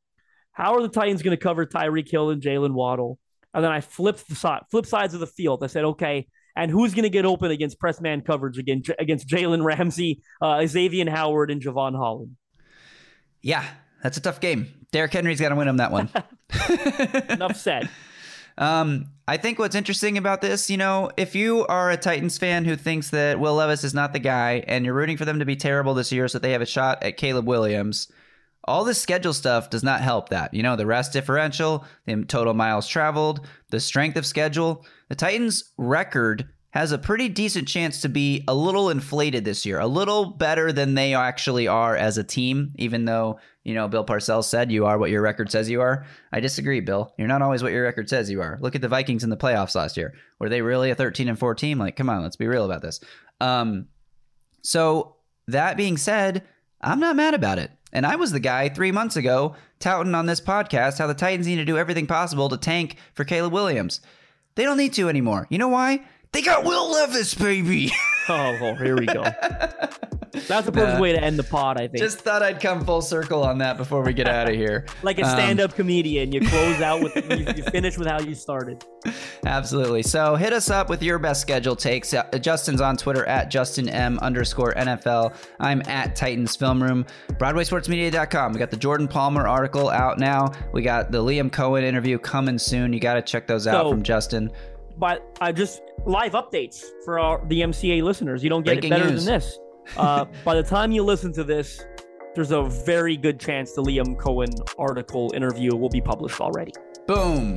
how 0.53 0.73
are 0.73 0.81
the 0.81 0.89
Titans 0.89 1.21
going 1.21 1.37
to 1.37 1.41
cover 1.41 1.67
Tyreek 1.67 2.09
Hill 2.09 2.31
and 2.31 2.41
Jaylen 2.41 2.73
Waddle? 2.73 3.19
And 3.53 3.63
then 3.63 3.71
I 3.71 3.81
flipped 3.81 4.27
the 4.27 4.35
side, 4.35 4.61
flip 4.71 4.87
sides 4.87 5.13
of 5.13 5.19
the 5.19 5.27
field. 5.27 5.63
I 5.63 5.67
said, 5.67 5.85
okay, 5.85 6.27
and 6.59 6.69
who's 6.69 6.93
going 6.93 7.03
to 7.03 7.09
get 7.09 7.25
open 7.25 7.51
against 7.51 7.79
press 7.79 8.01
man 8.01 8.21
coverage 8.21 8.57
against 8.57 8.91
against 8.99 9.27
Jalen 9.27 9.63
Ramsey, 9.63 10.21
uh, 10.41 10.65
Xavier 10.67 11.09
Howard, 11.09 11.49
and 11.49 11.61
Jevon 11.61 11.95
Holland? 11.95 12.35
Yeah, 13.41 13.65
that's 14.03 14.17
a 14.17 14.21
tough 14.21 14.41
game. 14.41 14.67
Derrick 14.91 15.13
Henry's 15.13 15.39
got 15.39 15.49
to 15.49 15.55
win 15.55 15.67
him 15.67 15.77
that 15.77 15.91
one. 15.91 16.09
Enough 17.29 17.55
said. 17.55 17.89
Um, 18.57 19.05
I 19.25 19.37
think 19.37 19.57
what's 19.57 19.75
interesting 19.75 20.17
about 20.17 20.41
this, 20.41 20.69
you 20.69 20.75
know, 20.75 21.11
if 21.15 21.33
you 21.33 21.65
are 21.67 21.91
a 21.91 21.95
Titans 21.95 22.37
fan 22.37 22.65
who 22.65 22.75
thinks 22.75 23.11
that 23.11 23.39
Will 23.39 23.55
Levis 23.55 23.85
is 23.85 23.93
not 23.93 24.11
the 24.11 24.19
guy 24.19 24.65
and 24.67 24.83
you're 24.83 24.93
rooting 24.93 25.15
for 25.15 25.23
them 25.23 25.39
to 25.39 25.45
be 25.45 25.55
terrible 25.55 25.93
this 25.93 26.11
year 26.11 26.27
so 26.27 26.39
that 26.39 26.41
they 26.41 26.51
have 26.51 26.61
a 26.61 26.65
shot 26.65 27.01
at 27.01 27.15
Caleb 27.15 27.47
Williams, 27.47 28.11
all 28.65 28.83
this 28.83 29.01
schedule 29.01 29.33
stuff 29.33 29.69
does 29.69 29.83
not 29.83 30.01
help 30.01 30.29
that. 30.29 30.53
You 30.53 30.63
know, 30.63 30.75
the 30.75 30.85
rest 30.85 31.13
differential, 31.13 31.85
the 32.05 32.23
total 32.25 32.53
miles 32.53 32.87
traveled, 32.87 33.45
the 33.69 33.79
strength 33.79 34.17
of 34.17 34.25
schedule. 34.25 34.85
The 35.07 35.15
Titans' 35.15 35.71
record 35.77 36.49
has 36.71 36.91
a 36.91 36.97
pretty 36.99 37.29
decent 37.29 37.67
chance 37.67 38.01
to 38.01 38.09
be 38.09 38.43
a 38.47 38.53
little 38.53 38.91
inflated 38.91 39.43
this 39.43 39.65
year, 39.65 39.79
a 39.79 39.87
little 39.87 40.25
better 40.25 40.71
than 40.71 40.93
they 40.93 41.15
actually 41.15 41.67
are 41.67 41.95
as 41.95 42.17
a 42.19 42.23
team, 42.23 42.73
even 42.75 43.05
though, 43.05 43.39
you 43.63 43.73
know, 43.73 43.87
Bill 43.87 44.05
Parcells 44.05 44.43
said 44.43 44.71
you 44.71 44.85
are 44.85 44.99
what 44.99 45.09
your 45.09 45.23
record 45.23 45.51
says 45.51 45.67
you 45.67 45.81
are. 45.81 46.05
I 46.31 46.39
disagree, 46.39 46.79
Bill. 46.79 47.11
You're 47.17 47.27
not 47.27 47.41
always 47.41 47.63
what 47.63 47.71
your 47.71 47.83
record 47.83 48.07
says 48.07 48.29
you 48.29 48.41
are. 48.41 48.59
Look 48.61 48.75
at 48.75 48.81
the 48.81 48.87
Vikings 48.87 49.23
in 49.23 49.31
the 49.31 49.37
playoffs 49.37 49.73
last 49.73 49.97
year. 49.97 50.13
Were 50.39 50.49
they 50.49 50.61
really 50.61 50.91
a 50.91 50.95
13 50.95 51.27
and 51.27 51.39
4 51.39 51.55
team? 51.55 51.79
Like, 51.79 51.95
come 51.95 52.09
on, 52.09 52.21
let's 52.21 52.35
be 52.35 52.47
real 52.47 52.65
about 52.65 52.83
this. 52.83 52.99
Um, 53.41 53.87
so 54.61 55.15
that 55.47 55.75
being 55.75 55.97
said, 55.97 56.43
I'm 56.81 56.99
not 56.99 57.15
mad 57.15 57.33
about 57.33 57.57
it. 57.57 57.71
And 57.91 58.05
I 58.05 58.15
was 58.15 58.31
the 58.31 58.39
guy 58.39 58.69
three 58.69 58.91
months 58.91 59.15
ago 59.15 59.55
touting 59.79 60.15
on 60.15 60.25
this 60.25 60.41
podcast 60.41 60.99
how 60.99 61.07
the 61.07 61.13
Titans 61.13 61.47
need 61.47 61.55
to 61.55 61.65
do 61.65 61.77
everything 61.77 62.07
possible 62.07 62.49
to 62.49 62.57
tank 62.57 62.97
for 63.13 63.23
Caleb 63.23 63.53
Williams. 63.53 64.01
They 64.55 64.63
don't 64.63 64.77
need 64.77 64.93
to 64.93 65.09
anymore. 65.09 65.47
You 65.49 65.57
know 65.57 65.69
why? 65.69 66.05
They 66.31 66.41
got 66.43 66.63
Will 66.63 66.91
Levis, 66.91 67.33
baby. 67.33 67.91
Oh, 68.31 68.55
well, 68.61 68.75
here 68.75 68.95
we 68.95 69.07
go. 69.07 69.23
That's 69.23 70.67
the 70.67 70.71
perfect 70.71 71.01
way 71.01 71.13
to 71.13 71.19
end 71.19 71.39
the 71.39 71.43
pod, 71.43 71.77
I 71.81 71.87
think. 71.87 71.97
Just 71.97 72.19
thought 72.19 72.43
I'd 72.43 72.61
come 72.61 72.85
full 72.85 73.01
circle 73.01 73.41
on 73.41 73.57
that 73.57 73.75
before 73.75 74.03
we 74.03 74.13
get 74.13 74.27
out 74.29 74.47
of 74.47 74.53
here. 74.53 74.85
like 75.01 75.17
a 75.17 75.23
Um, 75.23 75.31
stand-up 75.31 75.73
comedian, 75.73 76.31
you 76.31 76.41
close 76.47 76.79
out 76.79 77.01
with 77.01 77.15
you, 77.15 77.37
you 77.55 77.63
finish 77.71 77.97
with 77.97 78.07
how 78.07 78.19
you 78.19 78.35
started. 78.35 78.85
Absolutely. 79.47 80.03
So 80.03 80.35
hit 80.35 80.53
us 80.53 80.69
up 80.69 80.89
with 80.91 81.01
your 81.01 81.17
best 81.17 81.41
schedule 81.41 81.75
takes. 81.75 82.13
Uh, 82.13 82.21
Justin's 82.39 82.81
on 82.81 82.97
Twitter 82.97 83.25
at 83.25 83.49
Justin 83.49 83.89
M 83.89 84.19
underscore 84.19 84.75
NFL. 84.75 85.33
I'm 85.59 85.81
at 85.87 86.15
Titans 86.15 86.55
Film 86.55 86.83
Room. 86.83 87.07
BroadwaySportsMedia.com. 87.29 88.53
We 88.53 88.59
got 88.59 88.69
the 88.69 88.77
Jordan 88.77 89.07
Palmer 89.07 89.47
article 89.47 89.89
out 89.89 90.19
now. 90.19 90.51
We 90.71 90.83
got 90.83 91.11
the 91.11 91.23
Liam 91.23 91.49
Coen 91.49 91.81
interview 91.81 92.19
coming 92.19 92.59
soon. 92.59 92.93
You 92.93 92.99
got 92.99 93.15
to 93.15 93.23
check 93.23 93.47
those 93.47 93.65
out 93.65 93.85
So- 93.85 93.89
from 93.89 94.03
Justin. 94.03 94.51
But 94.99 95.25
I 95.39 95.51
just 95.51 95.81
live 96.05 96.33
updates 96.33 96.83
for 97.05 97.19
our, 97.19 97.43
the 97.47 97.61
MCA 97.61 98.03
listeners. 98.03 98.43
You 98.43 98.49
don't 98.49 98.63
get 98.63 98.75
Breaking 98.75 98.91
it 98.91 98.97
better 98.97 99.09
news. 99.11 99.25
than 99.25 99.33
this. 99.35 99.59
Uh, 99.97 100.23
by 100.45 100.53
the 100.53 100.61
time 100.61 100.91
you 100.91 101.01
listen 101.01 101.33
to 101.33 101.43
this, 101.43 101.83
there's 102.35 102.51
a 102.51 102.61
very 102.61 103.17
good 103.17 103.39
chance 103.39 103.71
the 103.71 103.81
Liam 103.81 104.15
Coen 104.17 104.47
article 104.77 105.31
interview 105.33 105.75
will 105.75 105.89
be 105.89 105.99
published 105.99 106.39
already. 106.39 106.71
Boom. 107.07 107.55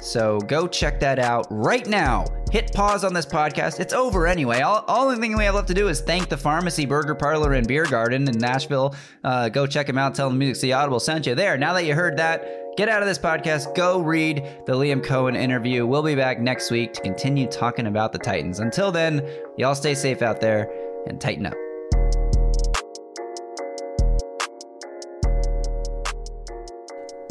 So 0.00 0.38
go 0.40 0.66
check 0.66 1.00
that 1.00 1.18
out 1.18 1.46
right 1.50 1.86
now. 1.86 2.24
Hit 2.50 2.72
pause 2.72 3.04
on 3.04 3.12
this 3.12 3.26
podcast. 3.26 3.80
It's 3.80 3.92
over 3.92 4.26
anyway. 4.26 4.60
All, 4.60 5.08
the 5.10 5.16
thing 5.16 5.36
we 5.36 5.44
have 5.44 5.54
left 5.54 5.68
to 5.68 5.74
do 5.74 5.88
is 5.88 6.00
thank 6.00 6.28
the 6.28 6.36
Pharmacy 6.36 6.86
Burger 6.86 7.14
Parlor 7.14 7.54
and 7.54 7.66
Beer 7.66 7.84
Garden 7.84 8.26
in 8.28 8.38
Nashville. 8.38 8.94
Uh, 9.22 9.48
go 9.48 9.66
check 9.66 9.86
them 9.86 9.98
out. 9.98 10.14
Tell 10.14 10.28
them 10.28 10.38
Music 10.38 10.56
City 10.56 10.72
Audible 10.72 11.00
sent 11.00 11.26
you 11.26 11.34
there. 11.34 11.58
Now 11.58 11.74
that 11.74 11.84
you 11.84 11.94
heard 11.94 12.16
that, 12.16 12.76
get 12.76 12.88
out 12.88 13.02
of 13.02 13.08
this 13.08 13.18
podcast. 13.18 13.74
Go 13.74 14.00
read 14.00 14.36
the 14.66 14.72
Liam 14.72 15.04
Coen 15.04 15.36
interview. 15.36 15.86
We'll 15.86 16.02
be 16.02 16.14
back 16.14 16.40
next 16.40 16.70
week 16.70 16.94
to 16.94 17.02
continue 17.02 17.46
talking 17.46 17.86
about 17.86 18.12
the 18.12 18.18
Titans. 18.18 18.60
Until 18.60 18.90
then, 18.90 19.28
y'all 19.58 19.74
stay 19.74 19.94
safe 19.94 20.22
out 20.22 20.40
there 20.40 20.70
and 21.06 21.20
tighten 21.20 21.44
up. 21.46 21.67